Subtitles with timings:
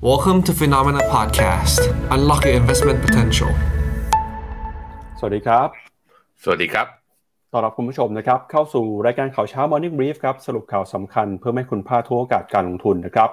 [0.00, 1.80] Welcome to Phenomena Podcast.
[2.14, 3.50] Unlock your investment potential.
[5.18, 5.68] สวัสดีครับ
[6.42, 6.86] สวัสดีครับ
[7.52, 13.30] ต้อนรับคุณผู้ชมนะครับ เข้าสู่รายการข่าวเช้า Morning Brief ครับ สรุปข่าวสำคัญเพื่อให้คุณพลาดทุกโอกาสการลงทุนนะครับ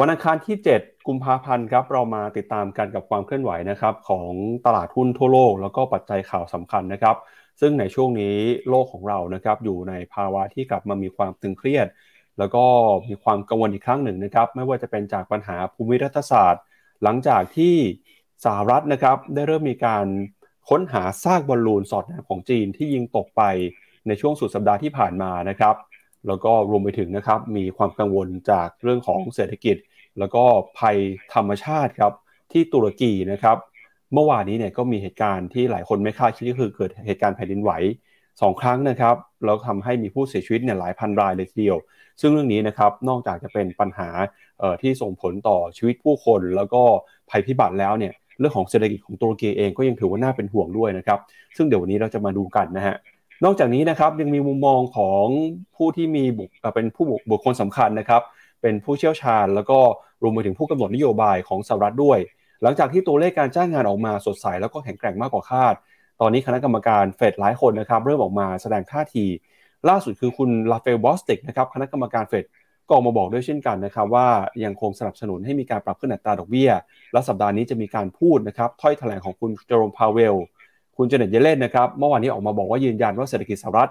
[0.00, 4.30] วันอังคารที่ 7 กุมภาพันธ์ครับ เรามาติดตามกันกับความเคลื่อนไหวนะครับของ
[4.66, 7.16] ตลาดหุ้นทั่วโลก แล้วก็ปัจจัยข่าวสำคัญนะครับ
[7.60, 8.36] ซึ่งในช่วงนี้
[8.68, 11.86] โลกของเรานะครับอยู่ในภาวะที่กลับมามีความตึงเครียด
[12.38, 12.64] แล้วก็
[13.08, 16.62] มีความกังวลอีกครั้งหนึ่งนะครับ ไม่ว่าจะเป็นจากปัญหาภูมิรัฐศาสตร์
[17.02, 17.74] หลังจากที่
[18.44, 20.06] สหรัฐนะครับได้เริ่มมีการ
[20.70, 23.42] ค้นหาซากบอลลูนสอดแนมของจีนที่ยิงตกไป
[24.06, 25.74] ในช่วงสุดสัปดาห์ที่ผ่านมานะครับ
[26.26, 29.76] แล้วก็รวมไปถึงนะครับมีความกังวลจากเรื่องของเศรษฐกิจ
[30.18, 30.44] แล้วก็
[30.78, 30.96] ภัย
[31.34, 32.12] ธรรมชาติครับ
[32.52, 33.56] ที่ตุรกีนะครับ
[34.14, 37.72] เมื่อวานนี้เนี่ยก็มีเหตุการณ์ที่หลายคนไม่คาดคิดก็คือเกิดเหตุการณ์แผ่นดินไหว
[38.40, 41.78] สองครั้งนะครับแล้วทำให้มีผู้เสียชีวิตเนี่ยหลายพันรายเลยทีเดียว
[42.22, 44.08] ซึ่งเรื่องนี้นะครับนอกจากจะเป็นปัญหา
[44.82, 46.82] ที่ส่งผลต่อชีวิตผู้คน แล้วก็
[47.30, 51.18] ภัยพิบัติแล้วเนี่ยเรื่องของเศรษฐกิจของตุรกีเองก็ยังถือว่าน่าเป็นห่วงด้วยนะครับ
[51.56, 52.96] ซึ่งเดี๋ยววันนี้เราจะมาดูกันนะฮะ
[53.44, 55.24] นอกจากนี้นะครับยังมีมุมมองของ
[55.76, 58.22] ผู้ที่มีบุคเป็นผู้บุคคลสำคัญนะครับ
[58.62, 59.78] เป็นผู้เชี่ยวชาญ แล้วก็
[60.22, 62.18] รวมไปถึงผู้กำหนดนโยบายของสหรัฐด้วย
[62.62, 65.74] หลังจากที่ตัวเลขการจ้างงานออกมาสดใสแล้วก็แข็งแกร่งมากกว่าคาด
[66.20, 69.24] ตอนนี้คณะกรรมการเฟดหลายคนนะครับเริ่มออกมาแสดงท่าที
[69.88, 72.44] ล่าสุดคือคุณราฟาเอลบอสติกนะครับคณะกรรมการเฟด
[72.86, 74.28] ก็ออกมาบอกด้วยเช่นกันนะครับว่า
[74.64, 76.70] ยังคงสนับสนุนให้มีการปรับขึ้นอัตราดอกเบี้ย
[77.12, 80.34] และสัปดาห์นี้จะมีการพูดนะครับถ้อยแถลงของคุณเจอโรมพาวเวล
[80.96, 83.90] คุณเจเน็ตเยเลนนะครับเมื่อวานนี้ออกมาบอกว่ายืนยันว่าเศรษฐกิจสหรัฐ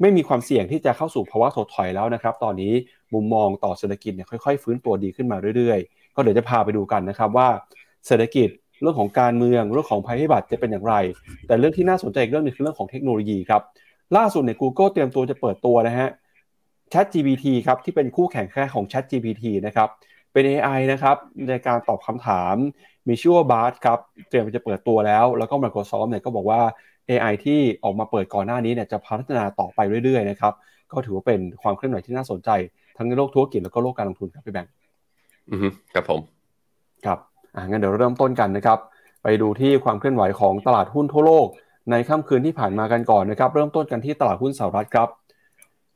[0.00, 2.72] ไม่มีความเสี่ยงที่จะเข้าสู่ภาวะถดถอยแล้วนะครับตอนนี้
[3.14, 7.48] มุมมองต่อเศรษฐกิจเนี่ยค่อยๆ ฟื้นตัวดีขึ้นมาเรื่อยๆ ก็เดี๋ยวจะพาไปดูกันนะครับว่า
[8.06, 8.48] เศรษฐกิจ
[8.80, 10.94] เรื่องของการเมืองเรื่องของภัยพิบัติจะเป็นอย่างไร
[11.46, 13.62] แต่เรื่องที่น่าสนใจอีกเรื่องนึงคือเรื่องของเทคโนโลยีครับ
[14.16, 16.08] ล่าสุดเนี่ย Google เตรียมตัวจะเปิดตัวนะฮะ
[16.92, 19.88] Chat GPT ครับที่เป็นคู่แข่งแค่ของ Chat GPT นะครับ
[20.32, 21.16] เป็น AI นะครับ
[21.48, 22.54] ในการตอบคำถาม
[23.08, 26.60] มีชื่อว่า Bard ครับเตรียมจะเปิดตัวแล้ว แล้วก็ Microsoft เนี่ยก็บอกว่า
[27.08, 30.52] AI ที่ออกมาเปิดก่อนหน้านี้เนี่ยจะพัฒนาต่อไปเรื่อยๆนะครับ
[30.92, 32.50] ก็ถือว่าเป็นความเคลื่อนไหวที่น่าสนใจ
[32.96, 34.72] ทั้งในโลกธุรกิจแล้วก็โลกการลงทุนครับพี่แบงค์
[35.50, 36.20] อือครับผม
[37.04, 37.18] ครับ
[37.54, 38.78] อ่างั้นเดี๋ยวเริ่มต้นกันนะครับ
[39.22, 41.46] ไปดูที่ความเคลื่อนไหวของตลาดหุ้นทั่วโลก
[41.90, 45.08] ในค่ำคืนที่ผ่านมากันก่อนนะครับ เริ่มต้นกันที่ตลาดหุ้นสหรัฐครับ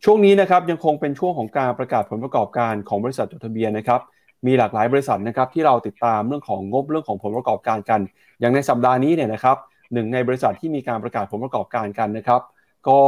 [0.04, 4.00] ช่วงนี้นะครับยังคงเป็นช่วงของการประกาศผลประกอบการของบริษัทจดทะเบียนนะครับ
[4.46, 8.00] มีหลากหลายบริษัทนะครับที่เราติดตามเรื่องของงบเรื่องของผลประกอบการกัน
[8.40, 9.56] อย่างในสัปดาห์นี้เนี่ยนะครับ
[9.92, 12.40] หนึ่งในบริษัทที่มีการประกาศผลประกอบการกันนะครับ
[12.88, 13.00] ก็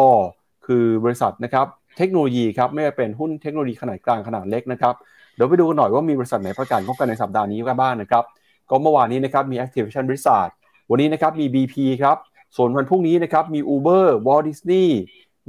[0.67, 1.67] คือบริษัทนะครับ
[1.97, 4.95] เทคโนโลยีครับไม่ว่าเป็นหุ้นเทคโนโลยีขนาดกลางขนาดเล็กนะครับ
[5.35, 8.25] เดี๋ยวไปดูกันหน่อยว่ามีบริษัทไหนประกาศงบกันในสัปดาห์นี้กันบ้างนะครับ
[8.71, 10.49] ก็เมื่อวานนี้นะครับมี Activation b r i z a r d
[10.91, 12.17] วันนี้นะครับมี BP ครับ
[12.57, 14.87] ส่วนวันพรุ่งนี้นะครับมี Uber Walt Disney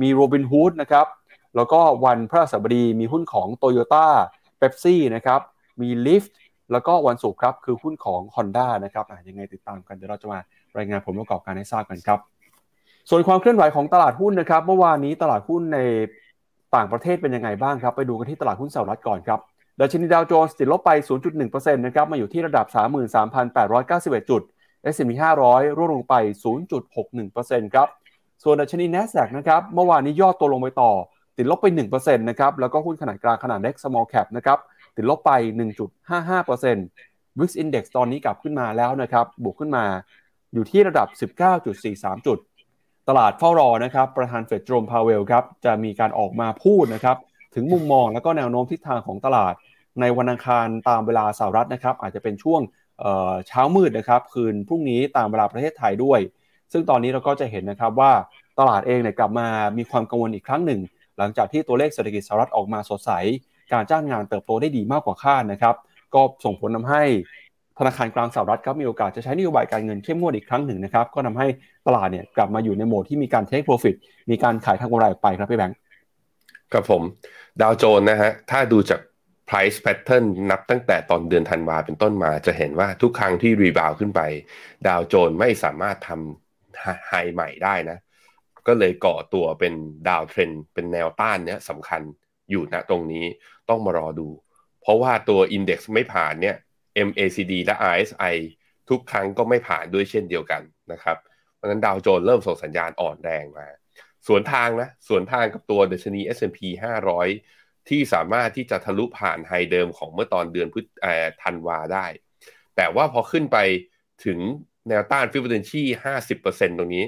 [0.01, 1.07] มี Robinhood นะครับ
[1.55, 4.05] แล้วก็วันพระสัปดีมีหุ้นของ Toyota
[4.59, 5.41] Pepsi นะครับ
[5.81, 6.31] มี Lyft
[6.71, 10.39] แล้วก็วันศุกร์ครับคือหุ้นของ Honda นะครับยังไงติดตามกันเดี๋ยวเราจะมา
[10.77, 12.19] รายงานผลประกอบการให้ทราบกันครับ
[13.09, 15.79] ส่วนความเคลื่อนไหวของตลาดหุ้นนะครับเมื่อวานนี้ตลาดหุ้นใน
[16.75, 19.39] ต่างประเทศเป็นยังไงบ้างครับ ไปดูกันที่ตลาดหุ้นสหรัฐก่อนครับ
[19.79, 20.91] ดัชนีดาวโจนส์ติดลบไป
[21.37, 22.65] 0.1%นะครับมาอยู่ที่ระดับ
[23.47, 24.41] 33,891 จุด
[24.93, 25.11] S&P
[25.45, 26.15] 500 ร่วงลงไป
[26.93, 27.87] 0.61%ครับ
[28.43, 30.91] ส่วนดัชนี NASDAQ นะครับ เมื่อวานนี้ย่อตัวลงไปต่อ
[31.37, 34.57] ติดลบไป 1%นะครับ แล้วก็หุ้นขนาดกลางขนาดเล็ก small cap นะครับ
[34.95, 35.31] ติดลบไป
[36.17, 39.85] 1.55% Wix Index ตอนนี้กลับขึ้นมาแล้วนะครับ บวกขึ้นมา
[40.53, 41.07] อยู่ที่ระดับ
[41.67, 42.37] 19.43 จุด
[43.09, 47.17] ตลาดเฝ้ารอนะครับ ประธานเฟดโจมพาเวลครับ จะมีการออกมาพูดนะครับ
[47.55, 49.53] ถึงมุมมองและก็แนวโน้มทิศทางของตลาด
[50.01, 52.61] ในวันอังคารตามเวลาสหรัฐนะครับ อาจจะเป็นช่วง
[53.47, 56.19] เช้ามืดนะครับคืนพรุ่งนี้ตามเวลาประเทศไทยด้วย
[56.71, 58.11] ซึ่งตอนนี้เราก็จะเห็นนะครับว่า
[58.59, 60.79] ตลาดเองเนี่ยกลับมามีความกังวลอีกครั้งหนึ่ง
[61.17, 63.11] หลังจากที่ตัวเลขเศรษฐกิจสหรัฐออกมาสดใส
[63.73, 65.75] การจ้างงานเติบโตได้ดีมากกว่าคาดนะครับ
[66.15, 67.03] ก็ส่งผลทำให้
[67.79, 71.47] ธนาคารกลางสหรัฐครับมีโอกาสจะใช้นโยบายการเงินเข้มงวดอีกครั้งหนึ่งนะครับก็ทำให้
[71.87, 73.95] ตลาดเนี่ยกลับมาอยู่ในโหมดที่มีการ take profit
[74.29, 75.77] มีการขายทำกำไรออกไปครับพี่แบงค์
[76.73, 77.01] ครับผม
[77.61, 78.99] ดาวโจนนะฮะถ้าดูจาก
[79.49, 84.21] price pattern นับตั้งแต่ตอนเดือนธันวาเป็นต้นมา จะเห็นว่าทุกครั้งที่ rebound ขึ้นไป
[84.87, 87.97] ดาวโจนไม่สามารถทำ high ใหม่ได้นะ
[88.67, 89.73] ก็เลยก่อตัวเป็น
[90.09, 92.01] downtrend เป็นแนวต้านเนี้ยสำคัญ
[92.49, 93.25] อยู่ณตรงนี้
[93.69, 94.27] ต้องมารอดู
[94.81, 96.55] เพราะว่าตัว Index ไม่ผ่านเนี่ย
[97.07, 98.35] MACD และ RSI
[98.89, 100.61] ทุกครั้งก็ไม่ผ่านด้วยเช่นเดียวกัน
[100.91, 101.17] นะครับ
[101.55, 103.67] เพราะฉะนั้นดาวโจนเริ่มส่งสัญญาณอ่อนแรงมา
[104.27, 106.59] สวนทางนะ สวนทางกับตัวดัชนี S&P
[107.13, 107.58] 500
[107.89, 110.85] ที่สามารถที่จะทะลุผ่านไฮเดิมของเมื่อตอนเดือนพฤษ
[111.41, 112.05] ธันวาได้
[112.75, 113.57] แต่ว่าพอขึ้นไป
[114.25, 114.39] ถึง
[114.89, 115.83] แนวต้านฟิบเบอร์ชี
[116.31, 117.05] 50%ตรงนี้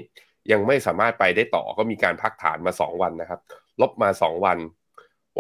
[0.52, 3.40] ยังไม่สามารถไปได้ต่อก็มีการพักฐานมา2วันนะครับ
[3.82, 4.58] ลบมา2วัน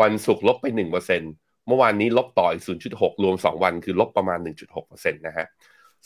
[0.02, 4.40] วันศุกร์ลบไป1%เมื่อวานนี้ลบต่ออีก0.6รวม2วันคือลบประมาณ
[4.76, 5.46] 1.6%นะฮะ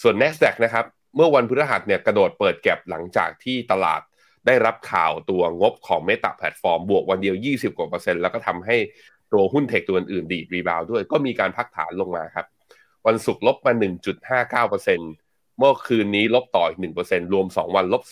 [0.02, 0.86] ส่วน NASDAQ นะครับ
[1.16, 4.02] เมื่อวันพฤหัสเนี่ยกระโดดเปิด gap หลังจากที่ตลาด
[4.48, 8.78] ได้รับข่าวตัวงบของ Meta แพลตฟอร์มบวกวันเดียว 20 กว่าเปอร์เซ็นต์แล้วก็ทำให้
[9.34, 12.46] ตัวหุ้นเทคตัวอื่นดีด rebound้วย ก็มีการพักฐานลงมาครับ
[13.08, 13.74] วันศุกร์ลบมา
[14.66, 18.04] 1.59%เมื่อคืนนี้ลบต่ออีก1%รวม 2 วันลบ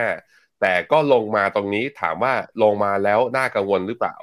[0.00, 4.16] 2.5 แต่ก็ลงมาตรงนี้ถามว่าลงมาแล้วน่ากังวลหรือเปล่า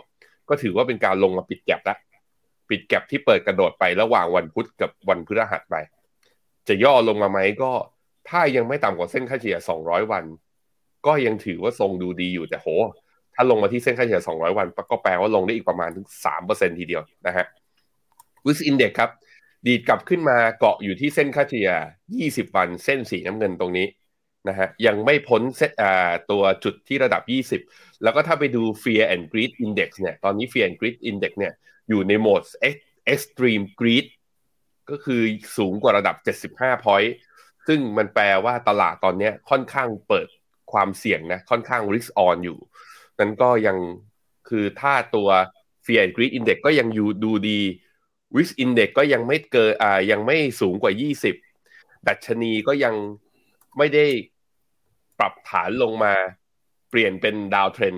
[0.50, 1.98] ก็ถือว่าเป็นการลงมาปิดแก็บล้ว
[2.70, 5.76] ปิดแก็บที่เปิดกระโดดไประหว่างวันพุธกับวันพฤหัสไป
[6.68, 7.72] จะย่อลงมาไหมก็
[8.30, 10.24] ถ้ายังไม่ต่ำกว่าเส้นค่าเฉลี่ย 200 วัน
[11.08, 12.68] ก็ยังถือว่าทรงดูดีอยู่แต่โห
[13.40, 16.08] ถ้าลงมาที่เส้นค่าเฉลี่ย 200 วัน ก็แปลว่าลงได้อีกประมาณถึง
[16.44, 17.46] 3%ทีเดียวนะฮะ
[18.46, 19.10] วิสอินเด็กครับ
[19.66, 21.72] ดีดกลับขึ้นมาเกาะอยู่ที่เส้นค่าเฉลี่ย
[22.14, 23.88] 20 วัน เส้นสีน้ำเงินตรงนี้
[24.48, 25.72] นะฮะยังไม่พ้นเซต
[26.32, 27.24] ตัวจุดที่ระดับ
[27.64, 31.54] 20 แล้วก็ถ้าไปดู Fear and Greed Index เนี่ย ตอนนี้ Fear and Greed Index เนี่ย
[31.90, 32.44] อยู่ในโหมด
[33.14, 34.06] Extreme Greed
[34.90, 35.22] ก็คือ
[35.58, 36.16] สูงกว่าระดับ
[36.58, 37.12] 75 point
[37.68, 40.28] ซึ่งมันแปลว่าตลาดตอนนี้ค่อนข้างเปิด
[40.72, 42.60] ความเสี่ยงนะ ค่อนข้าง risk on อยู่
[43.20, 43.78] นั้นก็ยัง
[44.50, 45.30] คือถ้าตัว
[45.86, 47.60] Fear and Greed Index ก็ยังอยู่ดูดี
[48.38, 50.94] Risk Index ก็ยังไม่เกินอ่ายังไม่สูงกว่า
[51.50, 52.96] 20 ดัชนีก็ยัง
[53.78, 54.06] ไม่ได้
[55.20, 56.14] ปรับฐานลงมา
[56.90, 57.96] เปลี่ยนเป็น downtrend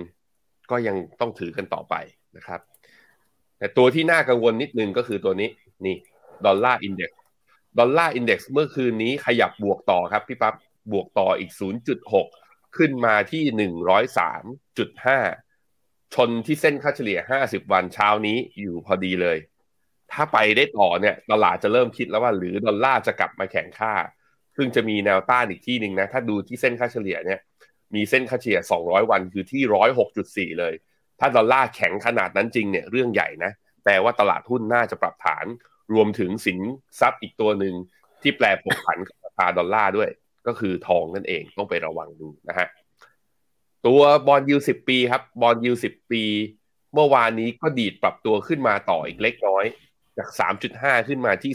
[0.70, 1.94] ก็ยังต้องถือกันต่อไป
[2.36, 2.60] นะครับ
[3.58, 5.48] แต่ตัวที่น่ากังวลนิดนึงก็คือตัวนี้
[5.86, 5.96] นี่
[6.46, 10.54] Dollar Index Dollar Index เมื่อคืนนี้ขยับบวกต่อครับพี่ปั๊บ
[10.92, 11.50] บวกต่ออีก
[12.02, 12.41] 0.6
[12.76, 13.70] ขึ้นมาที่
[15.34, 19.38] 103.5ชนที่เส้นค่าเฉลี่ย50วันเช้านี้อยู่พอดีเลย
[20.12, 23.94] ถ้าไปได้ต่อเนี่ยตลาดจะเริ่มคิดแล้วว่า หรือดอลลาร์จะกลับมาแข่งค่า
[24.56, 27.40] ซึ่งจะมีแนวต้านอีกที่หนึ่งนะ ถ้าดูที่เส้นค่าเฉลี่ยเนี่ย
[27.94, 29.62] มีเส้นค่าเฉลี่ย200วันคือที่
[30.50, 30.74] 106.4เลย
[31.20, 33.52] ถ้าดอลลาร์แข็งขนาดนั้นจริงเนี่ยเรื่องใหญ่นะ
[33.84, 35.46] แปลว่าตลาดหุ้นน่าจะปรับฐาน
[35.94, 36.58] รวมถึงสิน
[37.00, 37.74] ทรัพย์อีกตัวหนึ่ง
[38.22, 40.10] ที่แปรผกผันกับราคาดอลลาร์ด้วย
[40.46, 42.68] ก็คือทองนั่นเองต้องไประวังดูนะฮะ
[43.86, 46.22] ตัว bond yield สิบปีครับ bond yield สิบปี
[46.94, 49.64] เมื่อวานนี้ก็ดีดปรับตัวขึ้นมาต่ออีกเล็กน้อย
[50.18, 50.28] จาก
[50.68, 51.52] 3.5 ขึ้นมาที่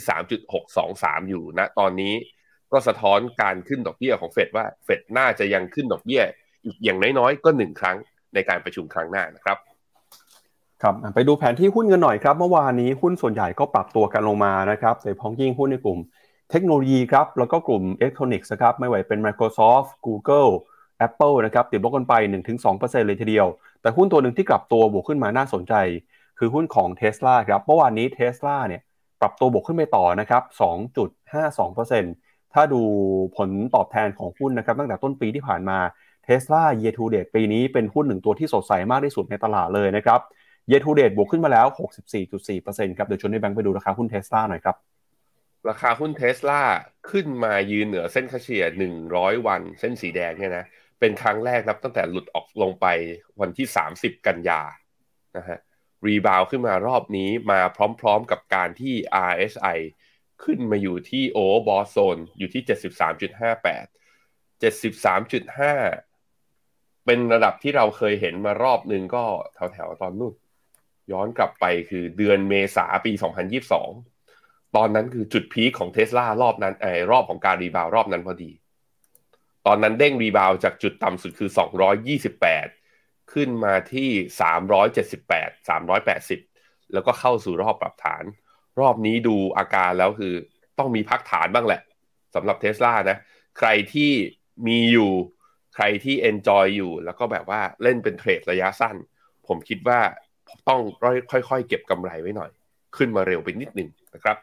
[0.64, 2.14] 3.623 อยู่นะตอนนี้
[2.72, 6.22] ก็สะท้อนการขึ้นดอกเบี้ยของเฟดว่าเฟดน่าจะยังขึ้นดอกเบี้ย
[6.64, 7.96] อีกอย่างน้อยๆ ก็หนึ่งครั้ง
[8.34, 9.58] ในการประชุมครั้งหน้านะครับ
[10.82, 15.98] ครับไปดูแผนที่หุ้นกันหน่อยครับ เมื่อวานนี้หุ้นส่วนใหญ่ก็ปรับตัวกันลงมานะครับโดยพ้องยิ่งหุ้นในกลุ่ม
[16.50, 20.50] เทคโนโลยีครับแล้วก็กลุ่มอิเล็กทรอนิกส์นะครับไม่ไหวเป็น Microsoft Google
[21.06, 22.14] Apple นะครับติดลบกันไป
[22.60, 23.46] 1-2%เลยทีเดียว
[23.80, 25.74] แต่หุ้นตัวหนึ่งที่กลับตัวบวกขึ้นมาน่าสนใจ
[26.38, 28.82] คือหุ้นของ Tesla ครับเมื่อวานนี้ Tesla เนี่ย
[29.20, 30.42] ปรับตัวบวกขึ้นไปต่อนะครับ
[31.48, 32.80] 2.52%ถ้าดู
[33.36, 35.78] ผลตอบแทนของหุ้นนะครับตั้งแต่ต้นปีที่ผ่านมา
[36.26, 40.20] Tesla year to date ปีนี้เป็นหุ้นหนึ่งตัวที่สดใสมากที่สุดในตลาดเลยนะครับ
[40.70, 41.66] year to date บวกขึ้นมาแล้ว
[42.32, 44.76] 64.4%ครับเดี๋ยวชวนนายแบงค์ไปดูราคาหุ้น Tesla หน่อยครับ
[45.68, 46.62] ราคาหุ้นเทสลา
[47.10, 48.64] ขึ้นมายืนเหนือเส้นค่าเฉลี่ย
[49.04, 50.66] 100 วัน เส้นสีแดงเนี่ยนะ
[51.00, 52.86] เป็นครั้งแรกนับตั้งแต่หลุดออกลงไป
[53.40, 53.66] วันที่
[53.96, 54.60] 30 กันยา
[55.36, 55.58] นะฮะ
[56.06, 57.60] rebound ขึ้นมารอบนี้มา
[58.00, 58.94] พร้อมๆกับการที่
[59.30, 59.78] RSI
[60.44, 62.72] ขึ้นมาอยู่ที่ overbought zone อยู่ที่ 73.58
[64.62, 69.24] 73.5 เป็นระดับที่เราเคยเห็นมารอบหนึ่งก็
[69.72, 70.34] แถวๆตอนนู้น
[71.12, 73.12] ย้อนกลับไปคือเดือนเมษาปี
[73.62, 74.17] 2022
[74.76, 78.50] ตอนนั้นคือจุด peak ของเทสลารอบนั้นไอ้รอบของการ rebound รอบนั้นพอดี
[79.66, 81.50] ตอนนั้นเด้ง rebound จากจุดต่ำสุดคือ
[82.60, 84.10] 228 ขึ้นมาที่
[84.90, 88.24] 378 380 แล้วก็เข้าสู่รอบปรับฐาน
[88.80, 90.34] รอบนี้ดูอาการแล้วคือ
[90.78, 91.80] ต้องมีพักฐานบ้างแหละ
[92.34, 93.18] สำหรับเทสลานะ
[93.58, 94.12] ใครที่
[94.66, 95.10] มีอยู่
[95.74, 98.96] ใครที่ enjoy อยู่ แล้วก็แบบว่าเล่นเป็นเทรดระยะสั้น
[99.46, 100.00] ผมคิดว่า
[100.68, 100.80] ต้อง
[101.30, 102.50] ค่อยๆ เก็บกำไรไว้หน่อย
[102.96, 104.36] ขึ้นมาเร็วไปนิดหนึ่งนะครับ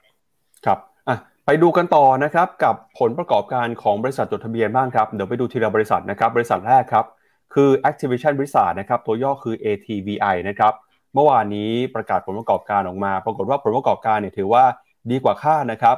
[0.65, 7.05] ครับอะไปดูกันต่อนะครับกับผลประกอบการของบริษัทจดทะเบียนบ้างครับเดี๋ยวไปดูทีละบริษัทนะครับบริษัทแรกครับ
[7.53, 10.73] คือ Activision Blizzard นะครับตัวย่อคือ ATVI นะครับ
[11.13, 14.63] เมื่อวานนี้ประกาศผลประกอบการออกมา ปรากฏว่าผลประกอบการเนี่ยถือว่า
[15.11, 15.97] ดีกว่าคาดนะครับ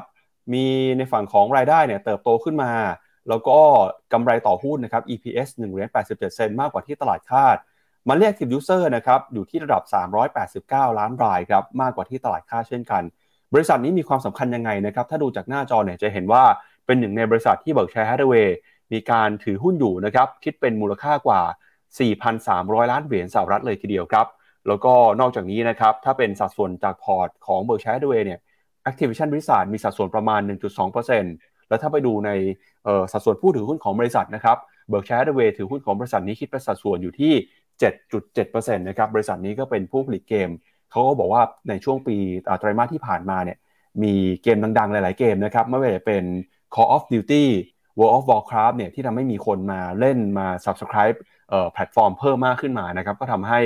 [0.53, 0.65] มี
[0.97, 2.71] ในฝั่งของรายได้เนี่ยเติบโตขึ้นมา
[3.29, 3.59] แล้วก็
[4.13, 7.57] กำไรต่อหุ้นนะครับ EPS 1เหรียญ87 เซนต์มากกว่าที่ตลาดคาด
[8.07, 9.83] มันเรียก active user นะครับอยู่ที่ระดับ
[10.91, 13.03] 389 ล้านรายครับมากกว่าที่ตลาดคาดเช่นกัน
[13.53, 16.43] บริษัทนี้มีความสำคัญยังไงนะครับ ถ้าดูจากหน้าจอเนี่ยจะเห็นว่า
[16.85, 18.57] เป็นหนึ่งในบริษัทที่ Berkshire Hathaway
[18.93, 21.41] มีการถือหุ้นอยู่นะครับ คิดเป็นมูลค่ากว่า
[22.17, 24.27] 4,300 ล้านเหรียญสหรัฐเลยทีเดียวครับ
[24.67, 28.39] แล้วก็นอกจากนี้นะครับ ถ้าเป็นสัดส่วนจากพอร์ตของ Berkshire Hathaway เนี่ย
[28.89, 30.41] Activision Blizzard มีสัดส่วนประมาณ
[31.05, 32.31] 1.2%แล้วถ้าไปดูใน
[33.11, 34.57] สัดส่วนผู้ถือหุ้นของบริษัทนะครับ
[34.89, 37.33] Berkshire Hathaway ถือหุ้นของบริษัทนี้คิดเป็นสัดส่วนอยู่ที่
[37.81, 40.49] 7.7%นะครับ บริษัทนี้ก็เป็นผู้ผลิตเกม
[40.91, 42.15] เขาก็บอกว่าในช่วงปี
[42.59, 43.57] ไตรมาสที่ผ่านมาเนี่ย
[44.03, 44.13] มี
[44.43, 46.23] เกมดังๆ หลาย ๆ เกมนะครับไม่ว่าจะเป็น
[46.73, 47.45] Call of Duty
[47.99, 51.17] World of Warcraft เนี่ยที่ทำให้มีคนมาเล่นมา subscribe
[51.73, 53.59] แพลตฟอร์มเพิ่มมากขึ้นมานะครับก็ทำให้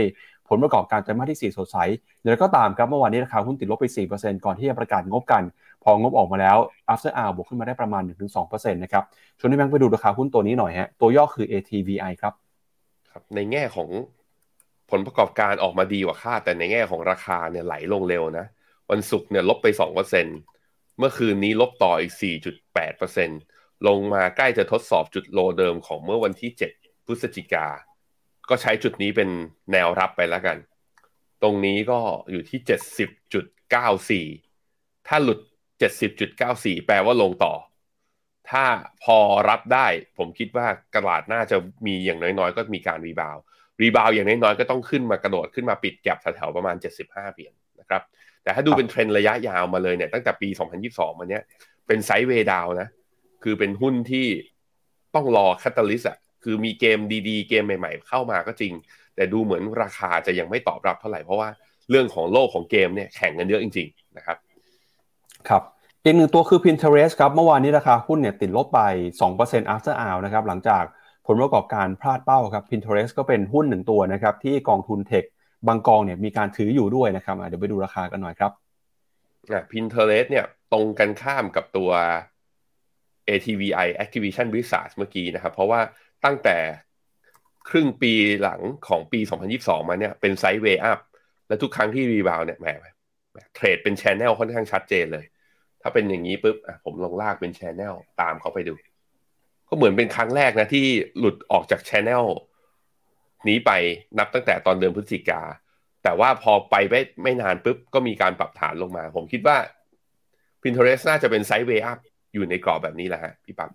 [0.50, 1.78] ผลประกอบการไตรมาสที่ 4 สดใส
[2.20, 3.86] อย่างไรก็ตามครับเมื่อวานนี้ราคาหุ้นติดลบไป
[4.18, 5.44] 4%ก่อนที่จะประกาศงบกัน
[5.84, 6.58] พองบออกมาแล้ว
[6.94, 8.04] after hour บวกขึ้นมาได้ประมาณ
[8.38, 9.04] 1-2%นะครับ
[9.40, 12.34] ชวนให้แบงค์ไปดูราคาหุ้นตัวนี้หน่อยฮะตัวย่อคือ ATVI ครับ
[13.12, 13.90] ครับในแง่ของ
[14.92, 18.46] ผลประกอบการออกมาดีกว่าคาดแต่ในแง่ของราคาเนี่ยไหลลงเร็วนะ
[18.92, 19.68] วันศุกร์เนี่ยลบไป
[20.34, 22.14] 2%เมื่อคืนนี้ลบต่ออีก
[23.00, 27.68] 4.8%ลงมาใกล้จะทดสอบจุดโลเดิมของเมื่อวันที่ 7 พฤศจิกา
[28.50, 29.30] ก็ใช้จุดนี้เป็น
[29.72, 30.58] แนวรับไปแล้วกัน
[31.42, 32.00] ตรงนี้ก็
[32.32, 32.60] อยู่ที่
[34.28, 35.40] 70.94 ถ้าหลุด
[36.12, 37.54] 70.94 แปลว่าลงต่อ
[38.50, 38.66] ถ้า
[39.04, 39.18] พอ
[39.50, 48.02] รับได้ผมคิดว่ากระดาษน่าจะมีอย่างน้อยๆ ก็มีการ rebound rebound อย่างน้อยๆก็ต้องขึ้นมากระโดดขึ้นมาปิด gap แถวๆประมาณ 75เหรียญนะครับ
[48.44, 50.50] แต่ถ้าดูเป็นเทรนระยะยาวมาเลยเนี่ยตั้งแต่ปี
[50.84, 51.44] 2022 มาเนี้ย
[51.88, 52.88] เป็นไซด์เวดาวนะ
[53.44, 54.28] คือเป็นหุ้นที่
[55.16, 58.74] ต้องรอคาตาลิสอะคือมีเกมดีๆ เกมใหม่ๆ เข้ามาก็จริง
[59.16, 61.50] แต่ดูเหมือนราคาจะยังไม่ตอบรับเท่าไหร่เพราะว่า
[61.90, 64.38] เรื่องของโลกของเกมเนี่ยแข่งกันเยอะจริง ๆ นะครับ
[65.50, 65.64] ครับ
[66.04, 68.82] อีกหนึ่งตัวคือ Pinterest ครับ เมื่อวานนี้ราคาหุ้นเนี่ยติดลบไป
[69.28, 70.84] 2% after hour นะครับ หลังจาก
[71.34, 75.24] ลประกอบการพลาดเป้าครับ Pinterest ก็เป็นหุ้นหนึ่งตัวนะครับที่กองทุนเทค
[75.68, 78.52] บางกองเนี่ยมีการถืออยู่ด้วยนะครับเดี๋ยวไปดูราคากันหน่อยครับ
[79.52, 81.92] อ่า Pinterest เนี่ยตรงกันข้ามกับตัว
[83.30, 85.80] ATVI Activision Blizzard เมื่อกี้นะครับ เพราะว่า
[86.26, 86.58] ตั้งแต่
[87.70, 89.20] ครึ่งปีหลังของปี
[89.56, 91.00] 2022 มาเนี่ยเป็น sideway up
[91.48, 92.68] และทุกครั้งที่ rebound เนี่ยแหม
[93.56, 95.26] เทรดเป็น channel ค่อนข้างชัดเจนเลย
[95.82, 98.74] ถ้าเป็นอย่างนี้ปุ๊บผมลองลากเป็น channel ตามเขาไปดู
[99.74, 100.86] ก็เหมือนเป็นครั้งแรกนะที่
[101.20, 102.26] หลุดออกจาก channel
[103.48, 103.72] นี้ไป
[104.18, 105.42] นับตั้งแต่ตอนเดือนพฤศจิกา
[106.04, 109.58] แต่ว่าพอไปไม่ไม่นานปุ๊บ ก็มีการปรับฐานลงมา ผมคิดว่า
[110.62, 112.00] Pinterest น่าจะเป็นไซด์เวย์อัพ
[112.34, 113.72] อยู่ในกรอบแบบนี้แหละฮะพี่ปั๊ม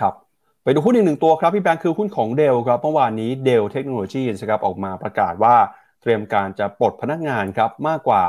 [0.00, 0.14] ครับ
[0.62, 5.56] ไปดูหุ้นอีกหนึ่งตัวครับพี่แบงค์คือหุ้นของเดลครับเมื่อวานนี้เดลเทคโนโลยีนะครับออกมาประกาศว่า
[6.02, 8.22] เตรียมการจะปลดพนักงานครับมากกว่า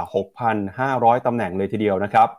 [0.60, 2.30] 6,500 ตำแหน่งเลยทีเดียวนะครับ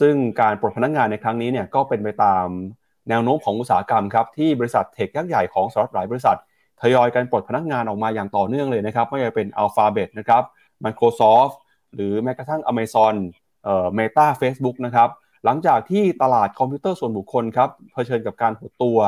[0.00, 2.46] ซึ่งการปลดพนักงานในครั้งนี้เนี่ยก็เป็นไปตาม
[3.08, 6.36] แนวโน้มของอุตสาหกรรมครับที่บริษัทเทคยักษ์ใหญ่ของสหรัฐหลายบริษัท
[6.80, 10.42] ทยอยกันปลดพนักงานออกมาอย่างต่อเนื่องเลยนะครับไม่ว่าจะเป็น Alphabet นะครับ
[10.84, 11.54] Microsoft
[11.94, 13.14] หรือแม้กระทั่ง Amazon
[13.64, 15.08] เอ่อ Meta Facebook นะครับ
[15.44, 18.98] หลังจากที่ตลาดคอมพิวเตอร์ส่วนบุคคลครับเผชิญกับการหดตัว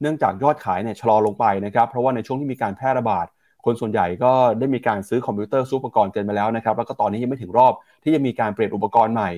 [0.00, 3.26] เนื่องจากยอดขายเนี่ยชะลอลงไปนะครับเพราะว่าในช่วงที่มีการแพร่ระบาด
[3.64, 9.30] คนส่วนใหญ่ก็ได้มีการซื้อคอมพิวเตอร์ซื้ออุปกรณ์กันมาแล้วนะครับแล้วก็ตอนนี้ยังไม่ถึงรอบที่จะมีการเปลี่ยนอุปกรณ์ใหม่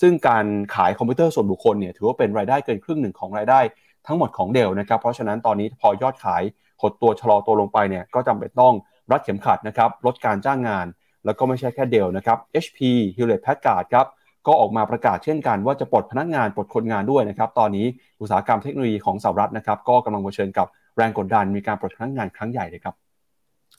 [0.00, 0.44] ซึ่งการ
[0.74, 3.60] ขายคอมพิวเตอร์ส่วนบุคคลเนี่ยถือว่าเป็นรายได้เกินครึ่งหนึ่งของรายได้
[4.06, 6.42] ทั้งหมดของเดลนะครับ เพราะฉะนั้นตอนนี้พอยอดขาย
[6.82, 8.74] หดตัวชะลอตัวลงไปเนี่ยก็จำเป็นต้อง
[9.10, 10.86] รัดเข็มขัดนะครับลดการจ้างงาน
[11.24, 12.78] แล้วก็ไม่ใช่แค่เดลนะครับ HP
[13.16, 14.06] Hewlett Packard ครับ
[14.46, 17.86] ก็ออกมาประกาศเช่นกันว่าจะปลดพนักงานปลดคนงานด้วยนะครับ ตอนนี้
[18.20, 22.94] อุตสาหกรรมเทคโนโลยีของสหรัฐนะครับ ก็กำลังเผชิญกับแรงกดดันมีการปลดพนักงานครั้งใหญ่เลยครับ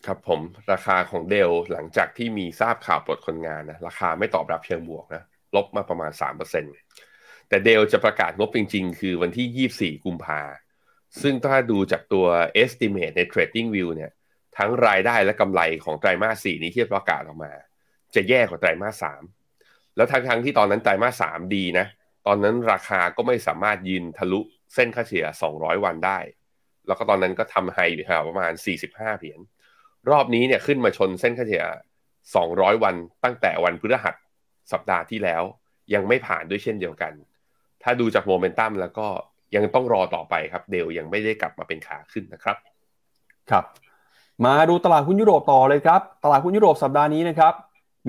[0.06, 0.40] ครับผม
[0.72, 5.24] ราคาของเดลหลังจากที่มีทราบข่าวปลดคนงานนะราคาไม่ตอบรับเชิงบวกนะ
[5.56, 6.12] ลบมาประมาณ
[6.80, 10.42] 3%แต่เดลจะประกาศงบจริง ๆ คือวันที่ 24 กุมภา
[11.22, 12.26] ซึ่งถ้าดูจากตัว
[12.64, 14.12] estimate ใน trading view เนี่ย
[14.58, 17.52] ทั้งรายได้และกำไรของไตรมาส 4 นี้ที่ประกาศออกมา
[18.16, 19.06] จะแย่กว่าไตรมาส
[19.50, 21.88] 3 แล้วทั้งๆที่ตอนนั้นไตรมาส 3 ดีนะ
[22.28, 24.40] ตอนนั้นราคาก็ไม่สามารถยืนทะลุ
[24.74, 26.20] เส้นค่าเฉลี่ย 200 วันได้
[26.88, 28.54] แล้วก็ตอนนั้นก็ทำไฮอยู่แถวประมาณ
[28.86, 29.40] 45 เหรียญ
[30.10, 31.66] รอบนี้เนี่ยขึ้นมาชนเส้นค่าเฉลี่ย
[32.24, 34.16] 200 วันตั้งแต่วันพฤหัส
[34.72, 35.44] สัปดาห์ที่แล้ว
[35.94, 37.14] ยังไม่ผ่านด้วยเช่นเดียวกัน
[37.84, 39.08] ถ้าดูจากโมเมนตัมแล้วก็
[39.56, 42.58] ยังต้องรอต่อไปครับ เดลยังไม่ได้กลับมาเป็นขาขึ้นนะครับ
[43.52, 43.66] ครับ
[44.46, 47.54] มาดูตลาดหุ้นยุโรปต่อเลยครับ ตลาดหุ้นยุโรปสัปดาห์นี้นะครับ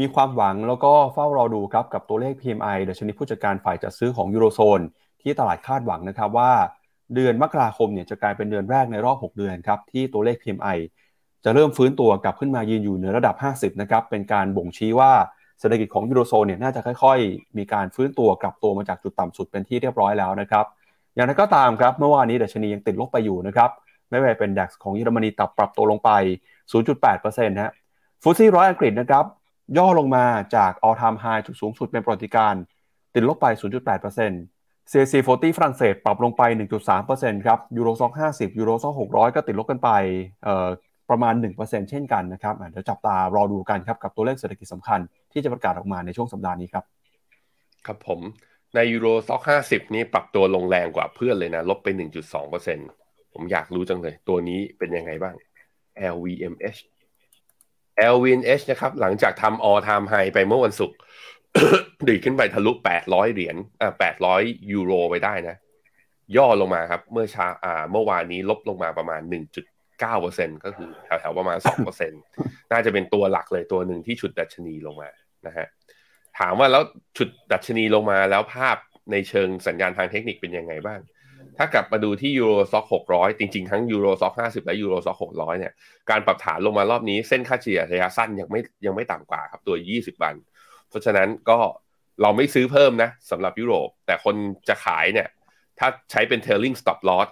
[0.01, 4.81] มีความหวังแล้วก็เฝ้ารอดูครับกับตัวเลข PMI ดัชนีผู้จัดการฝ่ายจัดซื้อของยูโรโซน
[5.23, 6.53] ที่ตลาดคาดหวังนะครับว่า
[7.15, 10.79] เดือนมกราคมเนี่ยจะกลายเป็นเดือนแรกในรอบ 6 เดือนครับที่ตัวเลข PMI
[11.45, 13.37] จะเริ่มฟื้นตัวกลับขึ้นมายืนอยู่เหนือระดับ
[13.73, 15.13] 50 นะครับ เป็นการบ่งชี้ว่า
[15.65, 20.65] ศรษฐกิจของยูโรโซนเนี่ยน่าจะค่อยๆ มีการฟื้นตัวกลับตัวมาจากจุดต่ำสุดเป็นที่เรียบร้อยแล้วนะครับ
[21.15, 23.71] อย่างไรก็ตามครับเมื่อวานนี้ดัชนียังติดลบไปอยู่นะครับ
[24.11, 26.11] ไม่ว่าเป็นดัคของเยอรมนีตับปรับตัวลงไป
[26.73, 27.73] 0.8%นะฮะ
[28.23, 29.25] ฟุตซี่ร้อยอังกฤษนะครับ
[29.77, 30.25] ย่อลงมา
[30.57, 32.55] จาก all time high จุดสูงสุดเป็นประวัติการ
[33.15, 36.43] ติดลบไป 0.8% CAC 40ฝรั่งเศสปรับลงไป
[36.95, 39.91] 1.3%ครับยูโรซอง50 ยูโรซอง600 ก็ติดลบกันไป
[40.45, 40.69] เอ่อ
[41.11, 45.01] ประมาณ 1%เช่นกันนะครับเดี๋ยวจับตารอดูกันครับกับตัวเลขเศรษฐกิจสำคัญ
[45.33, 46.85] ที่จะประกาศออกมาในช่วงสัปดาห์นี้ครับ
[47.87, 48.21] ครับผม
[48.75, 51.89] ในยูโรซ็อกห้าสิบนี้ปรับตัวลงแรงกว่าเพื่อนเลยนะ ลบไป
[52.63, 55.35] 1.2%ผมอยากรู้จังเลย ตัวนี้เป็นยังไงบ้าง
[56.15, 56.81] LVMH
[58.13, 60.97] LVNH นะครับ หลังจากทำ all time high ไปเมื่อวันศุกร์
[62.09, 63.93] ดีขึ้นไปทะลุ 800 เหรียญอ่า
[64.31, 65.57] 800 ยูโรไปได้นะ
[66.37, 69.21] ย่อลงมาครับ เมื่อช้าอ่า เมื่อวานนี้ลบลงมาประมาณ
[70.03, 75.11] 1.9%ก็คือแถวๆประมาณ 2%น่าจะเป็นตัวหลักเลยตัวหนึ่งที่ฉุดดัชนีลงมา
[75.47, 75.67] นะฮะ
[76.39, 76.83] ถามว่าแล้ว
[77.17, 78.77] ฉุดดัชนีลงมาแล้วภาพ
[79.13, 81.01] ในเชิงสัญญาณทางเทคนิคเป็นยังไงบ้าง
[81.59, 85.73] ถ้ากลับมาดูที่ Euro Stoxx 600 จริง ๆ ทั้ง Euro Stoxx 50 และ Euro Stoxx 600 เนี่ย
[86.11, 90.35] การปรับฐานลงมารอบนี้เส้นค่าเฉลี่ยระยะสั้นยังไม่ยังไม่ต่ำกว่าครับตัว 20 วัน
[90.89, 91.59] เพราะฉะนั้นก็
[92.23, 94.37] เราไม่ซื้อเพิ่มนะสำหรับยุโรป แต่คน
[94.69, 95.29] จะขายเนี่ย
[95.79, 97.29] ถ้าใช้เป็น trailing stop loss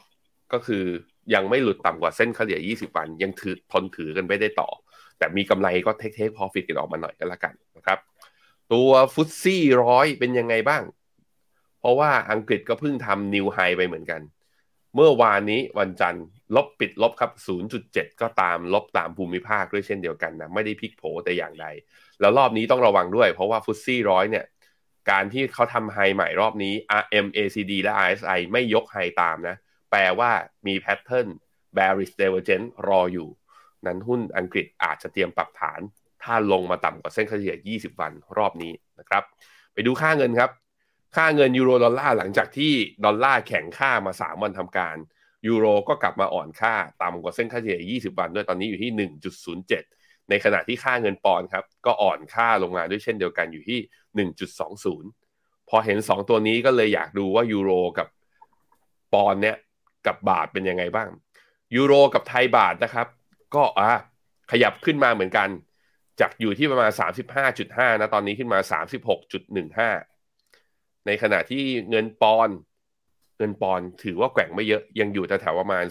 [0.52, 0.84] ก็คือ
[1.34, 4.68] ยังไม่หลุดต่ำกว่าเส้นเฉลี่ย 20 วัน ยังถือทนถือกันไม่ได้ต่อ
[5.18, 7.98] แต่มีกำไรก็เทคเทคพอฟิตกันออกมาหน่อยก็แล้วกันนะครับ
[8.72, 10.82] ตัวฟุตซี่ร้อยเป็นยังไงบ้าง
[11.80, 14.20] เพราะว่าอังกฤษก็เพิ่งทำนิวไฮไปเหมือนกัน
[14.94, 16.24] เมื่อวานนี้วันจันทร์
[16.56, 17.32] ลบปิดลบครับ
[17.76, 21.66] 0.7 ก็ตามลบตามภูมิภาคด้วยเช่นเดียวกันนะ ไม่ได้พลิกโผแต่อย่างใด
[22.20, 24.44] แล้วรอบนี้ต้องระวังด้วย เพราะว่าฟุตซี่ร้อยเนี่ย
[25.10, 29.56] การที่เขาทำไฮใหม่รอบนี้ RM ACD และ RSI ไม่ยกไฮตามนะ
[29.92, 30.30] แปลว่า
[30.66, 31.28] มีแพทเทิร์น
[31.76, 33.28] bearish divergence รออยู่
[33.86, 35.80] นั้นหุ้นอังกฤษอาจจะเตรียมปรับฐาน
[36.22, 39.22] ถ้าลงมาต่ำกว่าเส้นเฉลี่ย 20 วันรอบนี้นะครับ
[39.72, 40.50] ไปดูค่าเงินครับ
[41.16, 42.72] ค่าเงินยูโรดอลลาร์หลังจากที่
[43.04, 44.96] ดอลลาร์แข็งค่ามา 3 วันทำการ
[45.48, 48.90] ยูโรก็กลับมาอ่อนค่า ต่ำกว่าเส้นค่าเฉลี่ย 20 วันด้วยตอนนี้อยู่ที่
[49.60, 54.28] 1.07 ในขณะที่ค่าเงินปอนด์ครับ ก็อ่อนค่าลงมาด้วยเช่นเดียวกันอยู่ที่
[55.00, 58.08] 1.20 พอเห็น 2 ตัวนี้ก็เลยอยากดูว่ายูโรกับ
[59.14, 59.56] ปอนด์เนี่ย
[60.06, 61.08] กับบาทเป็นยังไงบ้าง
[61.76, 63.06] ยูโรกับไทยบาทนะครับ
[63.54, 63.92] ก็อะ
[64.50, 65.48] ขยับขึ้นมาเหมือนกัน
[66.20, 66.90] จากอยู่ที่ประมาณ
[67.46, 68.58] 35.5 นะ ตอนนี้ขึ้นมา
[70.22, 72.48] 36.15 ในขณะที่เงินปอน
[73.38, 75.84] เงินปอนถือว่าแกว่งไม่เยอะยังอยู่แถวๆประมาณ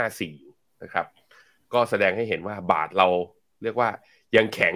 [0.00, 1.06] 40.54นะครับ
[1.72, 3.08] ก็แสดงให้เห็นว่าบาทเรา
[3.62, 3.90] เรียกว่า
[4.36, 4.74] ยังแข็ง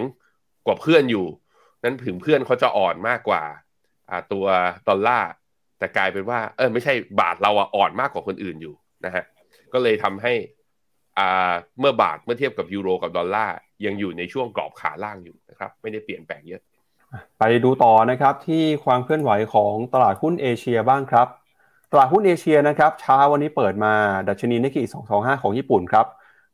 [0.65, 1.25] กว่าเพื่อนอยู่
[1.83, 3.43] นั้นถึงเพื่อนเขาจะอ่อนมากกว่า
[4.31, 4.45] ตัว
[4.87, 5.31] ดอลลาร์
[5.79, 8.73] แต่กลายเป็นว่าเออไม่ใช่บาทเราอ่อนมากกว่าคนอื่นอยู่
[9.05, 9.23] นะฮะ
[9.73, 10.33] ก็เลยทำให้
[11.79, 16.61] เมื่อบาทเมื่อเทียบกับยูโรกับดอลลาร์ยังอยู่ในช่วงกรอบขาล่างอยู่นะครับไม่ได้เปลี่ยนแปลงเยอะ
[17.39, 21.27] ไปดูต่อนะครับที่ความเคลื่อนไหวของตลาดหุ้นเอเชียบ้างครับ
[21.91, 23.93] ตลาดหุ้นเอเชียนะครับเช้าวันนี้เปิดมา
[24.29, 26.05] ดัชนีนิกเกิ225 ของญี่ปุ่นครับ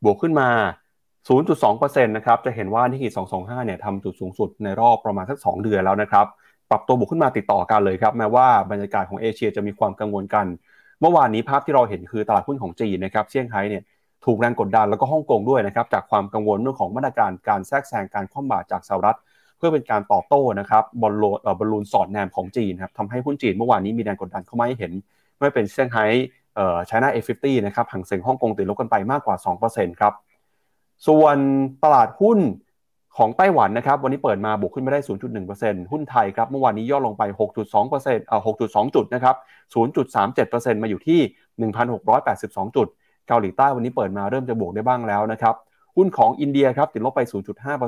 [0.04, 0.50] บวกขึ้นมา
[1.28, 6.26] 0.2%นะครับจะเห็นว่านิกเกิ225 เนี่ยทำจุดสูงสุดในรอบประมาณสัก 2 เดือนแล้วนะครับ
[6.70, 10.46] ปรับตัวบวกขึ้นมาติดต่อกันเลยครับแม้ว่าบรรยากาศของเอเชียจะมีความกังวลกัน
[11.02, 13.84] เมื่อวานนี้ภาพที่เราเห็นคือตลาดหุ้นของจีนนะครับเซี่ยงไฮ้เนี่ย
[14.26, 19.18] ถูกแรงกดดันแล้วก็ฮ่องกงด้วยนะครับจากความกังวลเรื่องของมาตรการการแทรกแซงการคว่ำบาตรจากสหรัฐ
[19.58, 24.92] เพื่อเป็นการตอบโต้นะครับบอลลูนบอลลูนสอดแนมของจีนครับทำให้หุ้นจีนเมื่อวานนี้มีแรงกดดันเข้ามาให้เห็น
[25.40, 26.06] ไม่เป็นเซี่ยงไฮ้
[26.56, 29.36] เอ่อ China A50นะครับฮั่งเส็งฮ่องกงติดลบกันไปมากกว่า
[29.68, 30.14] 2%ครับ
[31.08, 31.38] ส่วน
[31.84, 32.40] ตลาดหุ้น
[33.18, 35.00] ของไต้หวันนะครับวันนี้เปิดมาบวกขึ้นมาได้
[35.46, 37.24] 0.1%หุ้นไทยครับเมื่อวานนี้ย่อลงไป
[37.70, 39.36] 6.2%เอ่อ6.2 จุดนะครับ
[40.14, 41.20] 0.37%มาอยู่ที่
[42.04, 42.88] 1,682 จุด
[43.28, 45.56] เกาหลีใต้วันนี้เปิดมาเริ่มจะบวกได้บ้างแล้วนะครับ
[45.98, 47.22] หุ้นของอินเดียครับติดลบไป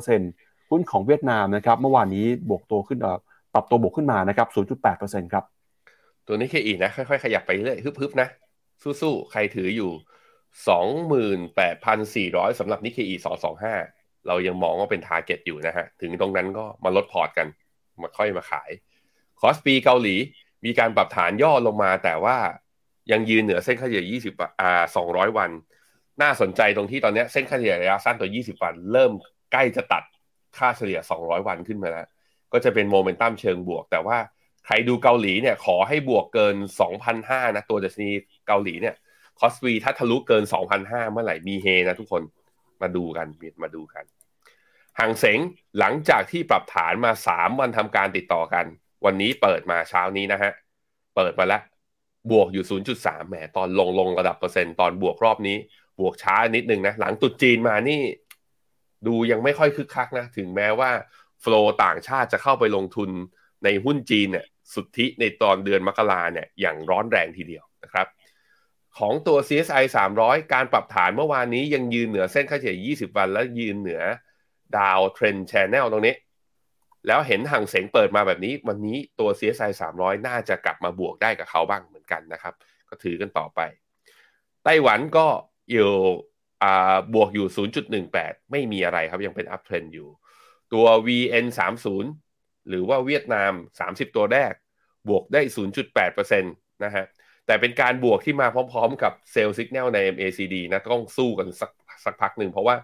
[0.02, 3.18] 0.5%หุ้นของเวียดนามนะครับเมื่อวานนี้บวกตัวขึ้นอ่า
[3.54, 4.48] ปรับตัวบวกขึ้นมานะครับ
[4.90, 5.44] 0.8%ครับ
[6.28, 8.28] ตัวนี้เคอีนะค่อยๆขยับไปเรื่อยฮึบๆนะ
[9.02, 9.92] สู้ๆใครถืออยู่
[12.32, 13.97] 28,400สำหรับนิเคอี225
[14.28, 17.48] เรายังมองว่าเป็น target อยู่นะฮะ ถึงตรงนั้นก็มาลดพอร์ตกัน
[18.02, 18.70] มาค่อยมาขาย
[19.40, 20.16] คอสปีเกาหลี
[20.66, 22.38] มีการปรับฐานย่อลงมา แต่ว่า
[23.12, 25.50] ยังยืนเหนือเส้นค่าเฉลี่ย 20 อ่า 200 วัน
[26.22, 29.12] น่าสนใจตรงที่ตอนนี้เส้นค่าเฉลี่ยระยะสั้นตัว 20 วัน เริ่ม
[29.52, 30.04] ใกล้จะตัด
[30.58, 32.08] ค่าเฉลี่ย 200 วันขึ้นมาแล้ว
[32.54, 34.18] ก็จะเป็นโมเมนตัมเชิงบวก แต่ว่า
[34.66, 36.56] ใครดูเกาหลีเนี่ยขอให้บวกเกิน
[37.06, 38.10] 2,500นะตัวดัชนี
[38.48, 38.96] เกาหลีเนี่ย
[39.40, 40.44] คอสปีถ้าทะลุเกิน
[40.78, 42.22] 2,500 เมื่อไหร่มีเฮนะทุกคน
[42.82, 43.28] มาดูกัน
[43.64, 44.04] มาดูกัน
[45.00, 45.40] หางเสง
[45.80, 48.66] หลังจากที่ปรับฐานมา 3 วันทำการติดต่อกัน
[49.06, 50.52] วันนี้เปิดมาเช้านี้นะฮะ
[51.16, 51.62] เปิดมาแล้ว
[52.32, 55.58] บวกอยู่ 0.3แหมตอนลงลงระดับเปอร์เซ็นต์ตอนบวกรอบนี้
[56.00, 58.02] บวกช้านิดนึงนะ หลังตุดจีนมานี่
[59.08, 60.92] ดูยังไม่ค่อยคึกคักนะ ถึงแม้ว่า
[61.42, 63.10] โฟลต่างชาติจะเข้าไปลงทุน
[63.64, 68.08] ในหุ้นจีนเนี่ยสุทธิในตอนเดือนมกราเนี่ยอย่างร้อนแรงทีเดียวนะครับ
[68.98, 69.84] ของตัว CSI
[70.18, 74.02] 300 การปรับฐานเมื่อวานนี้ยังยืนเหนือเส้นค่าเฉลี่ย 20 วัน และยืนเหนือ
[74.78, 76.16] downtrend channel ตรงนี้
[77.08, 82.54] แล้วเห็นฮั่งเส็งเปิดมาแบบนี้ วันนี้ตัว CSI 300 น่าจะกลับมาบวกได้กับเขาบ้างเหมือนกันนะครับ
[82.90, 83.60] ก็ถือกันต่อไป
[84.64, 85.28] ไต้หวันก็
[85.72, 85.90] อยู่
[87.14, 87.68] บวกอยู่
[88.00, 90.08] 0.18 ไม่มีอะไรครับยังเป็น uptrend อยู่
[90.74, 91.46] ตัว VN
[92.08, 93.52] 30 หรือว่าเวียดนาม
[93.84, 94.54] 30 ตัวแรก
[95.10, 95.42] บวกได้
[95.96, 97.06] 0.8%นะฮะ
[97.46, 101.72] แต่เป็นการบวกที่มาพร้อมๆ กับเซลล์สัญญาณใน MACD นะต้องสู้กันสัก
[102.06, 102.76] สักพักหนึ่งเพราะว่า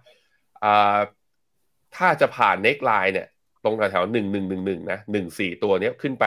[1.95, 3.27] ถ้าจะผ่านเน็กไลน์เนี่ย
[3.63, 6.25] ตรงแถวหนึ่งหนึ่งหนึ่งหนึ่งนะหนึ่งสี่ตัวเนี้ยขึ้นไป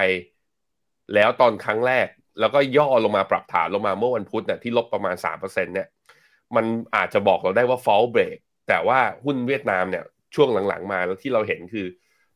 [1.14, 2.07] แล้วตอนครั้งแรก
[2.40, 5.87] แล้วก็ย่อลงมาปรับฐานลงมาเมื่อวันพุธเนี่ยที่ลบประมาณสามเปอร์เซ็นเนี่ย
[6.57, 6.64] มัน
[6.96, 11.87] อาจจะบอกเราได้ว่า fall break แต่ว่าหุ้นเวียดนามเนี่ยช่วงหลังๆมาแล้วที่เราเห็นคือ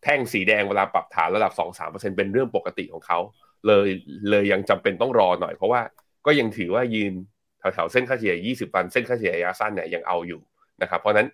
[0.03, 3.19] แท่งสีแดงเวลาปรับฐานระดับ 2-3%เป็นเรื่องปกติของเขา
[3.67, 3.89] เลย
[4.31, 5.81] เลยยังจำเป็นต้องรอหน่อยเพราะว่า
[6.27, 7.13] ก็ยังถือว่ายืน
[7.59, 10.41] แถวๆเส้นค่าเฉลี่ย 20 วัน เส้นค่าเฉลี่ยระยะสั้นเนี่ยยังเอาอยู่
[10.83, 11.29] นะครับ เพราะนั้น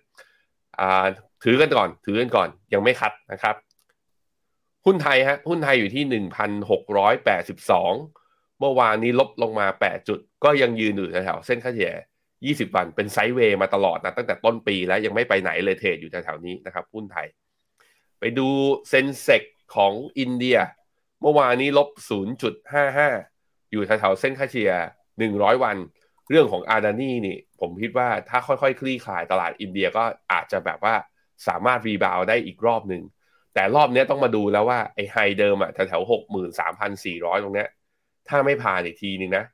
[1.43, 3.55] ถือกันก่อน ถือกันก่อน ยังไม่คัดนะครับ
[4.85, 6.03] หุ้นไทยฮะ หุ้นไทยอยู่ที่
[6.87, 11.93] 1,682 เมื่อวานนี้ลบลงมา 8 จุด ก็ยังยืนอยู่แถวๆเส้นค่าเฉลี่ย
[12.67, 17.27] 20 วัน เป็นไซด์เวย์มาตลอดนะ ตั้งแต่ต้นปีแล้วยังไม่ไปไหนเลยเทรดอยู่แถวๆนี้นะครับ หุ้นไทย
[18.19, 18.47] ไปดู
[18.89, 19.43] Sensex
[19.75, 20.57] ของอินเดีย
[21.21, 21.89] เมื่อวานนี้ลบ
[22.55, 24.71] 0.55 อยู่แถวๆเส้นค่าเฉลี่ย
[25.17, 25.77] 100 วัน
[26.29, 30.95] เรื่องของอาดานี่นี่ผมคิดว่าถ้าค่อยๆ คลี่คลายตลาดอินเดียก็อาจจะแบบว่า
[31.47, 33.03] สามารถ rebound ได้อีกรอบหนึ่ง
[33.53, 37.69] แต่รอบนี้ต้องมาดูแล้วว่าไอ้ high เดิมอะแถวๆหกหมื่นสามพันสี่ร้อยตรงเนี้ย
[38.27, 39.45] ถ้าไม่ผ่านอีกทีนึงนะ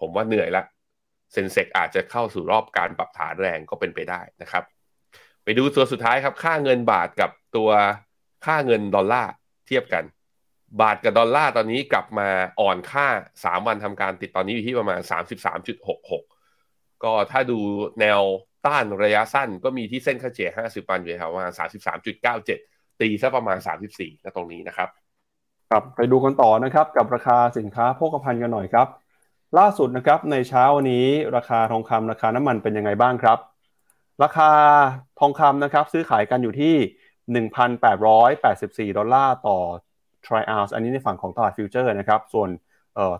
[0.00, 0.62] ผมว่าเหนื่อยละ
[1.32, 4.64] Sensex อาจจะเข้าสู่รอบการปรับฐานแรงก็เป็นไปได้นะครับ
[5.44, 7.70] ไปดูตัวสุดท้ายครับ ค่าเงินบาทกับตัว
[8.46, 9.32] ค่าเงินดอลลาร์
[9.66, 10.04] เทียบกัน
[10.80, 12.28] บาทกับดอลลาร์ตอนนี้กลับมา
[12.60, 13.06] อ่อนค่า
[13.40, 15.00] 3 วันทำการติดตอนนี้อยู่ที่ประมาณ
[15.82, 17.58] 33.66 ก็ถ้าดู
[18.00, 18.20] แนว
[18.66, 21.52] ต้านระยะสั้นก็มีที่เส้นค่าเฉลี่ย 50 วันอยู่แถวประมาณ
[22.26, 23.58] 33.97 ตีซะประมาณ
[23.90, 24.88] 34นะตรงนี้นะครับ
[25.70, 28.88] ครับไปดูกันต่อนะครับกับราคาสินค้าโภคภัณฑ์กันหน่อยครับ
[29.58, 33.38] ล่าสุดนะครับในเช้าวันนี้ราคาทองคำราคาน้ำมันเป็นยังไงบ้างครับ
[34.22, 34.50] ราคา
[35.20, 36.74] ทองคำนะครับซื้อขายกันอยู่ที่
[38.90, 39.58] 1,884 ดอลลาร์ต่อ
[40.26, 42.50] troy ounce อันนี้ในฝั่งของตลาดฟิวเจอร์นะครับ ส่วน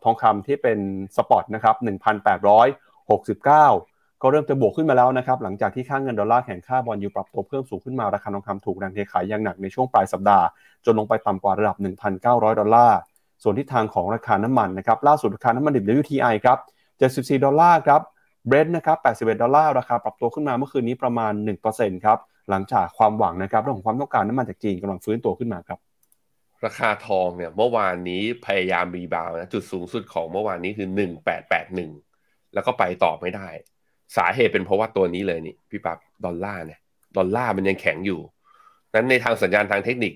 [0.05, 0.79] ทองคำที่เป็น
[1.17, 1.77] spot นะครับ
[3.35, 10.47] 1,869 ก็เริ่มจะบวกขึ้นมาแล้วนะครับ หลังจากที่ค่าเงินดอลลาร์แข็งค่า bond yield ปรับตัวเพิ่มสูงขึ้นมาราคาทองคำถูกดันเทขายอย่างหนักในช่วงปลายสัปดาห์
[10.85, 11.77] จนลงไปต่ำกว่าระดับ
[12.19, 12.99] 1,900 ดอลลาร์
[13.43, 16.59] ส่วนทิศทางของราคาน้ำมันนะครับล่าสุดราคาน้ำมันดิบ WTI ครับ
[17.39, 18.01] 74 ดอลลาร์ครับ
[18.47, 21.33] เบรดนะครับ81 ดอลลาร์ ราคาปรับตัวขึ้นมาเมื่อคืนนี้ประมาณ
[21.69, 22.19] 1%ครับ
[22.51, 25.79] หลังจากความหวังนะครับเรื่องของความต้องการน้ำมันจากจีนกำลังฟื้นตัวขึ้นมาครับ
[26.65, 31.91] ราคาทองเนี่ยเมื่อวานนี้พยายามรีบาวนะจุดสูงสุดของเมื่อวานนี้คือ1881แปดแปดหนึ่ง
[32.55, 33.49] แล้วก็ไปต่อไม่ได้
[34.17, 36.81] สาเหตุเป็นเพราะว่าตัวนี้เลยนี่พี่ปั๊บดอลลาร์เนี่ย
[37.17, 38.21] ดอลลาร์มันยังแข็งอยู่
[38.95, 40.13] นั้นในทางสัญญาณทางเทคนิค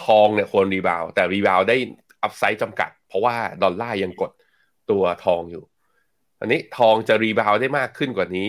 [0.00, 1.76] ทองเนี่ยควร rebound แต่ rebound ได้
[2.22, 4.30] upside จำกัด เพราะว่าดอลลาร์ยังกด
[4.90, 5.64] ตัวทองอยู่
[6.40, 8.48] อันนี้ทองจะ rebound ได้มากขึ้นกว่านี้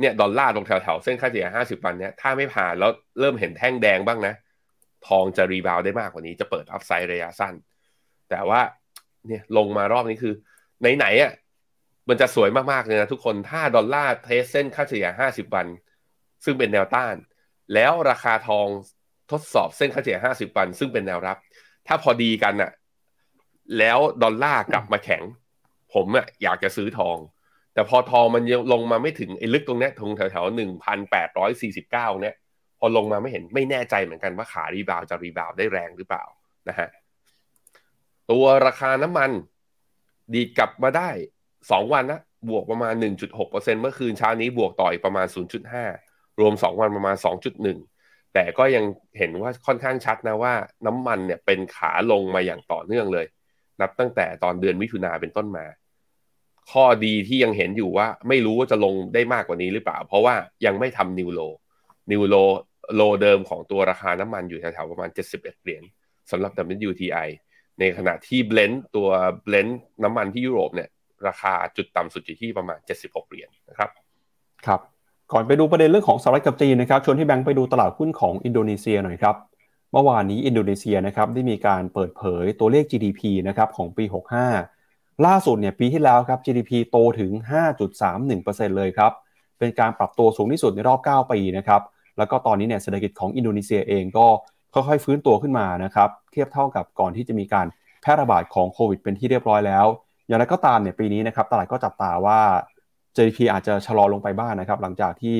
[0.00, 4.34] เนี่ยดอลลาร์ลงแถวๆเส้นค่าเฉลี่ย50 วันเนี่ยถ้าไม่ผ่านแล้วเริ่มเห็นแท่งแดงบ้างนะ
[5.06, 7.54] ทองจะ rebound ได้มากกว่านี้จะเปิด upside ระยะสั้น
[8.30, 8.60] แต่ว่า
[9.26, 10.34] เนี่ยลงมารอบนี้คือ
[10.96, 11.32] ไหนๆอะ
[12.08, 15.66] มันจะสวยมากๆเลยนะทุกคนถ้าดอลลาร์ test เส้นค่าเฉลี่ย 50 วัน
[16.44, 17.14] ซึ่งเป็นแนวต้าน
[17.74, 18.66] แล้วราคาทอง
[19.30, 21.36] ทดสอบเส้นค่าเฉลี่ย 50 วัน ซึ่งเป็นแนวรับ
[21.86, 22.70] ถ้าพอดีกันอะ
[23.78, 25.22] แล้วดอลลาร์กลับมาแข็ง
[25.94, 27.16] ผมอะอยากจะซื้อทอง
[27.74, 32.34] แต่พอทองมันยังลงมาไม่ถึงไอ้ลึกตรงนี้ตรงแถวๆหนึ่งพันแปดร้อยสี่สิบเก้าเนี่ย
[32.78, 36.24] พอลงมาไม่เห็นไม่แน่ใจเหมือนกันว่าขารีบาวจะรีบาวได้แรงหรือเปล่า
[36.68, 36.88] นะฮะ
[38.30, 39.30] ตัวราคาน้ำมัน
[40.34, 41.10] ดีกลับมาได้
[41.70, 42.94] สองวันนะบวกประมาณ
[43.32, 45.26] 1.6%เมื่อคืนเช้านี้บวกต่ออีกประมาณ
[45.82, 47.16] 0.5 รวม 2 วันประมาณ
[47.74, 48.84] 2.1 แต่ก็ยัง
[49.18, 50.54] เห็นว่าค่อนข้างชัดนะว่า
[50.86, 53.26] น้ำมันเนี่ยเป็นขาลงมาอย่างต่อเนื่องเลย
[53.80, 55.66] นับตั้งแต่ตอนเดือนมิถุนาเป็นต้นมา
[56.72, 60.34] ข้อดีที่ยังเห็นอยู่ว่าไม่รู้ว่าจะลงได้มากกว่านี้หรือเปล่า เพราะว่า
[60.66, 61.40] ยังไม่ทำนิวโล
[62.10, 62.36] นิวโล
[62.96, 65.82] โลเดิมของตัวราคาน้ำมันอยู่แถวๆประมาณ 71 เหรียญ
[66.30, 66.52] สำหรับ
[66.88, 67.28] WTI
[67.80, 69.08] ในขณะที่เบลนด์ตัว
[69.44, 70.88] เบลนด์น้ำมันที่ยุโรปเนี่ย
[71.28, 73.90] ราคาจุดต่ำสุดอยู่ที่ประมาณ 76 เหรียญนะครับ
[74.66, 74.80] ครับ
[75.32, 79.36] ก่อนไปดูประเด็นเรื่องของสหรัฐกับจีนนะครับชวนที่แบงค์ไปดูตลาดหุ้นของอินโดนีเซียหน่อยครับ
[79.92, 84.04] เมื่อวานนี้อินโดนีเซียนะครับได้มีการเปิดเผยตัวเลข GDP นะครับของปี
[84.64, 87.30] 65 ล่าสุดเนี่ยปีที่แล้วครับ GDP โตถึง
[88.04, 89.12] 5.31%เลยครับ
[89.58, 91.82] เป็นการปรับตัวสูงที่สุดในรอบ 9 ปีนะครับ
[92.18, 94.26] แล้วก็ตอนนี้เนี่ยเศรษฐกิจของอินโดนีเซียเองก็
[94.74, 97.66] ค่อยๆฟื้นตัวขึ้นมานะครับเทียบเท่ากับก่อนที่จะมีการ
[98.02, 99.86] แพร่ระบาดของโควิดเป็นที่เรียบร้อยแล้ว
[100.26, 102.40] อย่างไรก็ตามเนี่ยปีนี้นะครับตลาดก็จับตาว่า
[103.16, 105.36] GDP อาจจะชะลอลงไปบ้างนนะครับ หลังจากที่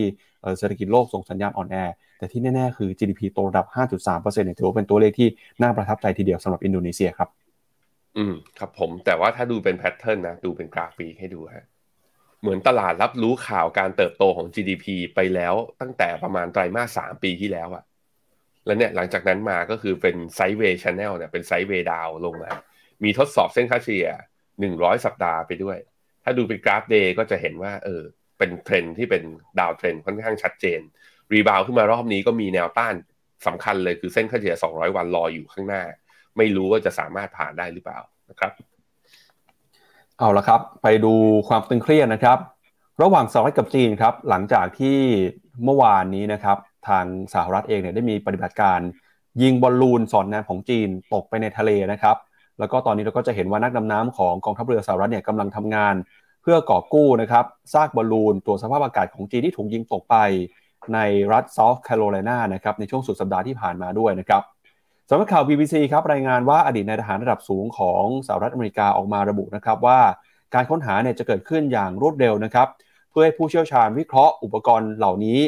[0.59, 1.77] เศรษฐกิจโลกส่งสัญญาณอ่อนแอ
[2.19, 5.29] แต่ที่แน่ๆ คือ GDP โตระดับ 5.3%เนี่ยถือว่าเป็นตัวเลขที่
[5.62, 7.29] น่าประทับใจทีเดียวสำหรับอินโดนีเซียครับ
[8.17, 11.65] อืม ครับผม แต่ว่าถ้าดูเป็นแพทเทิร์นนะ ดูเป็นกราฟปีให้ดูฮะ
[12.47, 17.85] เหมือนตลาดรับรู้ข่าวการเติบโตของ GDP ไปแล้วตั้งแต่ประมาณไตรมาสสามปีที่แล้วอะ
[18.67, 22.51] แล้วเนี่ยหลังจากนั้นมาก็คือเป็น sideway channel เนี่ยเป็น sideway down ลงมา
[23.05, 24.09] มีทดสอบเส้นค่าเฉลี่ย
[24.61, 25.79] หนึ่งร้อยสัปดาห์ไปด้วย
[26.25, 28.03] ถ้าดูเป็นกราฟ day ก็จะเห็นว่าเออ
[28.39, 29.23] เป็นเทรนที่เป็น
[29.61, 30.81] downtrend ค่อนข้างชัดเจน
[31.33, 32.95] rebound ขึ้นมารอบนี้ก็มีแนวต้าน
[33.47, 35.83] สำคัญเลยคือเส้นค่าเฉลี่ย200 วันรออยู่ข้างหน้า
[36.37, 38.53] ไม่รู้ว่าจะสามารถผ่านได้หรือเปล่านะครับ
[40.19, 41.15] เอาละครับ ไปดู
[41.49, 42.39] ความตึงเครียดนะครับ
[43.03, 44.99] ระหว่างสหรัฐกับจีนครับ หลังจากที่
[45.65, 48.81] เมื่อวานนี้นะครับ ทางสหรัฐเองเนี่ยได้มีปฏิบัติการ
[49.43, 52.17] ยิงบอลลูนสอดแนมของจีนตกไปในทะเลนะครับ
[52.59, 55.95] แล้วก็ตอนนี้เราก็จะเห็นว่านักดำน้ำของกองทัพเรือสหรัฐเนี่ยกำลังทำงาน
[56.43, 60.17] เพื่อกอบกู้นะครับซากบอลลูนตัวสภาพอากาศของจีนที่ถูกยิงตกไป
[60.95, 60.99] ใน
[61.33, 64.43] รัฐเซาท์แคโรไลนานะครับในช่วงสุดสัปดาห์ที่ผ่านมาด้วยนะครับ
[65.11, 70.01] สำนักข่าว BBC ครับรายงานว่าอดีตนายทหารระดับสูงของสหรัฐอเมริกาออกมาระบุนะครับว่า
[70.55, 72.69] การค้นหาเนี่ยจะเกิดขึ้นอย่างรวดเร็วนะครับ
[73.11, 75.40] เพื่อให้ผู้เชี่ยวชาญวิเคราะห์อุปกรณ์เหล่านี้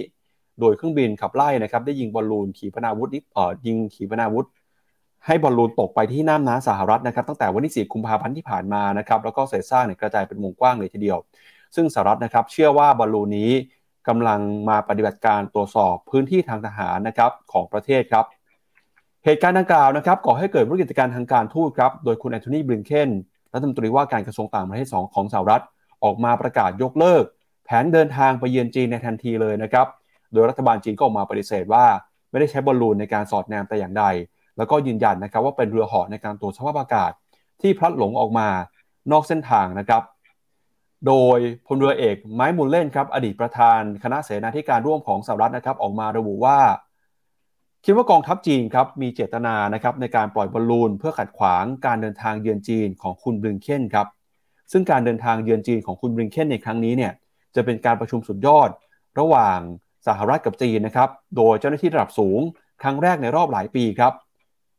[0.60, 4.46] โดยเครื่องบินขับไล่นะครับ ได้ยิงบอลลูนขีปนาวุธเอ่อยิงขีปนาวุธ
[5.26, 11.18] ให้บอลลูนตกไปที่น่านน้ำสหรัฐนะครับ ตั้งแต่วันที่4กุมภาพันธ์ที่ผ่านมานะครับแล้วก็เศษซากเนี่ยกระจายเป็นวงกว้างเลยทีเดียว
[11.74, 13.50] ซึ่งสหรัฐนะครับเชื่อว่าบอลลูนนี้
[14.08, 18.24] กำลังมาปฏิบัติการตรวจสอบพื้นที่ทางทหารนะครับของประเทศครับ
[19.24, 23.10] เหตุการณ์ดังกล่าวนะครับก่อให้เกิดวิกฤตการทางการทูตครับโดยคุณแอนโทนีบลิงเคน
[23.52, 25.62] รัฐมนตรีว่าการกระทรวงต่างประเทศของสหรัฐ
[26.04, 27.24] ออกมาประกาศยกเลิก
[27.64, 29.86] แผนเดินทางไปเยือนจีนในทันทีเลยนะครับ
[30.32, 31.84] โดยรัฐบาลจีนก็ออกมาปฏิเสธว่า
[32.30, 34.04] ไม่ได้ใช้บอลลูนในการสอดแนมแต่อย่างใด
[34.56, 37.12] แล้วก็ยืนยันนะครับว่าเป็นเรือเหาะในการตรวจสภาพอากาศ
[37.60, 38.48] ที่พลัดหลงออกมา
[39.12, 40.02] นอกเส้นทางนะครับ
[41.06, 46.58] โดยพลเรือเอกไม้มุลเล่นครับอดีตประธาน คณะเสนาธิการร่วมของสหรัฐนะครับออกมาระบุว่า
[47.84, 54.06] คิดว่ากองทัพจีนครับมีเจตนานะครับในการปล่อยบอลลูนเพื่อขัดขวางการเดินทางเยือนจีนของคุณบริงเคนครับ
[54.72, 57.12] ซึ่งการเดินทางเยือนจีนของคุณบริงเคนในครั้งนี้เนี่ย
[57.54, 58.70] จะเป็นการประชุมสุดยอด
[59.18, 59.58] ระหว่าง
[60.06, 62.40] สหรัฐกับจีนนะครับโดยเจ้าหน้าที่ระดับสูง
[62.82, 64.12] ครั้งแรกในรอบหลายปีครับ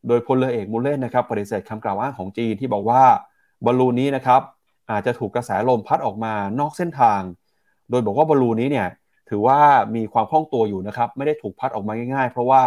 [0.08, 3.04] โดยพลเรือเอกมูลเล่นนะครับปฏิเสธคำกล่าวอ้างของจีนที่บอกว่า
[3.66, 4.42] บอลลูนนี้นะครับ
[4.92, 7.22] อาจจะถูกกระแสลมพัดออกมานอกเส้นทาง
[7.90, 8.88] โดยบอกว่าบอลลูนนี้เนี่ย
[9.30, 9.60] ถือว่า
[9.96, 12.62] มีความคล่องตัวอยู่นะครับไม่ได้ถูกพัดออกมาง่ายๆ เพราะว่า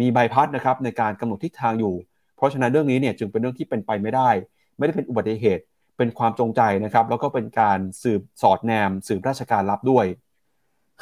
[0.00, 1.94] มีใบพัดนะครับในการกำหนดทิศทางอยู่
[2.36, 4.30] เพราะฉะนั้นเรื่องนี้เนี่ยจึงเป็นเรื่องที่เป็นไปไม่ได้
[4.78, 5.62] ไม่ได้เป็นอุบัติเหตุ
[5.96, 10.06] เป็นความจงใจนะครับแล้วก็เป็นการสืบสอดแนมสืบราชการลับด้วย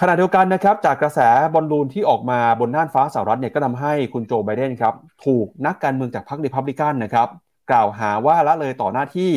[0.00, 1.20] ขณะเดียวกันนะครับจากกระแส
[1.54, 7.28] บอลลูนที่ออกมาบนน่านฟ้าสหรัฐเนี่ยก็ทาให้คุณโจไบเดนครับถูกนักการเมืองจากพรรครีพับลิกันนะครับ
[7.70, 9.32] กล่าวหาว่าละเลยต่อหน้าที่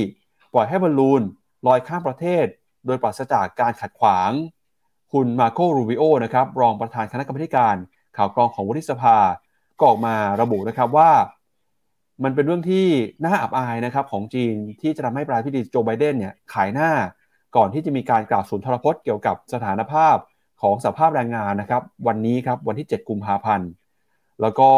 [0.53, 1.21] ปล่อยให้บอลลูน
[1.67, 2.45] ลอยข้ามประเทศ
[2.85, 4.31] โดยปราศจากการขัดขวาง
[5.13, 7.75] คุณมาโกรูบิโอนะครับรองประธานคณะกรรมการ
[8.17, 9.17] ข่าวกรองของวุฒิสภา
[9.83, 11.11] ก็ออกมาระบุนะครับว่า
[12.23, 12.87] มันเป็นเรื่องที่
[13.25, 16.89] น่าอับอายนะครับของจีนที่จะทำให้ประธานาธิบดีโจไบเดนเนี่ยขายหน้า
[17.55, 20.15] ก่อนที่จะมีการกล่าวสุนทรพจน์เกี่ยวกับสถานภาพ
[20.61, 23.69] ของสภาพแรงงานนะครับ วันนี้ครับวันที่ 7 กุมภาพันธ์
[24.41, 24.69] แล้วก็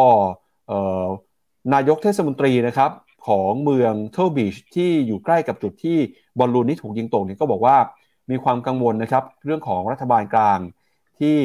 [1.73, 2.91] นายกเทศมนตรีนะครับ
[3.27, 5.97] ของเมืองเทลบีชที่อยู่ใกล้กับจุดที่
[6.39, 7.77] บอลลูนนี้ถูกยิงตกเนี่ยก็บอกว่า
[8.29, 10.59] มีความกังวลนะครับ เรื่องของรัฐบาลกลาง
[11.19, 11.37] ที่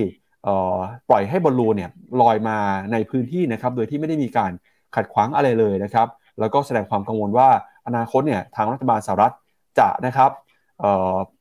[1.09, 2.59] ปล่อยให้บอลลูนเนี่ยลอยมา
[2.93, 4.53] ในพื้นที่นะครับโดยที่ไม่ได้มีการ
[4.95, 6.09] ขัดขวางอะไรเลยนะครับ
[6.41, 7.49] แล้วก็แสดงความกังวลว่า
[7.87, 9.35] อนาคตเนี่ยทางรัฐบาลสหรัฐ
[9.79, 10.31] จะนะครับ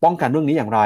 [0.03, 0.81] ป้องกันเรื่องนี้อย่างไร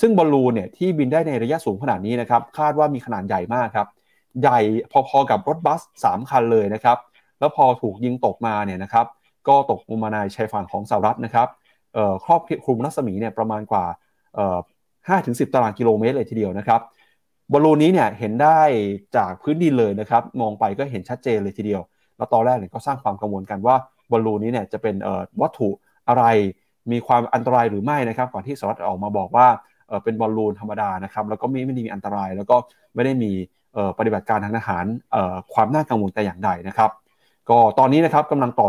[0.00, 3.88] ซึ่งบอลลูนเนี่ยที่บินได้ในระยะสูงขนาดนี้นะครับคาดว่ามีขนาดใหญ่มากครับ
[4.40, 4.60] ใหญ่
[5.08, 6.98] พอๆกับรถบัส 3 คันเลยนะครับ
[7.38, 9.06] แล้วพอถูกยิงตกมาเนี่ยนะครับ
[9.48, 11.48] ก็ตกลงมาในชายฝั่งของสหรัฐนะครับ
[12.24, 13.84] ครอบคลุมรัศมีเนี่ยประมาณกว่า
[14.56, 16.80] 5ถึง10 ตารางกิโลเมตรเลยทีเดียวนะครับ
[17.52, 18.60] บอลลูนนี้เนี่ยเห็นได้
[19.16, 21.82] จากพื้นดินเลยนะครับมองไปก็เห็นชัดเจนเลยทีเดียว
[22.16, 23.76] แล้วตอนแรกเนี่ยก็สร้างความกังวลกันว่า
[24.10, 24.94] บอลลูนนี้เนี่ยจะเป็น
[25.40, 25.68] วัตถุ
[26.08, 26.24] อะไร
[26.92, 29.46] มีความอันตรายหรือไม่นะครับ ก่อนที่สหรัฐออกมาบอกว่า
[30.04, 32.56] เป็นบอลลูนธรรมดานะครับแล้วก็ไม่ไม่ได้มีอันตราย แล้วก็
[32.94, 33.32] ไม่ได้มี
[33.98, 34.84] ปฏิบัติการทางทหาร
[35.54, 36.90] ความน่ากังวลแต่อย่างใดนะครับ
[37.50, 38.68] ก็ตอนนี้นะครับกำลังต่อ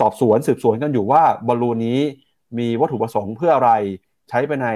[0.00, 2.00] สอบสวนสืบสวนกันอยู่ว่าบอลลูนนี้
[2.58, 3.70] มีวัตถุประสงค์เพื่ออะไร
[4.28, 4.68] ใช้ไปใน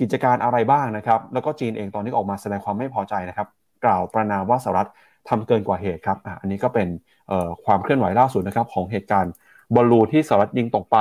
[0.00, 3.48] กิจการอะไรบ้างนะครับ แล้วก็จีนเองตอนนี้ออกมาแสดงความไม่พอใจนะครับ
[3.84, 4.88] กล่าวประนามว่าสหรัฐ
[5.28, 6.88] ทำเกินกว่าเหตุครับออันนี้ก็เป็น
[7.64, 9.32] ความเคลื่อนไหวล่าสุดนะครับของเหตุการณ์
[9.74, 10.98] บอลลูที่สหรัฐยิงตกไป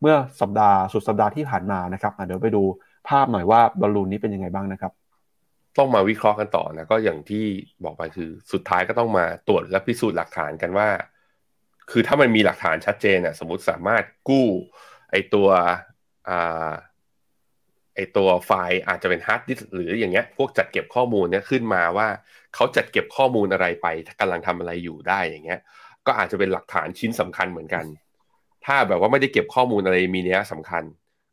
[0.00, 2.62] เมื่อสัปดาห์สุดสัปดาห์ที่ผ่านมานะครับเดี๋ยวไปดู
[3.08, 4.92] ภาพหน่อยว่าบอลลูนนี้เป็นยังไงบ้างนะครับ
[5.78, 7.44] ต้องมาวิเคราะห์กันต่อนะก็อย่างที่
[7.84, 10.88] บอกไปคือสุดท้ายก็ต้องมาตรวจและพิสูจน์หลักฐานกันว่า
[11.90, 14.46] คือถ้ามันมีหลักฐานชัดเจนอะสมมติสามารถกู้
[15.10, 15.48] ไอตัว
[16.28, 16.70] อ่า
[17.98, 22.08] ไอตัวไฟล์อาจจะเป็นฮาร์ดดิสก์หรืออย่างเงี้ยพวกจัดเก็บข้อมูลเนี้ยขึ้นมาว่า
[22.54, 23.86] เขาจัดเก็บข้อมูลอะไรไป
[24.20, 25.60] กำลังทำอะไรอยู่ได้อย่างเงี้ย
[26.06, 27.84] ก็อาจจะเป็นหลักฐานชิ้นสำคัญเหมือนกัน
[28.64, 30.84] ถ้าแบบว่าไม่ได้เก็บข้อมูลอะไรมีเนี้ยสำคัญ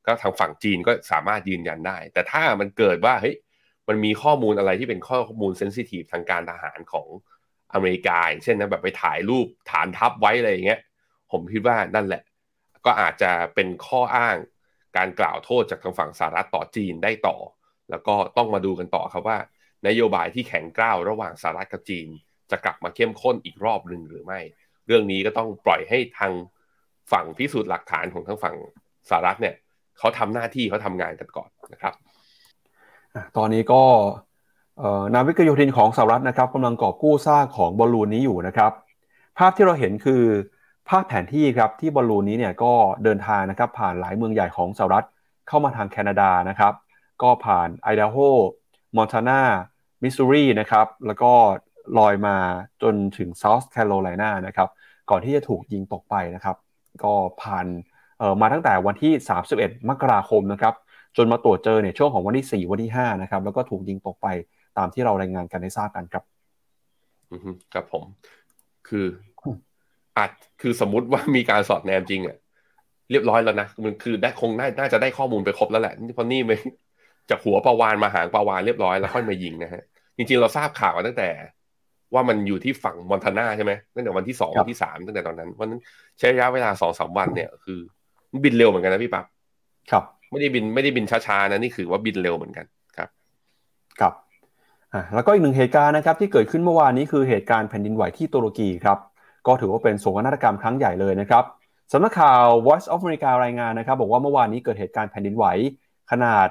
[0.05, 3.35] ก็ทางฝั่งจีนก็สามารถยืนยันได้ แต่ถ้ามันเกิดว่าเฮ้ย
[3.87, 7.07] มันมีข้อมูลอะไรที่เป็นข้อมูล sensitive ทางการทหารของ
[7.73, 10.79] อเมริกาเช่นนะแบบไปถ่ายรูปฐานทัพไว้อะไรอย่างเงี้ย
[11.31, 12.21] ผมคิดว่านั่นแหละ
[12.85, 14.35] ก็อาจจะเป็นข้ออ้าง
[14.97, 17.37] การกล่าวโทษจากทางฝั่งสหรัฐต่อจีนได้ต่อ
[17.89, 19.37] แล้วก็ต้องมาดูกันต่อครับว่า
[19.87, 22.07] นโยบายที่แข็งกร้าวระหว่างสหรัฐกับจีน
[22.51, 24.39] จะกลับมาเข้มข้นอีกรอบหนึ่งหรือไม่
[24.87, 26.31] เรื่องนี้ก็ต้องปล่อยให้ทาง
[27.11, 28.55] ฝั่งพิสูจน์หลักฐานของทั้งฝั่ง
[29.09, 29.55] สหรัฐเนี่ย
[29.97, 31.93] เขาทำหน้าที่เขาทำงานกันก่อนนะครับ
[33.37, 33.83] ตอนนี้ก็
[35.13, 38.71] นาวิกโยธินของสหรัฐนะครับกำลังกอบกู้ซากของบอลลูนนี้อยู่นะครับ
[39.37, 40.23] ภาพที่เราเห็นคือ
[40.89, 45.05] ภาพแผนที่ครับที่บอลลูนนี้เนี่ยก็เดินทางนะครับผ่านหลายเมืองใหญ่ของสหรัฐ
[45.47, 46.73] เข้ามาทางแคนาดานะครับ
[47.21, 48.17] ก็ผ่านไอดาโฮ
[48.95, 49.41] มอนทานา
[50.03, 51.31] มิสซูรีนะครับแล้วก็
[51.97, 52.35] ลอยมา
[52.81, 54.69] จนถึงเซาท์แคโรไลนานะครับ
[55.09, 56.57] ก่อนที่จะถูกยิงตกไปนะครับ
[57.03, 57.65] ก็ผ่าน
[58.41, 59.13] มาตั้งแต่วันที่
[59.51, 60.73] 31 มกราคมนะครับ
[61.17, 64.27] จนมาตรวจเจอเนี่ยช่วงของวันที่ 4 วันที่5นะครับแล้วก็ถูกยิงตกไป
[64.77, 66.23] ตามที่เรารายงานกันได้ทราบกันครับ
[67.31, 67.41] อือ
[67.73, 68.03] ครับผม
[68.87, 69.05] คือ
[70.17, 72.37] อาจคือสมมุติว่ามีการสอดแนมจริงอะ
[73.11, 76.57] เรียบร้อยแล้วนะมันคือได้คงน่าจะได้ข้อมูลไปครบแล้วแหละเพราะนี่ไม่
[77.29, 79.83] จากหัวปลาวานมาหางปลาวานเรียบร้อยแล้วค่อยมายิงนะฮะ
[80.17, 81.29] จริงๆเราทราบข่าวตั้งแต่
[82.13, 85.81] ว่ามันอยู่ที่ฝั่งมอนทานาใช่ไหมตั้งแต่วันที่สองวันที่สามตั้งแต่ตอนนั้นวันนั้น
[86.19, 87.79] ใช้ระยะเวลาสองสามวันเนี่ย คือ
[88.43, 89.25] บินเร็วเหมือนกันนะพี่ปั๊บ
[89.91, 92.65] ครับ ไม่ได้บินไม่ได้บินช้าๆนะนี่คือว่าบินเร็วเหมือนกัน
[92.97, 93.09] ครับ
[93.99, 94.13] ครับ
[94.93, 98.97] อ่าแล้วก็อีกหนึ่งเหตุการณ์นะครับ ที่เกิดขึ้นเมื่อวานนี้คือเหตุการณ์แผ่นดินไหวที่ตุรกีครับ
[99.47, 101.43] ก็ถือว่าเป็นโศกนาฏกรรมครั้งใหญ่เลยนะครับ
[101.91, 105.45] สำนักข่าว Voice of America รายงานนะครับบอกว่าเมื่อวานนี้เกิดเหตุการณ์แผ่นดินไหว
[106.11, 106.47] ขนาด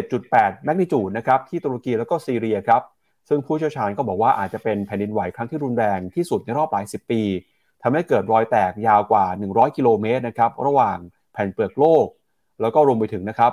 [0.00, 2.82] 7.8 แมกนิจูดนะครับที่ตุรกีแล้วก็ซีเรียครับ
[3.28, 7.22] ซึ่งผู้เชี่ยวชาญก็บอกว่าอาจจะเป็นแผ่นดินไหวครั้งที่รุนแรงที่สุดในรอบหลายสิบปี
[7.82, 10.98] ทำให้เกิดรอยแตกยาวกว่า 100 กิโลเมตรนะครับระหว่าง
[11.32, 12.06] แผ่นเปลือกโลก
[12.60, 13.52] แล้วก็รวมไปถึงนะครับ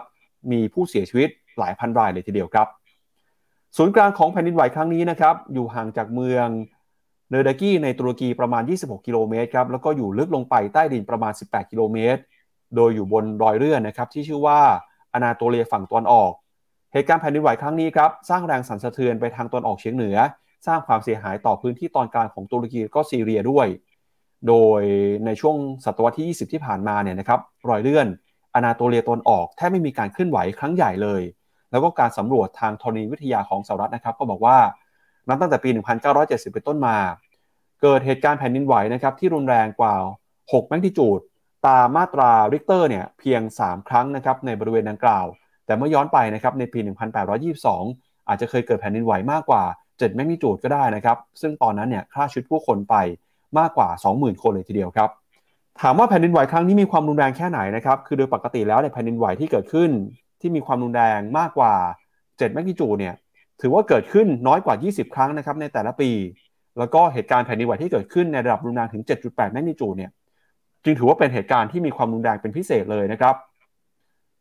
[0.52, 2.68] มีผู้เสียชีวิตหลายพันรายเลยทีเดียวครับ
[3.78, 6.48] ศูนย์กลางของแผ่นดินไหวครั้งนี้นะครับอยู่ห่างจากเมือง
[7.30, 12.22] เนเดกี้ในตุรกีประมาณ 26 กิโลเมตรครับ แล้วก็อยู่ลึกลงไปใต้ดินประมาณ 18 กิโลเมตร
[12.76, 14.60] โดยอยู่บนรอยเลื่อนนะครับที่ชื่อว่า
[15.14, 16.32] อนาโตเลียฝั่งตอนออก
[16.94, 20.18] เหตุการณ์แผ่นดินไหวครั้งนี้ครับสร้างแรงสั่นสะเทือนไปทางตอนออกเฉียงเหนือ
[20.68, 23.68] สร้างความเสียหายต่อพื้นที่ตอนกลางของตุรกีก็ซีเรียด้วย
[24.48, 24.82] โดย
[25.26, 27.40] ในช่วงศตวรรษที่ 20 ที่ผ่านมาเนี่ยนะครับ
[27.70, 28.08] รอยเลื่อน
[28.56, 31.22] อนาโตเลียตะวันออกแทบไม่มีการเคลื่อนไหวครั้งใหญ่เลย
[31.72, 34.58] แล้วก็การสำรวจทางธรณีวิทยาของสหรัฐนะครับก็บอกว่า
[35.28, 35.70] นับตั้งแต่ปี
[36.12, 36.98] 1970 เป็นต้นมา
[37.82, 39.94] เกิดเหตุการณ์แผ่นดินไหวนะครับที่รุนแรงกว่า
[40.34, 41.20] 6 magnitude
[41.68, 45.26] ตามมาตราริกเตอร์เนี่ยเพียง 3 ครั้งนะครับในบริเวณดังกล่าว
[45.66, 46.80] แต่เมื่อย้อนไปนะครับในปี
[47.54, 52.96] 1822 อาจจะเคยเกิดแผ่นดินไหวมากกว่า 7 แมกนิจูดก็ได้นะครับ ซึ่งตอนนั้นเนี่ยฆ่าชีวิตผู้คนไป
[53.60, 55.10] มากกว่า 20,000 คนเลยทีเดียวครับ
[55.82, 59.90] ถามว่าแผ่นดินไหวครั้งนี้มีความรุนแรงแค่ไหนนะครับ คือโดยปกติแล้วในแผ่นดินไหวที่เกิดขึ้น
[60.42, 61.74] ที่มีความรุนแรงมากกว่า
[62.18, 63.16] 7 แมกนิจูดเนี่ย
[63.62, 66.12] ถือว่าเกิดขึ้นน้อยกว่า 20 ครั้งนะครับในแต่ละปี
[66.80, 70.12] แล้วก็เหตุการณ์แผ่นดินไหวที่เกิดขึ้นในระดับรุนแรงถึง 7.8แมกนิจูดเนี่ย
[70.84, 73.36] จึงถือว่าเป็นเหตุการณ์ที่มีความรุนแรงเป็นพิเศษเลยนะครับ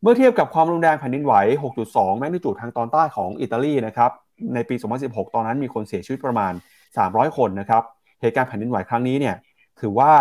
[0.02, 1.34] เมื่อเทียบกับความรุนแรงแผ่นดินไหว
[1.78, 4.10] 6.2 แมกนิจูดทางตอนใต้ของอิตาลีนะครับ
[4.54, 6.52] ในปี 2016 ตอนนั้นมีคนเสียชีวิตประมาณ
[6.94, 7.82] 300 คนนะครับ
[8.20, 9.36] เหตุการณ์แผ่นดินไหวครั้งนี้เนี่ย
[9.80, 10.12] ถือว่า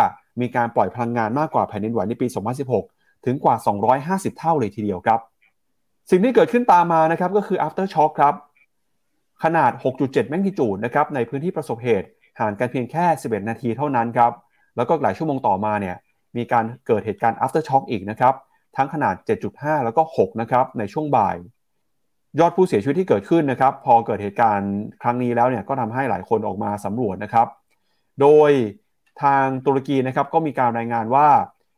[0.41, 2.27] มีการปล่อยพลังงานมากกว่าแผ่นดินไหวในปี
[2.75, 3.55] 2016 ถึงกว่า
[3.97, 5.19] 250 เท่าเลยทีเดียวครับ
[6.09, 8.33] สิ่งที่เกิดขึ้นตามมานะครับก็คือ after shock ครับ
[9.43, 12.07] ขนาด 6.7 แมกนิจูดนะครับในพื้นที่ประสบเหตุ
[12.39, 14.31] ห่างกันเพียงแค่ 11 นาทีเท่านั้นครับ
[14.75, 15.95] แล้วก็หลายชั่วโมงต่อมาเนี่ย
[16.37, 18.33] มีการเกิดเหตุการณ์ after shock อีกนะครับ
[18.77, 19.15] ทั้งขนาด
[19.49, 21.35] 7.5 แล้วก็ 6 นะครับ ในช่วงบ่าย
[22.39, 27.47] ยอดผู้เสียชีวิตที่เกิดขึ้นนะครับ พอเกิดเหตุการณ์ครั้งนี้แล้วเนี่ยก็ทำให้หลายคนออกมาสำรวจนะครับ
[28.21, 28.51] โดย
[29.23, 31.27] ทางตุรกีนะครับก็มีการรายงานว่า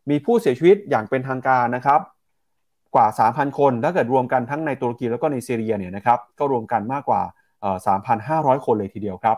[0.09, 2.01] มีผู้เสียชีวิตอย่างเป็นทางการนะครับ
[2.95, 7.21] กว่า 3,000 คน ถ้าเกิดรวมกันทั้งในตุรกีแล้วก็ในซีเรียเนี่ยนะครับก็รวมกันมากกว่า
[7.95, 9.37] 3,500 คนเลยทีเดียวครับ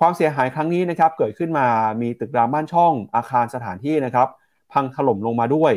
[0.00, 1.66] ความเสียหายครั้งนี้นะครับเกิดขึ้นมา
[2.02, 4.28] มีตึกรามบ้านช่องอาคารสถานที่นะครับ
[4.72, 5.72] พังถล่มลงมาด้วย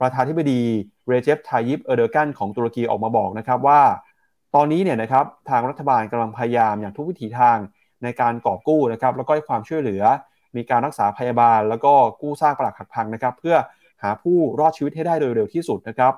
[0.00, 0.62] ประธานธิบดี
[1.08, 3.80] เรเจฟทายิปเอเดอร์กันของตุรกีออกมาบอกนะครับว่า
[4.54, 7.58] ตอนนี้เนี่ยนะครับทางรัฐบาลกำลังพยายามอย่างทุกวิถีทาง
[8.02, 10.02] ในการกอบกู้นะครับแล้วก็ให้ความช่วยเหลือ
[10.56, 11.92] มีการรักษาพยาบาล แล้วก็
[12.22, 13.56] กู้ซากปรักหักพังนะครับ เพื่อ
[14.02, 16.12] หาผู้รอดชีวิตให้ได้โดยเร็วที่สุดนะครับ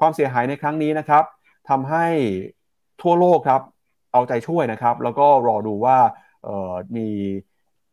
[0.00, 1.24] ความเสียหายในครั้งนี้นะครับ
[1.68, 2.06] ทำให้
[3.02, 3.62] ทั่วโลกครับ
[4.12, 5.96] เอาใจช่วยนะครับ แล้วก็รอดูว่า
[6.96, 7.08] มี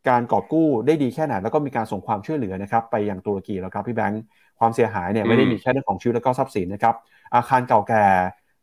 [0.10, 4.22] การกอบกู้ได้ดีแค่ไหน แล้วก็มีการส่งความช่วยเหลือนะครับ ไปยังตุรกีแล้วครับพี่แบงค์
[4.60, 6.96] ความเสียหายเนี่ยไม่ได้มีแค่เรื่องของชีวิตแล้วก็ทรัพย์สินนะครับ
[7.36, 8.06] อาคารเก่าแก่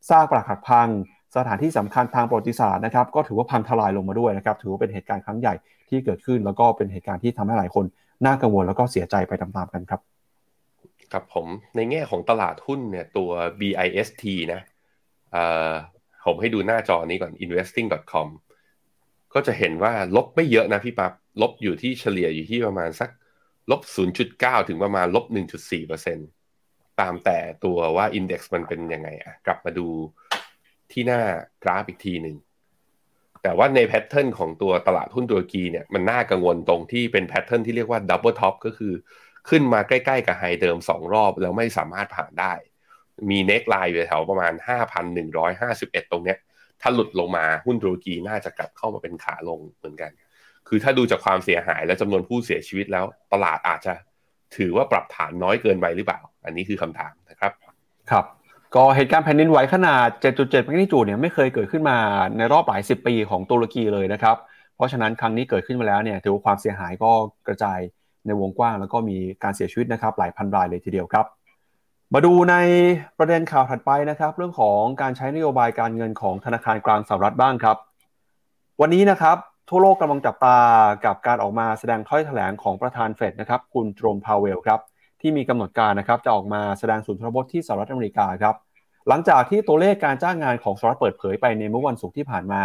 [0.09, 0.89] ซากปรักหักพัง
[1.37, 5.55] สถานที่สำคัญทางประวัติศาสตร์นะครับ ก็ถือว่าพังทลายลงมาด้วยนะครับ ถือว่าเป็นเหตุการณ์ครั้งใหญ่
[5.89, 7.85] ที่เกิดขึ้น แล้วก็เป็นเหตุการณ์ที่ทำให้หลายคน
[8.25, 10.01] น่ากังวลแล้วก็เสียใจไปตามๆกันครับ
[11.13, 11.47] ครับผม
[11.77, 14.23] ในแง่ของตลาดหุ้นเนี่ยตัว BIST
[14.53, 14.61] นะ
[16.25, 18.29] ผมให้ดูหน้าจอนี้ก่อน investing.com
[19.35, 21.13] ก็จะเห็นว่าลบไม่เยอะนะพี่ปับ๊บ
[21.43, 23.11] ลบอยู่ที่เฉลี่ยอยู่ที่ประมาณสัก
[23.71, 23.81] ลบ
[24.25, 25.25] 0.9 ถึงประมาณลบ
[25.93, 29.89] 1.4%ตามแต่ตัวว่า Index มันเป็นยังไงอะกลับมาดู
[30.93, 31.23] ที่หน้า
[31.63, 32.37] กราฟอีกทีหนึ่ง
[33.43, 38.93] แต่ว่าใน pattern ของตัวตลาดหุ้นตุรกีเนี่ยมันน่ากังวลตรงที่เป็น pattern ที่เรียกว่า double top ก็คือ
[39.49, 42.53] ขึ้นมาใกล้ ๆ กับไฮเดิม 2 รอบแล้วไม่สามารถผ่านได้
[43.31, 44.53] มีเน็กไลน์อยู่แถวประมาณ
[45.33, 46.39] 5,151 ตรงเนี้ย
[46.81, 50.11] ถ้าหลุดลงมาหุ้นตุรกีน่าจะกลับเข้ามาเป็นขาลงเหมือนกัน
[50.69, 53.93] คือถ้าดูจากความเสียหายและจำนวนผู้เสียชีวิตแล้วตลาดอาจจะ
[54.57, 57.53] ถือว่าปรับฐานน้อยเกินไปหรือเปล่า อันนี้คือคำถามนะครับ
[58.11, 58.25] ครับ
[58.75, 61.99] ก็เหตุการณ์แผ่นดินไหวขนาด 7.7แมกนิจูดเนี่ยไม่เคยเกิดขึ้นมา
[62.37, 64.37] ในรอบหลายสิบปีของตุรกีเลยนะครับ
[64.77, 67.11] เพราะฉะนั้นครั้งนี้เกิดขึ้นมาแล้วเนี่ยถือว่าความเสียหายก็
[67.47, 67.79] กระจาย
[68.27, 71.27] ในวงกว้าง แล้วก็มีการเสียชีวิตนะครับหลายพันรายเลยทีเดียวครับ
[72.15, 72.57] มาดูใน
[73.19, 77.77] ประเด็นข่าวถัดไปนะครับ เรื่องของการใช้นโยบายการเงินของธนาคารกลางสหรัฐบ้างครับ
[78.81, 79.37] วันนี้นะครับ
[79.69, 80.59] ทั่วโลกกำลังจับตา
[81.05, 84.81] กับการออกมาแสดงถ้อยแถลงของประธานเฟดนะครับ คุณโจมพาวเวลครับ
[85.21, 88.55] ที่มีกำหนดการนะครับ จะออกมาแสดงสุนทรพจน์ที่สหรัฐอเมริกาครับ
[89.09, 92.63] หลังจากที่ตัวเลขการจ้างงานของสหรัฐเปิดเผยไปในเมื่อวันศุกร์ที่ผ่านมา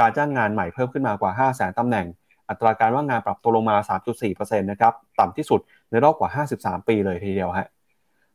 [0.00, 2.06] การจ้างงานใหม่เพิ่มขึ้นมากว่า 5 0 0 0 0 0ตำแหน่ง
[2.48, 3.76] อัตราการว่างงานปรับตัวลงมา
[4.20, 7.68] 3.4%นะครับต่ำที่สุดในรอบกว่า 53 ปีเลยทีเดียวฮะ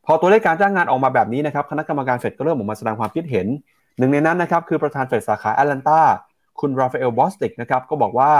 [0.09, 3.47] พอตัวเลขการจ้างงานออกมาแบบนี้นะครับคณะกรรมการเฟดก็เริ่มออกมาแสดงความคิดเห็น
[3.97, 5.99] หนึ่งในนั้นนะครับคือประธานเฟดสาขาแอตแลนตา
[6.59, 8.31] คุณราฟาเอลบอสติกนะครับก็บอกว่า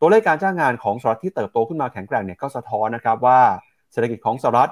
[0.00, 3.40] ตัวเลขการจ้างงานของสหรัฐที่เติบโตขึ้นมาแข็งแกร่งเนี่ยก็สะท้อนนะครับว่า
[3.92, 4.70] เศรษฐกิจของสหรัฐ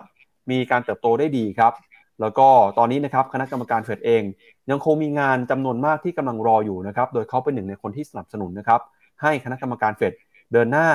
[0.50, 1.72] มีการเติบโตได้ดีครับ
[2.20, 4.22] แล้วก็ตอนนี้นะครับคณะกรรมการเฟดเอง
[4.70, 8.80] ยังคงมีงานจำนวนมากที่กำลังรออยู่นะครับโดยเขาเป็นหนึ่งในคนที่สนับสนุนนะครับ
[9.22, 10.12] ให้คณะกรรมการเฟด
[10.52, 10.88] เดินหน้า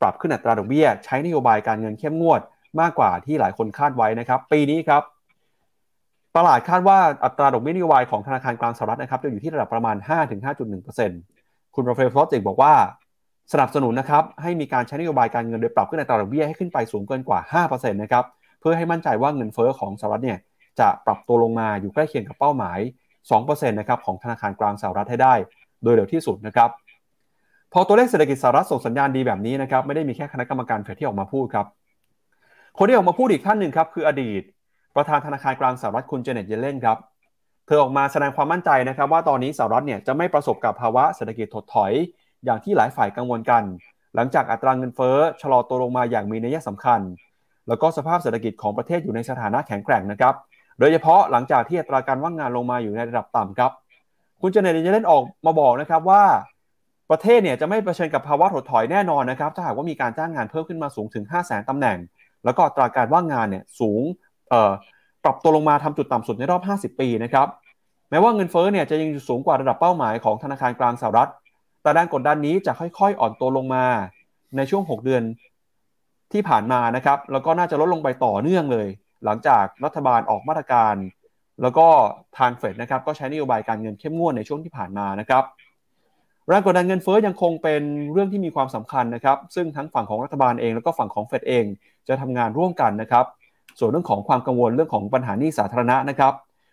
[0.00, 2.40] ปรับขึ้นอัตราดอกเบี้ย ใช้นโยบายการเงินเข้มงวด
[2.80, 5.02] มากกว่าที่หลายคนคาดไว้นะครับ ปีนี้ครับ
[6.36, 9.96] ตลาดคาดว่าอัตราดอกเบี้ยนโยบายของธนาคารกลางสหรัฐนะครับจะอยู่ที่ระดับประมาณ
[10.86, 12.74] 5-5.1%คุณราฟาเอลบอสติกบอกว่า
[13.52, 18.24] สนับสนุนนะครับให้มีการใช้นโยบายการเงินโดยปรับขึ้นอัตราดอกเบี้ยให้ขึ้นไปสูงเกินกว่า 5%นะครับ
[18.60, 20.38] เพื่อให้มั่นใจว่าเงินเฟอ้อของสหรัฐเนี่ย
[20.80, 22.78] จะปรับตัวลงมาอยู่ใกล้เคียงกับเป้าหมาย
[23.28, 25.34] 2%นะครับของธนาคารกลางสหรัฐให้ได้
[25.82, 26.70] โดยเร็วที่สุดนะครับ
[27.72, 31.66] พอตัวเลขเศรษฐกิจสหรัฐส่งสัญญาณดีแบบนี้นะครับไม่ได้มีแค่คณะกรรมการเฟดที่ออกมาพูดครับ
[32.78, 34.42] คนที่ออกมาพูดอีกท่านหนึ่งครับคืออดีต
[34.96, 36.98] ประธานธนาคารกลางสหรัฐคุณเจเน็ตเยเลนครับ
[37.66, 41.92] เธอออกมาแสดงความมั่นใจนะครับ ว่าตอนนี้สหรัฐเนี่ยจะไม่ประสบกับภาวะเศรษฐกิจถดถอย
[42.44, 43.62] อย่างที่หลายฝ่ายกังวลกัน
[44.14, 47.00] หลังจากอัตราเงินเฟ้อชะลอตัวลงมาอย่างมีนัยสำคัญ
[47.68, 50.34] แล้วก็สภาพเศรษฐกิจของประเทศอยู่ในสถานะแข็งแกร่งนะครับ
[50.78, 53.72] โดยเฉพาะหลังจากที่อัตราการว่างงานลงมาอยู่ในระดับต่ำครับ
[54.40, 56.22] คุณเจเน็ตเยเลนออกมาบอกนะครับว่า
[57.10, 61.98] ประเทศเนี่ยจะไม่เผชิญกับภาวะถดถอยแน่นอนนะครับถ้าหากว่ามีการจ้างงานเพิ่มขึ้นมาสูงถึง 5 0 0 0 0 0ตำแหน่ง
[62.44, 64.02] แล้วก็อัตราการว่างงานเนี่ยสูง
[65.24, 67.48] ปรับตัวลงมาทำจุดต่ำสุดในรอบ 50 ปีนะครับ
[68.10, 71.30] แม้ว่าเงินเฟ้อเนี่ยจะยังสูงกว่าระดับเป้าหมายของธนาคารกลางสหรัฐ
[71.82, 73.84] แต่แรงกดดันนี้จะค่อยๆ อ่อนตัวลงมา
[74.56, 75.22] ในช่วง 6 เดือน
[76.32, 78.88] ที่ผ่านมานะครับ แล้วก็น่าจะลดลงไปต่อเนื่องเลย
[79.24, 80.94] หลังจากรัฐบาลออกมาตรการ
[81.62, 81.86] แล้วก็
[82.38, 85.44] ทางเฟดนะครับก็ใช้นโยบายการเงินเข้มงวดในช่วงที่ผ่านมานะครับ
[86.48, 87.82] แรงกดดันเงินเฟ้อยังคงเป็น
[88.12, 91.64] เรื่องที่มีความสำคัญนะครับ ซึ่งทั้งฝั่งของรัฐบาลเองแล้วก็ฝั่งของเฟดเอง
[92.08, 93.24] จะทำงานร่วมกันนะครับ
[93.78, 96.32] ส่วนเรื่องของความกังวลเรื่องของปัญหาหนี้สาธารณะนะครับ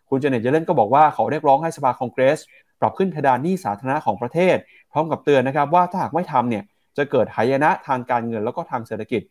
[0.10, 2.40] คุณเจเน็ตเยเลนก็บอกว่าเขาเรียกร้องให้สภาคองเกรส
[2.80, 4.56] ปรับขึ้นเพดานหนี้สาธารณะของประเทศ
[4.92, 6.64] พร้อมกับเตือนนะครับว่าถ้าหากไม่ทำเนี่ย
[6.98, 9.22] จะเกิดหายนะทางการเงินแล้วก็ทางเศรษฐกิจ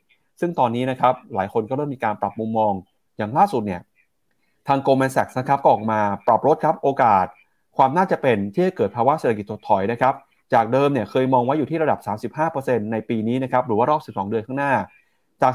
[0.41, 2.73] ซึ่งตอนนี้นะครับหลายคนก็เริ่มมีการปรับมุมมอง
[3.19, 3.81] อย่างล่าสุดเนี่ย
[4.69, 7.27] ทางโกลแมนแซกนะครับก็ออกมาปรับลดครับโอกาส
[7.77, 10.15] ความน่าจะเป็นที่จะเกิดภาวะเศรษฐกิจถดถอยนะครับ
[10.55, 11.99] จากเดิมเนี่ยเคยมองไว้อยู่ที่ระดับ
[12.47, 14.73] 35%ในปีนี้นะครับหรือว่ารอบ 12 เดือนข้างหน้า
[15.43, 15.53] จาก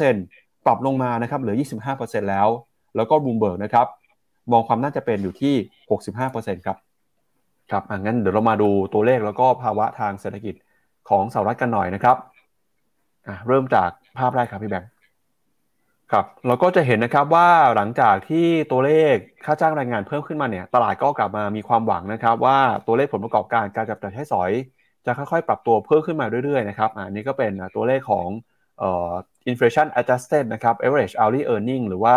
[0.00, 1.56] 35%ปรับลงมานะครับเหลือ
[1.92, 2.48] 25%แล้ว
[2.96, 3.86] แล้วก็บูมเบิร์กนะครับ
[4.52, 5.54] มองความน่าจะเป็นอยู่ที่
[6.14, 6.76] 65%ครับ
[7.70, 10.54] ครับอะงั้นเดี๋ยวเรามาดูตัวเลขแล้วก็ภาวะทางเศรษฐกิจ
[11.08, 12.16] ของสหรัฐกันหน่อยนะครับ
[13.28, 14.88] อะเริ่มจากภาพแรกครับพี่แบงค์
[16.14, 24.50] ครับเราก็จะเห็นนะครับว่าหลังจากที่ตัวเลขค่าจ้างแรงงานเพิ่มขึ้นมาเนี่ยตลาดก็กลับมามีความหวังนะครับ ว่าตัวเลขผลประกอบการการจับจ่ายใช้สอย
[25.06, 28.26] จะค่อยๆ ปรับตัวเพิ่มขึ้นมาเรื่อยๆนะครับอันนี้ก็เป็นตัวเลขของ
[28.78, 29.10] เอ่อ
[29.50, 32.14] inflation adjusted นะครับ average hourly earning หรือว่า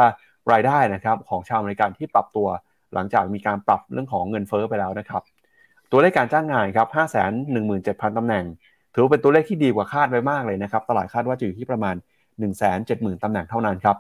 [0.52, 2.48] รายได้นะครับของชาวอเมริกันที่ปรับตัว
[2.94, 5.22] หลังจากมีการปรับเรื่องของเงินเฟ้อไปแล้วนะครับ
[5.92, 6.88] ตัวเลขการจ้างงานครับ
[7.54, 8.46] 517,000ตำแหน่ง
[8.94, 11.96] ถือว่าเป็นตัวเลขที่ดีกว่าคาดไว้มากเลยนะครับ ตลาดคาดว่าจะอยู่ที่ประมาณ
[12.42, 13.98] 170,000ตำแหน่งเท่านั้นครับ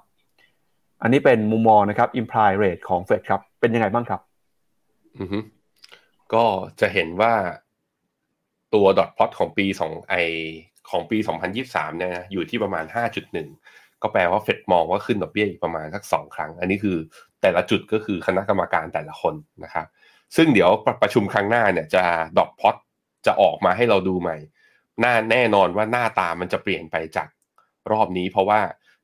[1.01, 4.21] อันนี้เป็นมุมมองนะครับ imply rate ของเฟดครับ เป็นยังไงบ้างครับ
[5.19, 5.39] อือฮึ
[6.33, 6.45] ก็
[6.79, 7.33] จะเห็นว่า
[8.73, 10.15] ตัวดอทพลอตของปีสองไอ
[10.89, 11.17] ของปี
[11.57, 12.85] 2023 เนี่ยอยู่ที่ประมาณ
[13.43, 16.97] 5.1 ก็แปลว่าเฟดมองว่าขึ้นดอกเบี้ยอีกประมาณสักสองครั้ง อันนี้คือ
[17.41, 19.87] แต่ละจุดก็คือคณะกรรมการแต่ละคนนะครับ
[20.35, 20.69] ซึ่งเดี๋ยว
[21.01, 22.03] ประชุมครั้งหน้าเนี่ยจะ
[22.37, 22.75] ดอทพลอต
[23.25, 24.37] จะออกมาให้เราดูใหม่
[24.99, 27.27] หน้าแน่นอนว่าหน้าตามันจะเปลี่ยนไปจาก
[27.91, 28.61] รอบนี้เพราะว่า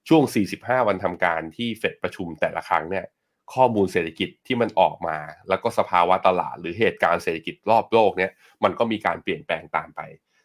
[0.07, 0.23] ช่วง
[0.55, 3.05] 45 วันทำการที่เฟดประชุมแต่ละครั้งเนี่ย
[3.53, 5.17] ข้อมูลเศรษฐกิจที่มันออกมา
[5.49, 8.31] แล้วก็สภาวะตลาด หรือเหตุการณ์เศรษฐกิจรอบโลกเนี่ย
[8.63, 10.01] มันก็มีการเปลี่ยนแปลงตามไป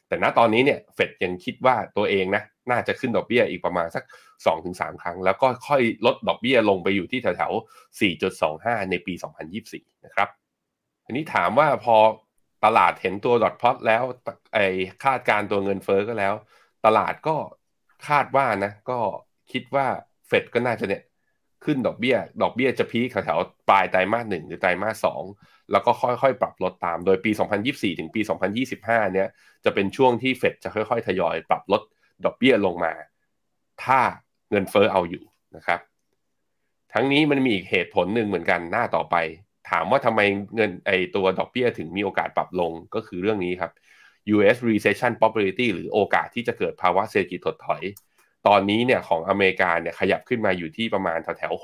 [0.08, 4.04] แต่ณตอนนี้เนี่ยเฟดยังคิดว่าตัวเองนะน่าจะขึ้นดอกเบี้ยอีกประมาณสัก
[4.52, 8.00] 2-3 ครั้ง แล้วก็ค่อยลดดอกเบี้ยลงไปอยู่ที่แถวๆ
[8.40, 9.14] 4.25 ในปี
[9.58, 10.28] 2024 นะครับ
[11.04, 11.96] อันนี้ถามว่าพอ
[12.64, 14.02] ตลาดเห็นตัวดอทพลอตแล้ว
[14.54, 14.58] ไอ
[15.04, 16.34] คาดการตัวเงินเฟอ้อก็แล้ว
[16.86, 17.36] ตลาดก็
[18.06, 18.98] คาดว่านะ ก็
[19.52, 19.86] คิดว่า
[20.26, 21.02] เฟดก็น่าจะเนี่ย
[21.64, 23.38] ขึ้นดอกเบี้ย ดอกเบี้ยจะพีคแถว
[23.70, 25.22] ปลายไตรมาสหนึ่งหรือไตรมาสสอง
[25.72, 27.30] แล้วก็ค่อยๆ ปรับลดตาม โดยปี
[27.64, 28.20] 2024 ถึงปี
[28.66, 29.28] 2025 เนี่ย
[29.64, 31.82] จะเป็นช่วงที่เฟดจะค่อยๆ ทยอยปรับลด
[32.24, 32.92] ดอกเบี้ยลงมา
[33.84, 34.00] ถ้า
[34.50, 35.24] เงินเฟอ้อเอาอยู่
[35.56, 35.80] นะครับ
[36.92, 39.16] ทั้งนี้มันมีอีกเหตุผลหนึ่งเหมือนกันหน้าต่อไป
[39.70, 40.20] ถามว่าทำไม
[40.56, 43.72] เงินไอตัวดอกเบี้ยถึงมีโอกาสปรับลงก็คือเรื่องนี้ครับ
[44.34, 44.56] U.S.
[44.68, 47.82] recession probability หรือโอกาสที่จะเกิดภาวะเศรษฐกิจถดถอย
[48.46, 51.62] ตอนนี้เนี่ยของอเมริกาเนี่ยขยับขึ้นมาอยู่ที่ประมาณแถวๆ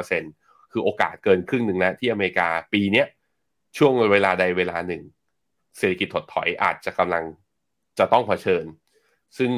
[0.00, 3.06] 65%คือโอกาสเกินครึ่งหนึ่งแล้วที่อเมริกาปีเนี้ย
[3.76, 5.02] ช่วงเวลาใดเวลาหนึ่ง
[5.78, 7.24] เศรษฐกิจถดถอยอาจจะกำลัง
[7.98, 8.64] จะต้องเผชิญ
[9.38, 9.50] ซึ่ง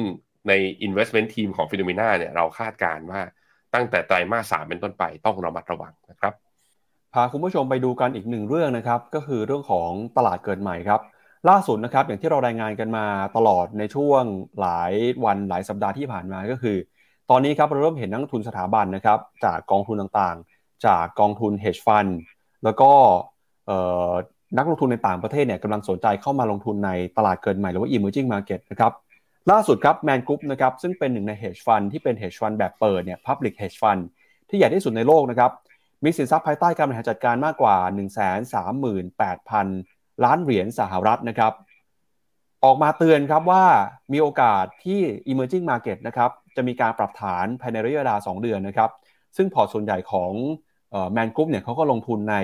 [0.47, 0.53] ใน
[0.87, 3.21] investment team ของฟิโนเมนาเนี่ยเราคาดการว่า
[3.73, 6.33] ตั้งแต่ไตรมาสสามเป็นต้นไปต้องระมัดระวังนะครับ
[7.13, 11.01] พาคุณผู้ชมไปดูกันอีกหนึ่งเรื่องนะครับ ก็คือเรื่องของตลาดเกิดใหม่ครับ
[11.49, 14.23] ล่าสุดนะครับอย่างที่เรารายงานกันมาตลอดในช่วง
[14.59, 14.93] หลาย
[15.25, 16.77] วันหลายสัปดาห์ที่ผ่านมาก็คือ
[17.29, 22.11] ตอนนี้ครับเราเริ่มเห็นนักทุนสถาบันนะครับจากกองทุนต่างๆ จากกองทุน hedge fund
[22.63, 22.91] แล้วก็
[24.57, 28.91] นักลงทุนในต่างประเทศเนี่ยกำลังสนใจเข้ามาลงทุนในตลาดเกิดใหม่หรือว่า emerging market นะครับ
[29.51, 34.01] ล่าสุดครับแมนกรุ๊ปนะครับซึ่งเป็นหนึ่งใน hedge fund ที่เป็น hedge fund แบบเปิดเนี่ย public hedge fund
[34.49, 35.51] ที่ใหญ่ที่สุดในโลกนะครับ
[36.03, 37.77] มีสินทรัพย์ภายใต้การบริหารจัดการมากกว่า
[38.57, 41.53] 138,000 ล้านเหรียญสหรัฐนะครับ
[42.63, 43.63] ออกมาเตือนครับว่า
[44.13, 44.99] มีโอกาสที่
[45.31, 48.89] emerging market นะครับจะมีการปรับฐานภายในระยะเวลา 2 เดือนนะครับ
[49.37, 50.31] ซึ่งพอร์ตส่วนใหญ่ของ
[51.11, 52.35] แมนกรุ๊ปเนี่ยเขาก็ลงทุนใน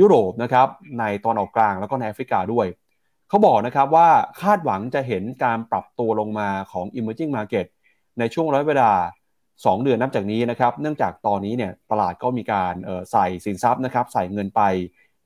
[0.00, 2.66] ยุโรปนะครับในตะวันออกกลางแล้วก็ในแอฟริกาด้วย
[3.28, 4.08] เขาบอกนะครับว่า
[4.40, 7.66] คาดหวังจะเห็นการปรับตัวลงมาของ emerging market
[8.18, 8.92] ในช่วงระยะเวลา
[9.38, 12.74] 2 เดือนนับจากนี้นะครับ เนื่องจากตอนนี้เนี่ยตลาดก็มีการ
[13.12, 14.62] ใส่สินทรัพย์นะครับใส่เงินไป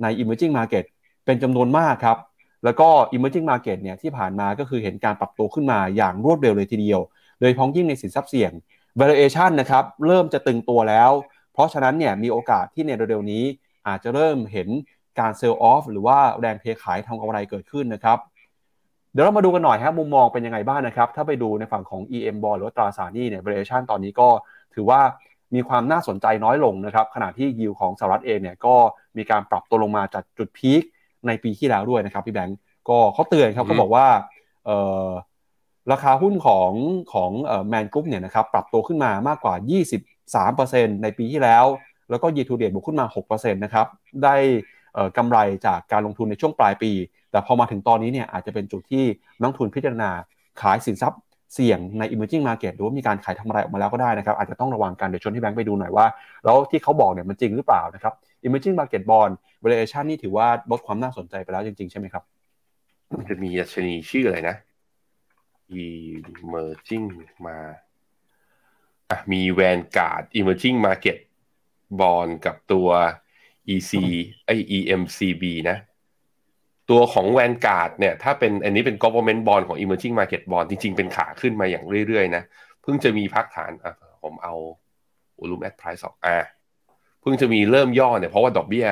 [0.03, 0.85] ใน emerging market
[1.25, 2.19] เป็นจำนวนมากครับ
[2.65, 7.01] แล้วก็ emerging market เนี่ยที่ผ่านมาก็คือเห็นการปรับตัวขึ้นมาอย่างรวดเร็วเลยทีเดียว
[7.41, 8.53] โดยพ้องยิ่งในสินทรัพย์เสี่ยง
[9.01, 11.11] valuation นะครับเริ่มจะตึงตัวแล้ว
[11.53, 13.45] เพราะฉะนั้นเนี่ยมีโอกาสที่ในเร็วๆนี้
[13.89, 14.69] อาจจะเริ่มเห็น
[15.21, 18.19] การเซลล์ออฟหรือว่าแรงเทขายทำกำไรเกิดขึ้นนะครับ
[19.13, 24.29] เดี๋ยวเรามาดูกันหน่อยครับมุมมองเป็นยังไงบ้างนะครับ ถ้าไปดูในฝั่งของ EM bond หรือตราสารหนี้เนี่ย valuation ตอนนี้ก็
[24.75, 25.01] ถือว่า
[25.55, 28.75] มีความน่าสนใจน้อยลงนะครับ ขณะที่ยิวของสหรัฐเองเนี่ยก็
[29.17, 30.83] มีการปรับตัวลงมาจากจุดพีค
[31.27, 32.59] ในปีที่แล้วด้วยนะครับพี่แบงก์
[32.89, 34.07] ก็เขาเตือนครับเขาบอกว่า
[35.93, 36.73] ราคาหุ้นของ
[37.13, 37.31] ของ
[37.69, 39.55] แมนกรุ๊ปเนี่ยนะครับปรับตัวขึ้นมามากกว่า
[40.29, 41.65] 23%ในปีที่แล้ว
[42.11, 43.87] แล้วก็ยีทูเดตบวกขึ้นมา 6%นะครับ
[44.25, 44.37] ได้
[45.17, 46.93] กำไรจากการลงทุนในช่วงปลายปี
[47.31, 49.05] แต่พอมาถึงตอนนี้เนี่ยอาจจะเป็นจุดที่
[49.41, 50.11] นักทุนพิจารณา
[50.61, 51.21] ขายสินทรัพย์
[51.55, 56.07] เสี่ยงใน emerging market หรือว่ามีการขายทำอะไรออกมาแล้วก็ได้นะครับ อาจจะต้องระวังกันเดี๋ยวชวนที่แบงค์ไปดูหน่อยว่า
[56.45, 58.15] แล้วที่เขาบอกเนี่ยมันจริงหรือเปล่านะครับ
[58.47, 59.33] emerging market bond
[59.63, 62.25] valuation นี่ถือว่าลดความน่าสนใจไปแล้วจริง ๆ ใช่ไหมครับ
[63.17, 64.57] มันจะมีดัชนีชื่ออะไรนะ
[65.81, 67.07] emerging
[67.47, 67.59] มา
[69.11, 71.19] อะมี Vanguard emerging market
[72.01, 72.89] bond กับตัว
[73.75, 73.93] EC
[74.47, 75.79] ไอ EMCB นะ
[76.91, 82.43] ตัวของ Vanguard เนี่ยถ้าเป็นอันนี้เป็น government bond ของ emerging market bond จริง ๆ เป็นขาขึ้นมาอย่างเรื่อย ๆ นะ
[82.83, 84.55] เพิ่งจะมีพักฐานอะผมเอา
[85.39, 86.37] volume at price ออกอะ
[87.23, 88.87] เพิ่งจะมีเริ่มย่อเนี่ยเพราะว่าดอกเบี้ย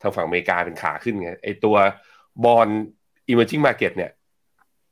[0.00, 1.76] ทางฝั่งอเมริกาเป็นขาขึ้นไงไอตัว
[2.44, 2.68] บอล
[3.30, 4.10] emerging market เนี่ย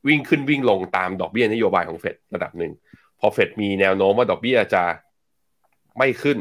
[0.07, 2.71] วิ่งขึ้นวิ่งลงตามดอกเบี้ยนโยบายของเฟดระดับหนึ่ง
[3.19, 4.83] พอเฟดมีแนวโน้มว่าดอกเบี้ยจะ
[5.97, 6.37] ไม่ขึ้น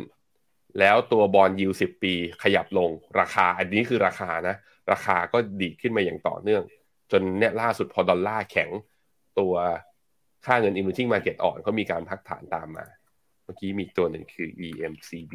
[0.78, 2.90] แล้วตัว bond yield สิบปีขยับลง
[3.20, 4.56] ราคา อันนี้คือราคานะ
[4.92, 6.62] ราคาก็ดีขึ้นมาอย่างต่อเนื่อง
[7.10, 8.70] จนเนี่ยล่าสุดพอดอลลาร์แข็ง
[9.38, 9.54] ตัว
[10.46, 12.86] ค่าเงิน emerging market อ่อนก็มีการพักฐานตามมา
[13.44, 15.34] เมื่อกี้มีตัวหนึ่งคือ EMCB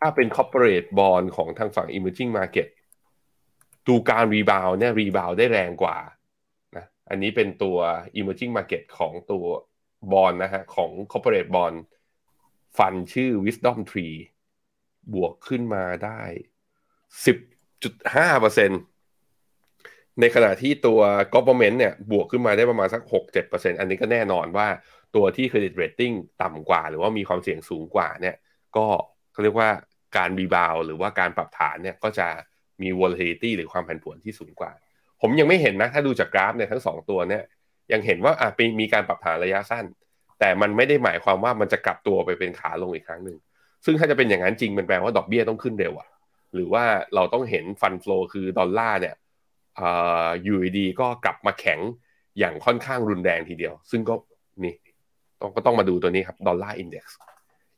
[0.00, 2.68] ถ้าเป็น corporate bond ของทางฝั่ง emerging market
[3.88, 5.98] ดูการ rebound เนี่ย rebound ได้แรงกว่า
[6.76, 7.76] นะอันนี้เป็นตัว
[8.18, 9.44] emerging market ของตัว
[10.12, 11.76] บอลนะฮะของ corporate bond
[12.78, 14.16] ฟันชื่อ wisdom tree
[15.14, 16.20] บวกขึ้นมาได้
[17.24, 21.00] 10.5%ในขณะที่ตัว
[21.34, 24.68] government เนี่ยบวกขึ้นมาได้ประมาณสัก 6-7%อันนี้ก็แน่นอนว่า
[25.14, 28.36] ตัวที่ credit rating ต่ำกว่า หรือว่ามีความเสี่ยงสูงกว่าเนี่ย
[28.76, 28.86] ก็
[29.36, 29.70] เขาเรียกว่า
[30.16, 32.26] การรีบาวหรือว่าการปรับฐานเนี่ยก็จะ
[32.82, 34.72] มี volatility หรือความผันผวนที่สูงกว่า
[35.20, 37.42] ผมยังไม่เห็นนะ ถ้าดูจากกราฟเนี่ยทั้งสองตัวเนี่ย
[37.92, 38.48] ยังเห็นว่าอะ
[38.80, 39.84] มีการปรับฐานระยะสั้น
[40.40, 43.38] แต่มันไม่ได้หมายความว่ามันจะกลับตัวไปเป็นขาลงอีกครั้งหนึ่ง
[43.84, 46.08] ซึ่งถ้าจะเป็นอย่างนั้นจริงมันแปลว่าดอกเบี้ยต้องขึ้นเร็วอะ
[46.54, 46.84] หรือว่า
[47.14, 49.14] เราต้องเห็น fund flow คือดอลลาร์เนี่ย
[50.44, 51.80] อยู่ดีก็กลับมาแข็ง
[52.38, 54.14] อย่างค่อนข้างรุนแรงทีเดียว ซึ่งก็
[54.64, 54.74] นี่
[55.40, 57.16] ต้องก็ต้องมาดูตัวนี้ครับ dollar index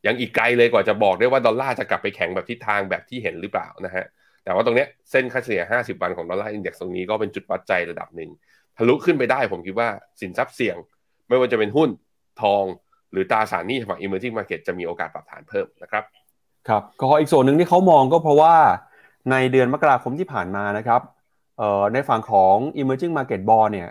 [0.06, 4.04] ยังอีกไกลเลยกว่าจะบอกได้ว่าดอลลาร์จะกลับไปแข็งแบบทิศทางแบบที่เห็นหรือเปล่านะฮะ
[4.44, 8.30] แต่ว่าตรงนี้เส้นค่าเฉลี่ย 50 วันของดอลลาร์อินเด็กซ์ตรงนี้ก็เป็นจุดวัดใจระดับหนึ่ง
[8.76, 9.88] ทะลุขึ้นไปได้ผมคิดว่า
[10.20, 10.76] สินทรัพย์เสี่ยง
[11.28, 11.88] ไม่ว่าจะเป็นหุ้น
[12.42, 12.64] ทอง
[13.12, 16.04] หรือตราสารหนี้ฝั่ง emerging market จะมีโอกาสปรับฐานเพิ่มนะครับ
[16.68, 18.54] ครับก็อีกส่วนหนึ่งที่เขามองก็เพราะว่า
[19.30, 21.02] ในเดือนมกราคมที่ผ่านมานะครับ
[21.92, 23.88] ในฝั่งของ emerging market bond เนี่ย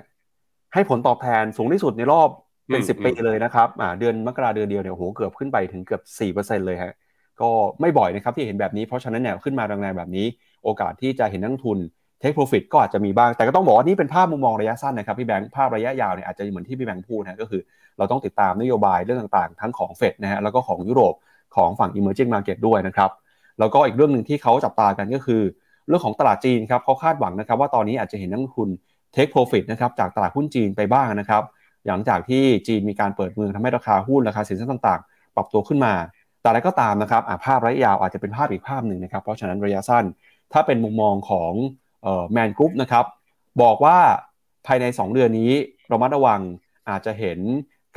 [0.74, 2.30] ให้ผลตอบแทนสูงที่สุดในรอบ
[2.68, 6.94] เป็นสิบปีเลยนะครับอ่าเดือนมกราเดือนเดียวเนี่ยโหเกือบขึ้นไปถึงเกือบสี่เปอร์เซ็นเลยฮะ
[7.42, 7.50] ก็
[7.82, 10.26] ไม่บ่อยนะครับที่เห็นแบบนี้เพราะฉะนั้นเนี่ยขึ้นมาแรงๆแบบนี้
[10.64, 11.80] โอกาสที่จะเห็นนักทุน
[12.20, 17.62] เทคโปรฟิตก็อาจจะมีบ้าง แต่ก็ต้องบอกว่านี่เป็นภาพมุมมองระยะสั้นนะครับพี่แบงค์ภาพระยะยาวเนี่ยอาจจะเหมือนที่พี่แบงค์พูดนะก็คือ
[17.98, 21.14] เราต้องติดตามนโยบายเรื่องต่างๆ ทั้งของเฟดนะฮะแล้วก็ของยุโรป
[21.56, 23.12] ของฝั่ง emerging market ด้วยนะครับ
[23.60, 25.42] แล้วก็อีกเรื่องหนึ่งที่เขาจับตากันก็คือ
[25.88, 28.70] เรื่องของตลาดจีนครับเขาคาดหวังนะครับว่าตอนนี้อาจจะเห็นนักทุน
[29.14, 31.44] เทคโปรฟิตนะครับจากตลาดหุ้นจีนไปบ้างนะครับ
[31.88, 35.94] หลังจากที่จีนมีการเปิดเมืองทำให้ราคาหุ้นราคาสินทรัพย์ต่างๆ ปรับตัวขึ้นมา
[36.42, 40.06] แต่อะไรก็ตามนะครับภาพระยะยาวอาจจะเป็นภาพอีกภาพหนึ่งนะครับ เพราะฉะนั้นระยะสั้น
[40.54, 41.52] ถ้าเป็นมุมมองของ
[42.32, 43.06] แมนกรุ๊ปนะครับ
[43.62, 43.98] บอกว่า
[44.68, 45.52] ภายใน 2 เดือนนี้
[45.90, 46.42] เระมัดระวัง
[46.90, 47.40] อาจจะเห็น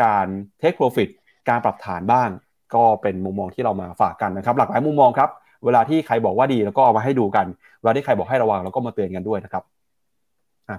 [0.03, 0.27] การ
[0.59, 1.09] เทคโปรฟิต
[1.49, 2.29] การปรับฐานบ้าง
[2.75, 5.31] ก็เป็นมุมมองที่เรามาฝากกันนะครับ หลากหลายมุมมองครับ
[5.65, 7.47] เวลาที่ใครบอกว่าดีแล้วก็เอามาให้ดูกัน
[7.81, 9.65] เวลาที่ใครบอกให้ระวังแล้วก็มาเตือนกันด้วยนะครับ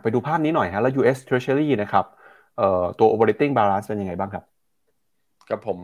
[0.01, 2.05] ไปดูภาพนี้หน่อยฮะแล้ว US Treasury นะครับ
[2.99, 4.43] ตัว operating balance เป็นยังไงบ้างครับ
[5.49, 5.77] ครับผม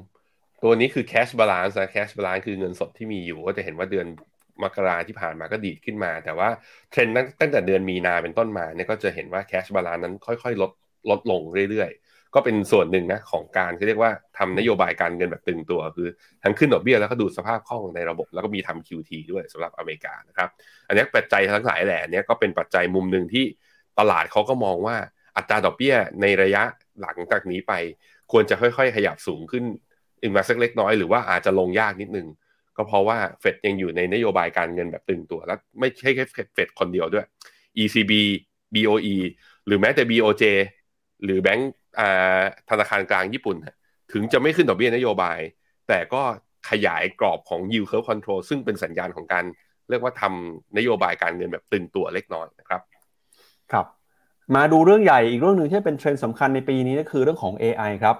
[0.63, 4.07] ตัวนี้คือ cash balance นะ cash balance คือเงินสดที่มีอยู่ ก็จะเห็นว่าเดือน
[4.63, 6.49] มกราที่ผ่านมาก็ดีดขึ้นมา แต่ว่า
[6.91, 10.71] เทรนด์ตั้งแต่เดือนมีนาเป็นต้นมาเนี่ยก็จะเห็นว่า cash balance นั้นค่อยๆ ลด
[11.09, 16.07] ลดลงเรื่อยๆ ก็เป็นส่วนหนึ่งนะของการที่เรียกว่าทำนโยบายการเงินแบบตึงตัว คือ
[16.43, 20.49] ทั้งขึ้นดอกเบี้ยแล้วก็ดูสภาพคล่องในระบบ แล้วก็มีทำ QT ด้วยสำหรับอเมริกานะครับ
[20.87, 23.45] อันนี้ปัจจัยทั้งหลายแหล่นี้ก็เป็นปัจจัยมุมหนึ่งที่
[23.99, 24.97] ตลาดเขาก็มองว่า
[25.37, 26.63] อัตราดอกเบี้ยในระยะ
[27.01, 27.73] หลังจากนี้ไป
[28.31, 29.63] ควรจะค่อยๆ ขยับสูงขึ้น
[30.21, 32.27] อีกมาสักเล็กน้อยหรือว่าอาจจะลงยากนิดนึง
[32.77, 37.25] ก็เพราะว่าเฟดยังอยู่ในนโยบายการเงินแบบตึงตัว แล้วไม่ใช่แค่เฟดคนเดียวด้วย
[37.81, 38.11] ECB
[38.75, 39.15] BOE
[39.65, 40.43] หรือแม้แต่ BOJ
[41.23, 41.71] หรือแบงก์
[42.69, 43.57] ธนาคารกลางญี่ปุ่น
[44.13, 45.39] ถึงจะไม่ขึ้นดอกเบี้ยนโยบาย
[45.87, 46.21] แต่ก็
[46.69, 49.45] ขยายกรอบของ yield curve control ซึ่งเป็นสัญญาณของการ
[49.89, 52.81] เรียกว่าทำนโยบายการเงินแบบตึงตัวเล็กน้อยนะครับ
[53.71, 53.85] ครับ
[54.55, 58.17] มาดูเรื่องใหญ่อีกเรื่องหนึ่งที่เป็นเทรนด์สำคัญในปีนี้ก็คือเรื่องของ AI ครับ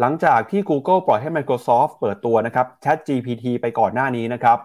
[0.00, 4.58] หลังจากที่ Google ปล่อยให้ Microsoft เปิดตัวนะครับ Chat GPT ไปก่อนหน้านี้นะครับ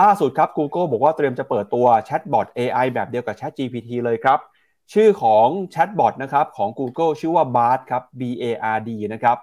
[0.00, 4.38] ล่าสุดครับ Google บอกว่าเตรียมจะเปิดตัว Chatbot AI แบบเดียวกับ Chat GPT เลยครับ
[4.92, 8.44] ชื่อของ Chatbot นะครับของ Google ชื่อว่า Bard ครับ B A
[8.76, 9.36] R D นะครับ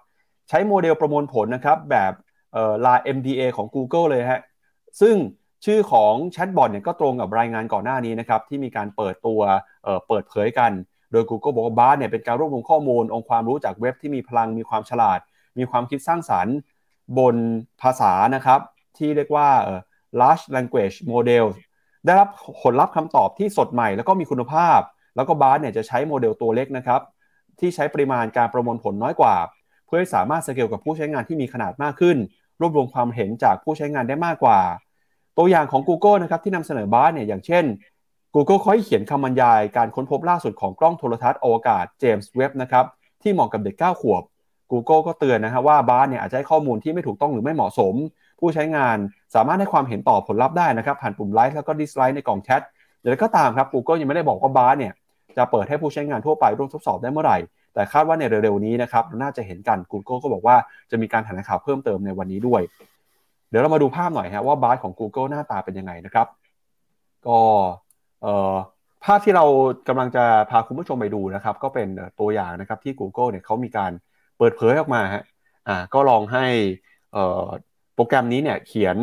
[0.49, 2.13] ใช้โมเดลประมวลผลนะครับแบบ
[2.53, 4.41] เอ่อ l a MDA ของ Google เลยฮะ
[5.01, 5.15] ซึ่ง
[5.65, 9.41] ชื่อของแชทบอทเนี่ยก็ตรงกับรายงานก่อนหน้านี้นะครับที่มีการเปิดตัว
[9.83, 10.71] เเปิดเผยกัน
[11.11, 15.19] โดย Google บอกว่าบาร์เนี่ยเป็นการรวบรวมข้อมูลองค์ความรู้จากเว็บที่มีพลังมีความฉลาด
[15.57, 16.55] มีความคิดสร้างสารรค์
[17.17, 17.35] บน
[17.81, 18.59] ภาษานะครับ
[18.97, 19.47] ที่เรียกว่า
[20.19, 21.45] large language model
[22.05, 22.29] ได้รับ
[22.63, 24.79] ผลลัพธ์คำตอบที่สดใหม่แล้วก็มีคุณภาพ
[25.15, 27.01] แล้วก็บาร์เนี่ยจะใช้โมเดลตัวเล็กนะครับ
[27.59, 29.35] ที่ใช้ปริมาณการประมวลผลน้อยกว่า
[29.85, 32.17] เพื่อให้สามารถสเกลกับผู้ใช้งานที่มีขนาดมากขึ้น
[32.59, 34.59] รวบรวมความเห็นจากผู้ใช้งานได้มากกว่า
[35.37, 37.65] ตัวอย่างของ Google นะครับที่นำเสนอ Bard เนี่ยอย่างเช่น
[38.35, 42.85] Google เขาเขียนคำบรรยายการค้นพบล่าสุดของกล้องโทรทรรศน์อวกาศเจมส์เว็บบ์นะครับ
[43.21, 44.23] ที่เหมาะกับเด็ก 9 ขวบ
[44.71, 47.93] Google ก็เตือนนะฮะว่า Bard เนี่ยอาจจะให้ข้อมูลที่ไม่ถูกต้องหรือไม่เหมาะสม
[48.39, 48.97] ผู้ใช้งาน
[49.35, 52.61] สามารถให้ความเห็นต่อผลลัพธ์ได้นะครับผ่านปุ่มไลค์แล้วก็ dislike ในกล่องแชท
[53.01, 54.93] เดี๋ยวก็ตามครับ Google ยังไม่ได้บอกว่าบาร์เนี่ย
[55.37, 57.37] จะเปิดให้ผู้ใช้งานทั่วไปร่วมทดสอบได้เมื่อไหร่
[57.73, 60.55] แต่คาดว่าในเร็วๆนี้นะครับน่าจะเห็นกัน Google ก็บอกว่า
[60.91, 62.61] จะมีการแถลงข่าวเพิ่มเติมในวันนี้ด้วย
[63.55, 66.27] ดี๋ยวเรามาดูภาพหน่อยฮะว่าบาร์ของ Google หน้าตาเป็นยังไงนะครับ
[67.27, 67.39] ก็
[69.03, 69.45] ภาพที่เรา
[69.87, 71.87] กำลังจะพาคุณผู้ชมไปดูนะครับ ก็เป็น
[72.19, 73.91] ตัวอย่างนะครับที่ Google เนี่ยเขามีการ
[74.37, 75.23] เปิดเผยออกมาฮะ
[75.67, 76.45] อ่าก็ลองให้
[77.95, 78.97] โปรแกรมนี้เนี่ยเขียน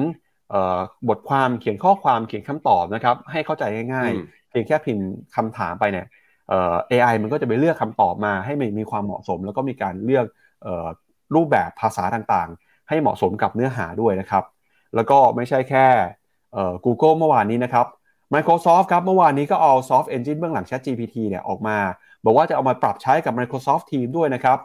[1.09, 6.07] บทความเขียนข้อความเขียนคำตอบนะครับ ให้เข้าใจง่ายๆ เพียงแค่พิมพ์คำถามไปเนี่ย
[6.49, 10.27] เอไอมันก็จะไปเลือกคำตอบมาให้มันมีความเหมาะสม แล้วก็มีการเลือก
[11.35, 14.45] รูปแบบภาษาต่างๆ ให้เหมาะสมกับเนื้อหาด้วยนะครับ
[14.95, 15.87] แล้วก็ไม่ใช่แค่
[16.85, 17.87] Google เมื่อวานนี้นะครับ
[18.35, 21.77] Microsoft ครับเมื่อวานนี้ก็เอา Soft Engine เบื้องหลัง Chat GPT เนี่ยออกมา
[22.25, 24.59] บอกว่าจะเอามาปรับใช้กับ Microsoft Team ด้วยนะครับ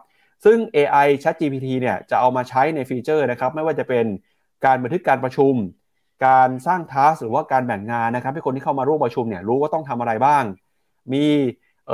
[0.45, 4.05] ซึ่ง AI Chat GPT เนี่ยจะเอามาใช้ในฟีเจอร์นะครับ ไม่ว่าจะเป็น
[4.65, 5.53] การบันทึกการประชุม
[6.25, 10.43] การสร้างทัสหรือว่าการแบ่งงานนะครับ ให้คนที่เข้ามาร่วมประชุมเนี่ยรู้ว่าต้องทำอะไรบ้าง
[11.13, 11.25] มี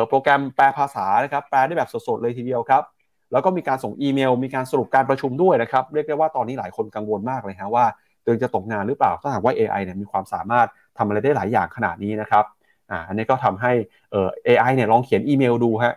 [0.10, 2.84] โปรแกรมแปลภาษานะครับ แปลได้แบบสดๆเลยทีเดียวครับ
[3.32, 7.86] แล้วก็มีการส่งอีเมล มีการสรุปการประชุมด้วยนะครับ เรียกได้ว่าตอนนี้หลายคนกังวลมากเลยฮะว่า
[8.24, 10.68] ตัวเองจะตกงานหรือเปล่า ถ้าหากว่า AI เนี่ยมีความสามารถ
[10.98, 12.46] ทำอะไรได้หลายอย่างขนาดนี้นะครับ
[12.92, 13.72] อ่า อันนี้ก็ทำให้
[14.12, 15.94] เอ่อ AI เนี่ยลองเขียนอีเมลดูฮะ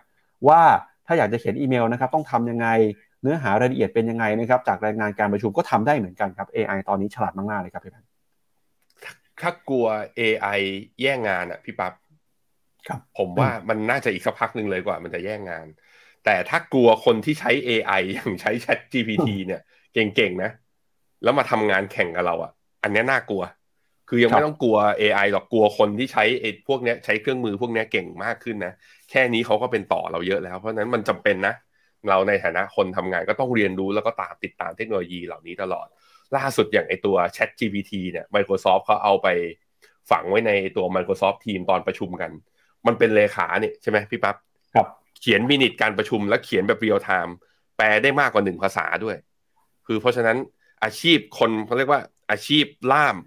[0.47, 0.61] ว่า
[1.07, 2.67] ถ้าอยากจะเขียนอีเมลนะครับต้องทำยังไง
[3.21, 8.09] เนื้อหารายละเอียดเป็นยังไงนะครับ จากรายงานการประชุมก็ทำได้เหมือนกันครับ AI ตอนนี้ฉลาดมากๆเลยครับพี่แบงค์
[9.41, 9.87] ถ้ากลัว
[10.19, 10.59] AI
[11.01, 11.93] แย่งงานอะพี่ปับ๊บ
[12.87, 15.65] ครับผมว่ามันน่าจะอีกสักพักหนึ่งเลยกว่ามันจะแย่งงาน
[16.25, 19.61] แต่ถ้ากลัวคนที่ใช้ AI อย่างใช้ Chat GPT เนี่ย
[19.93, 20.51] เก่งๆนะ
[21.23, 22.51] แล้วมาทำงานแข่งกับเราอะ
[22.83, 23.43] อันนี้น่ากลัว
[24.09, 28.73] คือยังไม่ต้องกลัว AI หรอกกลัวคนที่ใช้ไอ้พวกนี้ใช้เครื่องมือพวกนี้เก่งมากขึ้นนะ
[29.11, 31.53] แค่นี้เขาก็เป็นต่อเราเยอะแล้ว เพราะนั้นมันจำเป็นนะ
[32.09, 35.87] เราในฐานะคนทำงานก็ต้องเรียนรู้แล้วก็ตามติดตามเทคโนโลยีเหล่านี้ตลอด
[36.37, 39.27] ล่าสุดอย่างไอตัว Chat GPT เนี่ย Microsoft เขาเอาไป
[40.11, 42.31] ฝังไว้ในตัว Microsoft Team ตอนประชุมกัน
[42.87, 44.35] มันเป็นเลขาเนี่ยใช่ไหมพี่ปับ๊บ
[44.75, 44.87] ครับ
[45.19, 47.35] เขียนมินิทการประชุมและเขียนแบบเรียลไทม์
[47.77, 49.17] แปลได้มากกว่าหนึ่งภาษาด้วย
[49.87, 50.37] คือเพราะฉะนั้น
[50.83, 52.01] อาชีพคนเขาเรียกว่า
[52.31, 53.17] อาชีพล่าม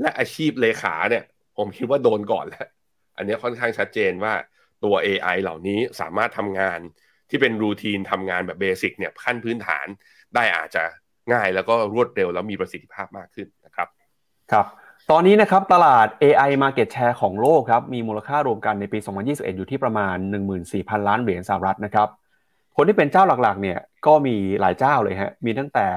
[0.00, 1.24] และอาชีพเลขาเนี่ย
[1.56, 2.68] ผมคิดว่าโดนก่อนแล้ว
[3.16, 4.34] อันนี้ค่อนข้างชัดเจนว่า
[4.84, 6.78] ตัว AI เหล่านี้สามารถทำงาน
[7.30, 9.86] ที่เป็นรูทีนทำงานแบบเบสิกเนี่ยขั้นพื้นฐาน
[10.34, 10.84] ได้อาจจะ
[11.32, 13.88] ง่ายแล้วก็รวดเร็วแล้วมีประสิทธิภาพมากขึ้นนะครับ
[14.52, 14.66] ครับ
[15.14, 20.16] ตอนนี้นะครับตลาด AI Market Share ของโลกครับมีมูลค่ารวมกันในปี 2021 อยู่ที่ประมาณ
[20.62, 22.08] 14,000 ล้านเหรียญสหรัฐนะครับ
[22.76, 25.88] คนที่เป็นเจ้าหลักๆเนี่ยก็มีหลายเจ้าเลยฮะ มีตั้งแต่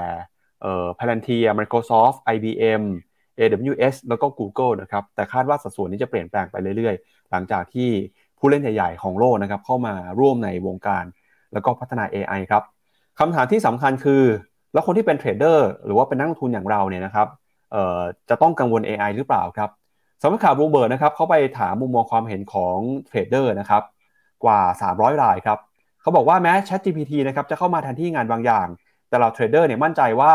[0.62, 2.84] เอ่อ Palantir Microsoft IBM
[3.40, 7.90] AWS แล้วก็ Google นะครับ แต่คาดว่าสัดส่วนนี้จะเปลี่ยนแปลงไปเรื่อยๆ หลังจากที่
[8.40, 11.04] ผู้เล่นใหญ่ๆ ของโลกนะครับเข้ามาร่วมในวงการ
[11.54, 12.64] แล้วก็พัฒนา AI ครับ
[13.20, 14.24] คำถามที่สำคัญคือ
[14.74, 17.30] แล้วคนที่เป็นเทรดเดอร์หรือว่าเป็นนักลงทุนอย่างเราเนี่ยนะครับ
[18.30, 19.70] จะต้องกังวล AI หรือเปล่าครับ
[20.22, 23.84] สำนักข่าวบลูมเบิร์กนะครับเขาไปถามมุมมองความเห็นของเทรดเดอร์นะครับ
[24.44, 24.62] กว่า
[24.92, 25.60] 300 รายครับ
[26.02, 28.68] เขาบอกว่าแม้ ChatGPT นะครับจะเข้ามาแทนที่งานบางอย่าง
[29.10, 30.34] แต่เราเทรดเดอร์เนี่ยมั่นใจว่า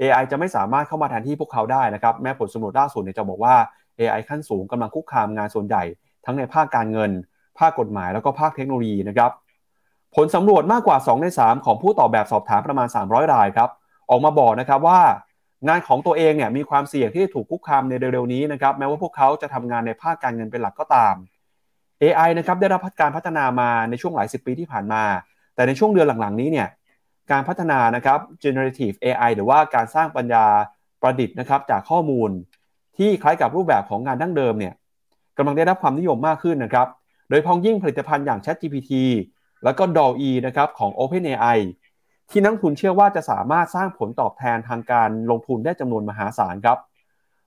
[0.00, 3.54] AI จะไม่สามารถเข้ามาแทนที่พวกเขาได้นะครับแม้ผลสำรวจล่าสุดเนี่ยจะบอกว่า
[3.98, 5.82] AI ขั้นสูงกำลังคุกคามงานส่วนใหญ่
[6.24, 7.10] ทั้งในภาคการเงิน
[7.58, 9.30] ภาคกฎหมายแล้วก็ภาคเทคโนโลยีนะครับ
[10.16, 13.70] ผลสำรวจมากกว่า 2 ใน 3 ของผู้ตอบแบบสอบถามประมาณ 300 รายครับ
[14.10, 15.00] ออกมาบอกนะครับว่า
[15.68, 21.14] งานของตัวเองเนี่ยมีความเสี่ยงที่จะถูกคุกคามในเร็วๆนี้นะครับแม้ว่าพวกเขาจะทำงานในภาคการเงินเป็นหลักก็ตาม
[22.02, 25.02] AI นะครับได้รับการพัฒนามาในช่วงหลายสิบปีที่ผ่านมา
[25.54, 26.68] แต่ในช่วงเดือนหลังๆนี้เนี่ย
[27.30, 30.44] การพัฒนานะครับ generative AI หรือว่าการสร้างปัญญา
[31.00, 32.30] ประดิษฐ์นะครับจากข้อมูล
[32.96, 34.74] ที่คล้ายกับรูปแบบของงานดั้งเดิมเนี่ย
[35.36, 36.86] กำลังได้รับความนิยมมากขึ้นนะครับ
[37.28, 38.92] โดยพ้องยิ่งผลิตภัณฑ์อย่าง ChatGPT
[39.64, 41.58] แล้วก็ DALL-E นะครับของ OpenAI
[42.34, 46.78] ที่นักทุนเชื่อว่าจะสามารถสร้างผลตอบแทนทางการลงทุนได้จำนวนมหาศาลครับ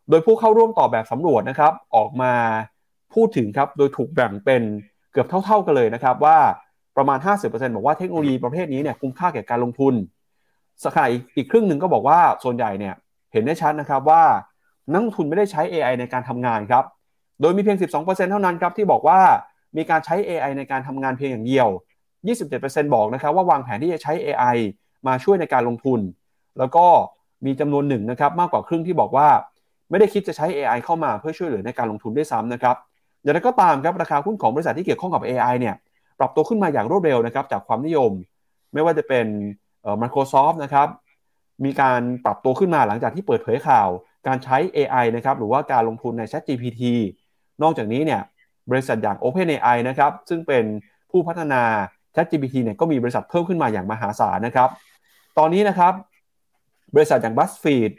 [0.09, 2.33] โดยผู้เข้าร่วมตอบแบบสำรวจนะครับ ออกมา
[3.13, 4.61] พูดถึงครับโดยถูกแบ่งเป็น
[5.11, 6.37] เกือบเท่า ๆกันเลยนะครับ ว่า
[6.97, 7.17] ประมาณ
[7.47, 9.93] 50%บอกว่าเทคโนโลยีประเภทนี้เนี่ยคุ้มค่าแก่การลงทุน
[10.83, 11.07] สกขณะ
[11.37, 12.95] อีกครึ่งหนึ่งก็บอกว่าส่วนใหญ่เนี่ย
[13.31, 14.23] เห็นได้ชัดนะครับว่า
[14.91, 16.83] นักลงทุนไม่ได้ใช้ AI ในการทำงานครับ
[17.41, 19.19] โดยมีเพียง 12%เท่านั้นครับที่บอกว่า
[19.77, 21.67] มีการใช้ AI ในการทำงานเพียงอย่างเดียว
[22.25, 24.57] 27%บอกนะครับว่าวางแผนที่จะใช้ AI
[25.07, 25.99] มาช่วยในการลงทุน
[26.59, 26.85] แล้วก็
[27.45, 29.27] มีจำนวนหนึ่งนะครับมากกว่าครึ่งที่บอกว่า
[29.89, 32.75] ไม่ได้คิดจะใช้ AI เข้ามาเพื่อช่วยเหลือในการลงทุนด้วยซ้ำนะครับ
[33.21, 35.75] อย่างไรก็ตามครับราคาหุ้นของบริษัทที่เกี่ยวข้องกับ AI เนี่ย
[36.19, 38.11] ปรับตัวขึ้นมาอย่างรวดเร็วนะครับจากความนิยม
[38.73, 39.25] ไม่ว่าจะเป็น
[39.81, 40.87] เอ่อ Microsoft นะครับ
[41.65, 43.89] มีการปรับตัวขึ้นมาหลังจากที่เปิดเผยข่าว
[44.27, 46.81] การใช้ AI นะครับหรือว่าการลงทุนใน ChatGPT
[47.61, 48.21] นอกจากนี้เนี่ย
[48.69, 50.63] บริษัทอย่าง OpenAI นะครับซึ่งเป็น
[51.11, 51.63] ผู้พัฒนา
[52.17, 54.69] ChatGPT เนี่ยก็มีบริษัทเพิ่มขึ้นมาอย่างมหาศาลนะครับ
[55.37, 55.93] ตอนนี้นะครับ
[56.95, 57.91] บริษัทอย่าง BuzzFeed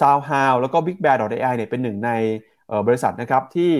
[0.00, 2.10] SoundHound แล้วก็ BigBear.ai เนี่ยเป็นหนึ่งใน
[2.86, 3.70] บริษัทนะครับที่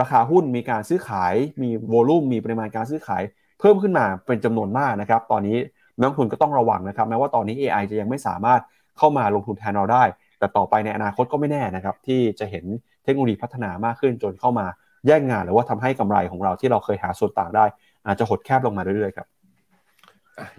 [0.00, 3.22] ราคาหุ้นมีการซื้อขาย มีโวลูมมีปริมาณการซื้อขาย
[3.60, 5.56] เพิ่มขึ้นมาเป็นจำนวนมากนะครับ ตอนนี้
[5.98, 8.60] นักทุนก็ต้องระวังนะครับแม้ว่าตอนนี้ AI จะยังไม่สามารถ
[8.98, 10.04] เข้ามาลงทุนแทนเราได้
[10.38, 12.64] แต่ต่อไปในอนาคตก็ไม่แน่นะครับ ที่จะเห็น
[13.04, 14.66] เทคโนโลยีพัฒนามากขึ้นจนเข้ามา
[15.06, 17.64] แย่งงาน หรือว่าทำให้กำไรของเราที่เราเคยหาส่วนต่างได้
[18.06, 19.26] อาจจะหดแคบลงมาเรื่อยๆครับ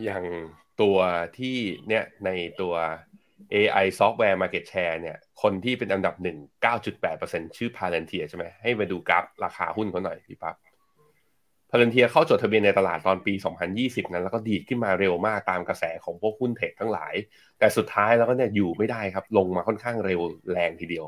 [0.04, 0.24] อย่าง
[0.82, 0.98] ตัว
[1.38, 1.58] ที่
[1.88, 2.30] เนี่ยใน
[2.62, 2.74] ตัว
[3.54, 6.38] AI Software Market Share เนี่ย คนที่เป็นอันดับหนึ่ง
[6.98, 10.56] 9.8%ชื่อ Palantir ใช่ไหมให้มาดูกราฟราคาหุ้นเขาหน่อยพี่ปั๊บ
[11.70, 13.34] Palantir เข้าจดทะเบียนในตลาดตอนปี
[13.74, 17.14] 2020 นั้น แล้วก็ดีดขึ้นมาเร็วมากตามกระแสของพวกหุ้นเทคทั้งหลาย
[17.60, 20.22] แต่สุดท้ายแล้วก็เนี่ยอยู่ไม่ได้ครับ ลงมาค่อนข้างเร็ว
[20.52, 21.06] แรงทีเดียว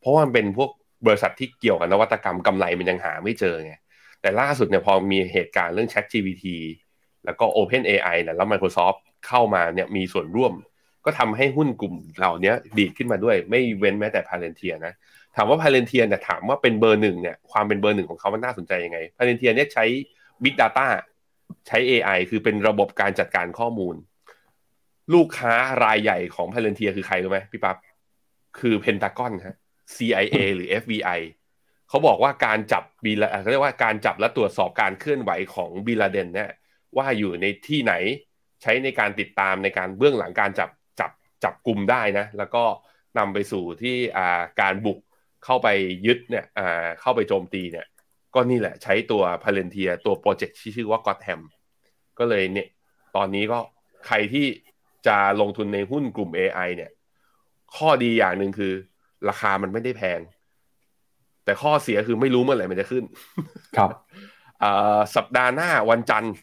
[0.00, 0.70] เพราะว่ามันเป็นพวก
[1.06, 3.74] บริษัทที่เกี่ยวกับนวัตกรรมกำไรมันยังหาไม่เจอไง
[4.20, 6.44] แต่ล่าสุดเนี่ยพอมีเหตุการณ์เรื่อง Chat GPT
[7.24, 10.52] แล้วก็ Open AI นะแล้ว Microsoft เข้ามาเนี่ยมีส่วนร่วม
[11.04, 14.94] ก็ทำให้หุ้นกลุ่มเหล่านี้ดีดขึ้นมาด้วย ไม่เว้นแม้แต่ Palantir นะ
[15.36, 19.84] ถามว่า Palantir เนี่ยถามว่าเป็นเบอร์หนึ่งเนี่ยความเป็นเบอร์หนึ่งของเขามันน่าสนใจยังไง Palantir เนี่ยใช้
[20.42, 20.86] Big Data
[21.68, 23.94] ใช้ AI คือเป็นระบบการจัดการข้อมูล
[25.14, 25.54] ลูกค้า
[25.84, 27.76] รายใหญ่ของ Palantir คือใครรู้ไหมพี่ปับ๊บ
[28.58, 29.56] คือเพนทากอนฮะ
[29.96, 31.20] CIA หรือ FBI
[31.88, 36.50] เขาบอกว่าการจับบินเขาเรียกว่าการจับและตรวจสอบการเคลื่อนไหวของบินลาเดนเนี่ย
[36.98, 37.94] ว่าอยู่ในที่ไหน
[38.62, 40.70] ใช้ในการติดตามในการเบื้องหลังการจับ
[41.00, 41.10] จับ
[41.44, 42.64] จับกลุ่มได้นะ แล้วก็
[43.18, 44.98] นำไปสู่ที่อ่าการบุก
[45.44, 45.68] เข้าไป
[46.06, 47.86] ยึดเนี่ยอ่าเข้าไปโจมตีเนี่ย
[48.34, 51.40] ก็นี่แหละใช้ตัว Palantir ตัวโปรเจกต์ที่ชื่อว่าก็ t แ a ม
[52.18, 52.68] ก็เลยเนี่ย
[53.16, 53.58] ตอนนี้ก็
[54.06, 54.46] ใครที่
[55.06, 56.90] จะลงทุนในหุ้นกลุ่ม AI เนี่ย
[57.76, 58.72] ข้อดีอย่างหนึ่งคือ
[59.28, 60.20] ราคามันไม่ได้แพง
[61.44, 63.04] แต่ข้อเสียคือไม่รู้เมื่อไหร่มันจะขึ้น
[63.76, 63.90] ครับ
[65.16, 66.34] สัปดาห์หน้าวันจันทร์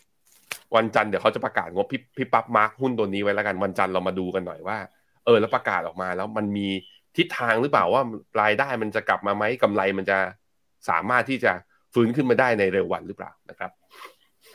[0.76, 4.78] วันจันทร์เดี๋ยวเขาจะประกาศงบพี่พี่ปั๊บมาร์คหุ้นตัวนี้ไว้แล้วกันวันจันทร์เรามาดูกันหน่อยว่า
[5.26, 6.68] เออแล้วประกาศออกมาแล้วมันมี
[7.18, 8.02] ทิศทางหรือเปล่าว่า
[8.42, 10.18] รายได้มันจะกลับมาไหมกำไรมันจะ
[10.90, 11.52] สามารถที่จะ
[11.94, 13.72] ฟื้นขึ้นมาได้ในเร็ววันหรือเปล่านะครับ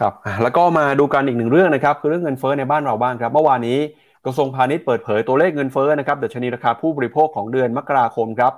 [0.01, 0.13] ครับ
[0.43, 3.79] แล้วก็มาดูกันอีกหนึ่งเรื่องนะครับคือเรื่องเงินเฟ้อในบ้านเราบ้างครับ เมื่อวานนี้
[4.25, 8.53] กระทรวงพาณิชย์เปิดเผยตัวเลขเงินเฟ้อนะครับดัชนีราคาผู้บริโภคของเดือนมกราคมครับ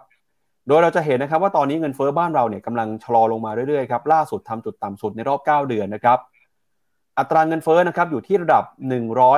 [0.68, 6.18] โดยเราจะเห็นนะครับว่าตอนนี้เงินเฟ้อบ้านเราเนี่ยกำลังชะลอลงมาเรื่อยๆครับล่าสุดทำจุดต่ำสุดในรอบ 9 เดือนนะครับ
[7.18, 8.64] อัตราเงินเฟ้อนะครับอยู่ที่ระดับ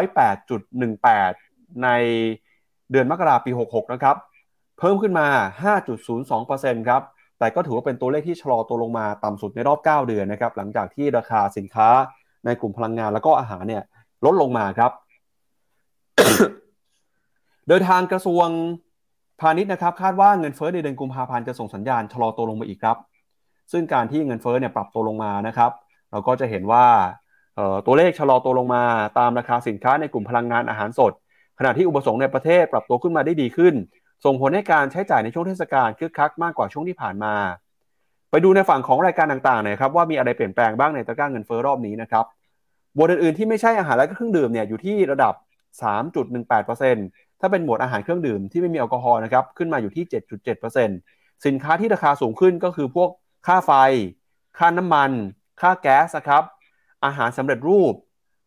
[0.08, 1.88] 108.18 ใน
[2.90, 4.16] เดือนมกราปี 66 นะครับ
[4.78, 5.26] เพิ่มขึ้นมา
[6.08, 7.02] 5.02%ครับ
[7.38, 11.88] แต่ก็ถือว่าเป็นตัวเลขที่ชะลอตัวลงมาต่ำสุดในรอบ 9 เดือนนะครับ หลังจากที่ราคาสินค้า
[12.44, 13.82] ในกลุ่มพลังงานแล้วก็อาหารเนี่ย
[14.24, 14.92] ลดลงมาครับ
[17.68, 18.48] โดยทางกระทรวง
[19.40, 22.96] พาณิชย์นะครับ คาดว่าเงินเฟ้อในเดือนกุมภาพันธ์จะส่งสัญญาณชะลอตัวลงมาอีกครับ
[23.72, 25.70] ซึ่งการที่เงินเฟ้อเนี่ยปรับตัวลงมานะครับ
[26.10, 26.86] เราก็จะเห็นว่า
[27.86, 28.84] ตัวเลขชะลอตัวลงมา
[29.18, 31.12] ตามราคาสินค้าในกลุ่มพลังงานอาหารสด
[31.58, 33.74] ขณะที่อุปสงค์ในประเทศปรับตัวขึ้นมาได้ดีขึ้น
[34.24, 37.34] ส่งผลให้การใช้จ่ายในช่วงเทศกาลคึกคักมากกว่าช่วงที่ผ่านมา
[38.30, 42.24] ไปดูในฝั่งของรายการต่างๆหน่อยครับว่ามีอะไรเปลี่ยนแปลงบ้างในตะกร้าเงินเฟ้อรอบนี้นะครับ
[42.96, 45.34] บวกอื่นๆที่ไม่ใช่อาหารและเครื่องดื่มเนี่ยอยู่ที่ระดับ
[46.38, 50.04] 3.18%ถ้าเป็นหมวดอาหารเครื่องดื่มที่ไม่มีแอลกอฮอล์นะครับขึ้นมาอยู่ที่
[50.74, 53.10] 7.7%สินค้าที่ราคาสูงขึ้นก็คือพวก
[53.46, 53.72] ค่าไฟ
[54.58, 55.10] ค่าน้ำมัน
[55.60, 56.42] ค่าแก๊สครับ
[57.04, 57.94] อาหารสำเร็จรูป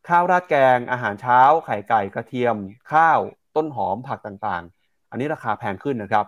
[0.08, 2.56] ข้าวราดแกง อาหารเช้า ไข่ไก่กระเทียม
[2.92, 3.20] ข้าว
[3.56, 6.26] ต้นหอมผักต่างๆ อันนี้ราคาแพงขึ้นนะครับ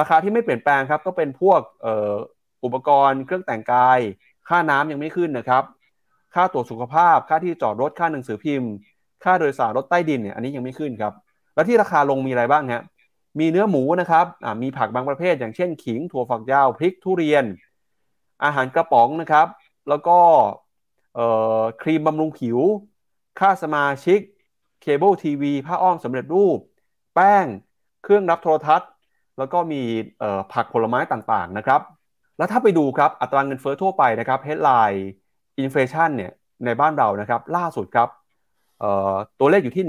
[0.00, 2.14] ราคาที่ไม่เปลี่ยนแปลงครับก็เป็นพวกออ
[2.64, 3.98] อุปกรณ์ เครื่องแต่งกาย
[4.48, 5.64] ค่าน้ำยังไม่ขึ้นนะครับ
[6.34, 8.70] ค่าตรวจสุขภาพ ค่าที่จอดรถค่าหนังสือพิมพ์
[9.24, 11.12] ค่าโดยสารรถใต้ดินเนี่ยอันนี้ยังไม่ขึ้นครับ
[11.54, 12.84] แล้วที่ราคาลงมีอะไรบ้างฮะ
[13.40, 14.26] มีเนื้อหมูนะครับ
[14.62, 17.44] มีผักบางประเภท อย่างเช่น ขิงถั่วฝักยาวพริกทุเรียน
[18.44, 19.46] อาหารกระป๋องนะครับ
[19.88, 20.18] แล้วก็
[21.82, 22.58] ครีมบำรุงผิว
[23.38, 24.20] ค่าสมาชิก
[24.82, 26.58] เคเบิลทีวีผ้าอ้อมสำเร็จรูป
[27.14, 27.46] แป้ง
[28.02, 28.90] เครื่องรับโทรทัศน์
[29.38, 29.82] แล้วก็มี
[30.52, 31.80] ผักผลไม้ต่างๆนะครับ
[32.38, 36.32] แล้วถ้าไปดูครับอัตราเงินเฟ้อทั่วไปนะครับ headline inflation เนี่ย
[36.64, 38.08] ในบ้านเรานะครับ ล่าสุดครับ
[39.40, 39.84] ตัวเลขอยู่ที่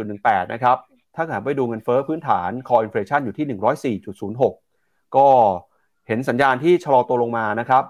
[0.00, 0.76] 108.18 นะครับ
[1.14, 5.28] ถ้าหากไปดูเงินเฟ้อพื้นฐาน core inflation อยู่ที่ 104.06 ก็
[6.06, 7.84] เห็นสัญญาณที่ชะลอตัวลงมานะครับ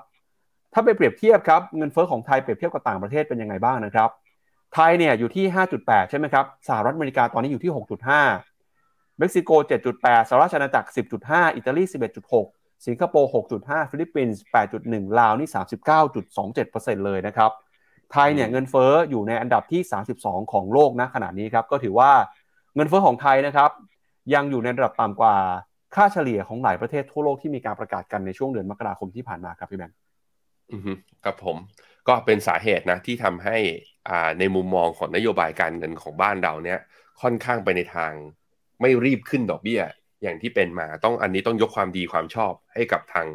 [0.79, 4.11] ถ้าไปเปรียบเทียบครับเงินเฟ้อของไทยเปรียบเทียบกับต่างประเทศเป็นยังไงบ้างนะครับ
[4.75, 5.45] ไทยเนี่ยอยู่ที่
[5.79, 7.73] 5.8 ใช่ไหมครับ สหรัฐอเมริกาตอนนี้อยู่ที่
[8.47, 9.51] 6.5 เม็กซิโก
[9.91, 10.89] 7.8 สหราชอาณาจักร
[11.23, 11.83] 10.5 อิตาลี
[12.35, 14.43] 11.6 สิงคโปร์ 6.5 ฟิลิปปินส์
[14.81, 15.49] 8.1 ลาว นี่
[16.27, 17.51] 39.27%เลยนะครับ
[18.13, 19.83] ไทยเนี่ยเงินเฟ้ออยู่ในอันดับที่
[20.17, 22.11] 32 ของโลกนะขณะนี้ครับ ก็ถือว่า
[22.75, 23.71] เงินเฟ้อของไทยนะครับ
[24.35, 25.37] ยังอยู่ในระดับต่ำกว่า
[25.95, 29.97] ค่าเฉลี่ยของหลายประเทศทั่วโลกที่มีการประกาศกันในช่วงเดือนมกราคมที่ผ่านมาครับพี่แบงค์
[31.25, 31.57] ครับผม
[32.09, 33.57] ก็เป็นสาเหตุนะที่ทำให้
[34.09, 36.81] อ่าในมุมมองของนโยบายการเงินของบ้านเราเนี่ย
[37.23, 38.13] ค่อนข้างไปในทาง
[38.81, 39.81] ไม่รีบขึ้นดอกเบี้ย
[40.23, 43.27] อย่างที่เป็นมาต้องอันนี้ต้องยกความดีความชอบให้กับทาง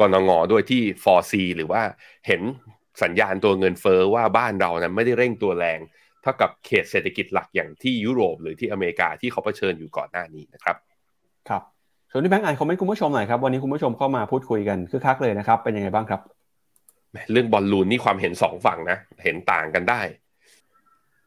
[0.00, 1.82] กรงงด้วยที่ 4C หรือว่า
[2.26, 2.42] เห็น
[3.02, 5.80] สัญญาณตัวเงินเฟอ้อว่าบ้านเรานั้นไม่ได้เร่งตัวแรง
[6.22, 10.76] เท่ากับเขตเศรษฐกิจหลักอย่างที่ยุโรปหรือที่อเมริกาที่เขาเผชิญอยู่ก่อนหน้านี้นะครับ
[11.48, 11.62] ครับ
[12.10, 16.20] ส่วนที่แบงค์อ่านคอมเมนต์คุณผู้ชมหน่อยครับวันนี้คุณผู้ชมเข้ามาพูดคุยกันคึกคักเลยนะครับเป็นยังไงบ้างครับ
[17.32, 20.02] เรื่องบอลลูนนี่ความเห็นสองฝั่งนะ เห็นต่างกันได้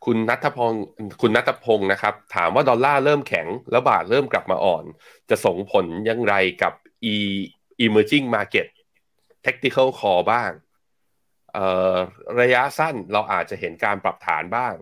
[0.05, 0.83] คุณนัทพงศ์
[1.21, 4.83] คุณนัทพงศ์นะครับ ถามว่าดอลลาร์เริ่มแข็ง แล้วบาทเริ่มกลับมาอ่อน
[5.29, 6.73] จะส่งผลยังไรกับ
[7.13, 7.15] e
[7.85, 8.67] emerging market
[9.45, 10.51] tactical call บ้าง
[12.39, 14.73] ระยะสั้นเราอาจจะเห็นการปรับฐานบ้าง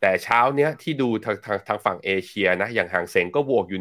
[0.00, 3.80] แต่เช้าเนี้ยที่ดูทางทางทางฝั่งเอเชียนะ อย่างฮั่งเส็งก็บวกอยู่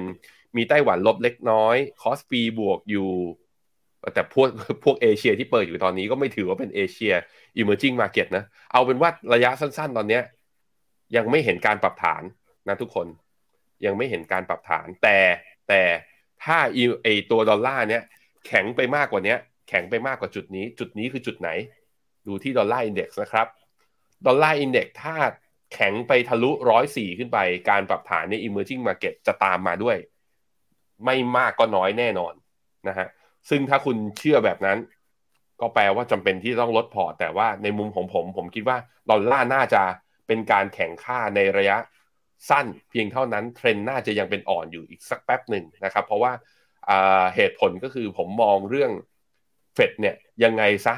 [0.00, 3.10] 1%มีไต้หวันลบเล็กน้อย คอสปีบวกอยู่
[4.14, 4.48] แต่พวก
[4.84, 7.12] พวกเอเชียที่เปิดอยู่ตอนนี้ก็ไม่ถือว่าเป็นเอเชีย
[7.60, 10.20] emerging market นะ เอาเป็นว่าระยะสั้นๆ ตอนนี้
[11.16, 12.22] ยังไม่เห็นการปรับฐาน
[12.68, 13.06] นะทุกคน
[13.84, 15.18] ยังไม่เห็นการปรับฐาน แต่
[15.68, 15.82] แต่
[16.44, 16.58] ถ้า
[17.04, 18.02] ไอตัวดอลลาร์เนี้ย
[18.46, 19.36] แข็งไปมากกว่านี้
[19.68, 21.50] แข็งไปมากกว่าจุดนี้ จุดนี้คือจุดไหน
[22.26, 23.46] ดูที่ Dollar Index นะครับ
[24.26, 25.16] Dollar Index ถ้า
[25.74, 27.38] แข็งไปทะลุร้อยสี่ขึ้นไป
[27.70, 29.96] การปรับฐานใน emerging market จะตามมาด้วย
[31.04, 32.34] ไม่มากก็น้อยแน่นอน
[32.88, 33.06] นะฮะ
[33.48, 34.78] ซึ่งถ้าคุณเชื่อแบบนั้น
[35.60, 38.78] ก็แปลว่าจำเป็นที่ต้องลดพอร์ตแต่ว่าในมุมของผม ผมคิดว่า
[39.10, 39.82] ดอลลาร์น่าจะ
[40.26, 41.76] เป็นการแข็งค่าในระยะ
[42.50, 46.32] สั้นเพียงเท่านั้นเทรนน่าจะยังเป็นอ่อนอยู่อีกสักแป๊บหนึ่งนะครับ เพราะว่า
[47.34, 48.90] เหตุผลก็คือผมมองเรื่อง
[49.74, 50.94] เฟดเนี่ยยังไงซะ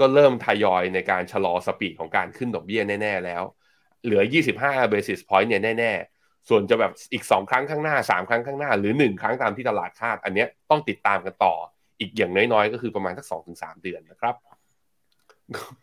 [0.00, 3.42] ก็เริ่มทยอยในการชะลอ speed ของการขึ้นดอกเบี้ยแน่ ๆ แล้ว
[4.04, 4.22] เหลือ
[4.58, 11.54] 25 basis point เนี่ยแน่ ๆ ส่วนจะแบบอีก 2 ครั้งข้างหน้า 3 ครั้งข้างหน้า หรือ 1 ครั้งตามที่ตลาดคาด อันนี้ต้องติดตามกันต่อ
[12.00, 14.34] อีกอย่างน้อยๆ ก็คือประมาณสัก2-3 เดือนนะครับ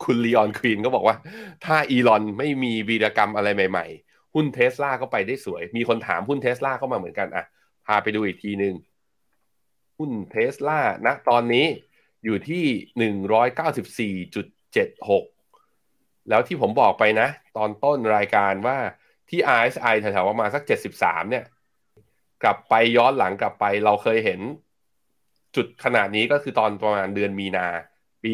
[0.02, 1.16] คุณลีออนควีนก็บอกว่า
[1.64, 7.44] ถ้าอีลอนไม่มีวีรกรรมอะไรใหม่ๆ หุ้นเทสลาก็ไปได้สวย มีคนถามหุ้นเทสลาเข้ามาเหมือนกันอะ
[7.86, 8.74] พาไปดูอีกทีหนึ่ง
[9.98, 11.66] หุ้นเทสลานะตอนนี้
[12.24, 12.64] อยู่ที่
[12.98, 15.24] หนึ่งร้อยเก้าสิบสี่จุดเจ็ดหก
[16.28, 18.78] แล้วที่ผมบอกไปนะ ตอนต้นรายการว่า
[19.28, 21.44] ที่ RSI แถวๆประมาณสักเจ็ดสิบสามเนี่ย
[22.42, 24.40] กลับไปย้อนหลังกลับไปเราเคยเห็น
[25.56, 27.66] จุดขนาดนี้ก็คือตอนประมาณเดือนมีนา
[28.24, 28.30] ปี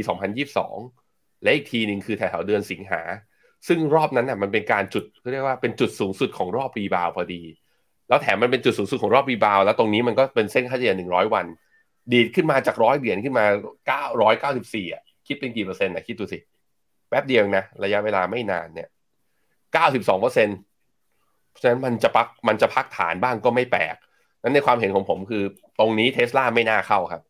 [0.71, 3.03] 2022 และอีกทีหนึ่งคือแถวๆเดือนสิงหา
[3.69, 7.43] ซึ่งรอบนั้นน่ะมันเป็นการจุดเรียกว่าเป็นจุดสูงสุดของรอบ rebound พอดี
[8.09, 11.47] แล้วแถมมันเป็นจุดสูงสุดของรอบ rebound แล้วตรงนี้มันก็เป็นเส้นค่าเฉลี่ย 100 วัน
[12.12, 13.45] ดีดขึ้นมาจากร้อยเหรียญขึ้นมา
[13.87, 16.39] เก้าร้อยเก้าสิบสี่อะคิดเป็นกี่เปอร์เซ็นต์อะคิดดูสิ
[17.09, 18.89] แป๊บเดียวนะ ระยะเวลาไม่นานเนี่ย
[19.73, 20.59] เก้าสิบสองเปอร์เซ็นต์
[21.51, 23.97] เพราะฉะนั้นมันจะพักมันจะพักฐานบ้างก็ไม่แปลก
[24.49, 25.42] นั้นในความเห็นของผมคือ
[25.78, 27.22] ตรงนี้เทสลาไม่น่าเข้าครับ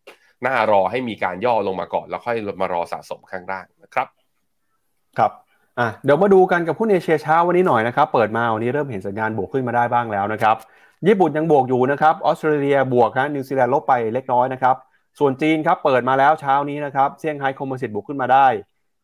[0.47, 4.09] น่ารอให้มีการย่อลงมาก่อน แล้วค่อยมารอสะสมข้างล่างนะครับ
[5.19, 5.33] ครับ
[5.79, 10.57] อะเดี๋ยวมาดูกันกับหุ้นเอเชียเช้าวันนี้หน่อยนะครับ เปิดมาวันนี้เริ่มเห็นสัญญาณบวกขึ้นมาได้บ้างแล้วนะครับ
[11.07, 14.77] ญี่ปุ่นยังบวกอยู่นะครับ ออสเตรเลียบวกนะนิวซีแลนด์ลบไปเล็กน้อยนะครับ
[15.19, 18.47] ส่วนจีนครับเปิดมาแล้วเช้านี้นะครับเซี่ยงไฮ้ Composite บวกขึ้นมาได้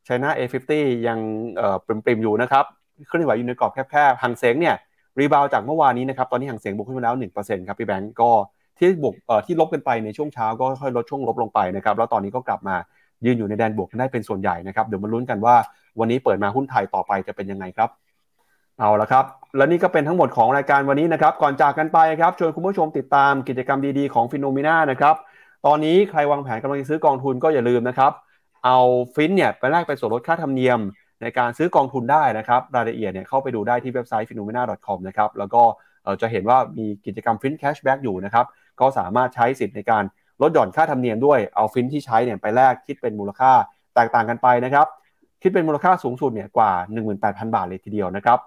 [0.05, 0.73] China A50
[1.07, 1.19] ยัง
[1.57, 2.65] เอ่อปริ่มๆอยู่นะครับ
[3.09, 4.77] เคลื่อนไหวอยู่ในกรอบแคบๆหังเส็งเนี่ย
[5.19, 8.31] rebound จากเมื่อวานนี้นะครับ ตอนนี้หังเส็งบวกขึ้นมาแล้ว1%ครับพี่แบงก์ก็
[8.79, 12.77] ที่บวกเอ่อที่ลบกันไปในช่วงเช้าก็ค่อยลดช่วงลบลงไปนะครับ แล้วตอนนี้ก็กลับมา
[13.25, 15.57] ยืนอยู่ในแดนบวกกันได้เป็นส่วนใหญ่นะครับ เดี๋ยวมาลุ้นกันว่า
[15.99, 17.89] วันนี้เปิดมาหุ้นไทยต่อไปจะเป็นยังไงครับ
[18.79, 19.25] เอาละครับ
[19.57, 25.15] และนี่ก็เป็นทั้งหมดของรายการวันนี้นะครับ ก่อนจากกันไปครับชวนคุณผู้ชมติดตามกิจกรรมดีๆของ Finnomena นะครับ
[25.67, 28.13] ตอนนี้ใครวางแผนกำลังจะซื้อกองทุนก็อย่าลืมนะครับ
[28.65, 28.79] เอา
[29.15, 30.79] ฟินเนี่ยไปแลกเป็นส่วนลดค่าธรรมเนียม
[31.23, 35.63] ในการซื้อกองทุนได้นะครับ รายละเอียดเนี่ยเข้าไปดูได้ที่เว็บไซต์ f i n o m e n a c o m นะครับ แล้วก็
[36.21, 38.47] จะเห็นว่ามีกิจกรรมฟิน cashback อยู่นะครับ
[38.81, 40.05] ก็สามารถใช้สิทธิ์ในการ
[40.43, 43.53] ลดหย่อนค่าธรรมเนียมด้วย เอาฟินที่ใช้เนี่ยไปแลกคิดเป็นมูลค่า
[43.95, 44.87] แตกต่างกันไปนะครับ
[45.43, 46.73] คิดเป็นมูลค่าสูงสุดเนี่ยกว่า
[47.13, 48.39] 18,000 บาทเลยทีเดียวนะครับ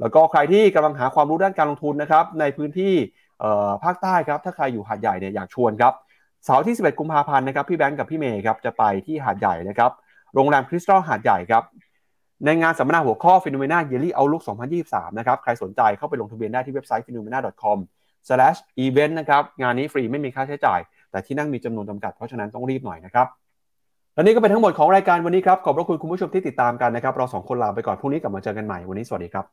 [0.00, 2.94] แล้วก็ใครที่กำลังหาความรู้ด้านการลงทุนนะครับ ในพื้นที่
[3.84, 5.92] ภาคใต้ครับ ถ้าใครอยู่หาดใหญ่เนี่ยอยากชวนครับ
[6.44, 9.90] เสาร์ที่ 11 กุมภาพันธ์นะครับ พี่แบงค์กับพี่เมย์ครับจะไปที่หาดใหญ่นะครับ
[10.34, 11.62] โรงแรมคริสตัลหาดใหญ่ครับ
[12.46, 14.42] ในงานสัมมนาหัวข้อ p h e n o m e n a Yearly Outlook
[14.80, 20.80] 2023 นะครับ ใครสนใจเข้าไปลงทะเบียนได้ที่เว็บไซต์ phenomena.com/event นะครับ งานนี้ฟรีไม่มีค่าใช้จ่าย
[21.10, 23.26] แต่ที่นั่งมีจำนวนจำกัด เพราะฉะนั้นต้องรีบหน่อยนะครับ
[24.14, 29.44] และนี่ก็เป็นทั้งหมดของรายการวันนี้ครับ ขอบพระคุณคุณผู้ชมที่ติดตามกันนะครับ เราสองคนลาไปก่อน พรุ่งนี้กลับมาเจอกันใหม่ วันนี้สวัสดีครับ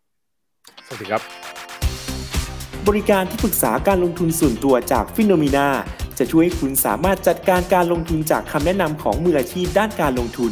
[0.87, 1.21] สวัสดีครับ
[2.87, 5.67] บริการที่ปรึกษาการลงทุนส่วนตัวจากฟิโนมีนา
[6.17, 10.51] จะช่วยให้คุณสามารถจัดการการลงทุนจากคำแนะนำของมืออาชีพด้านการลงทุน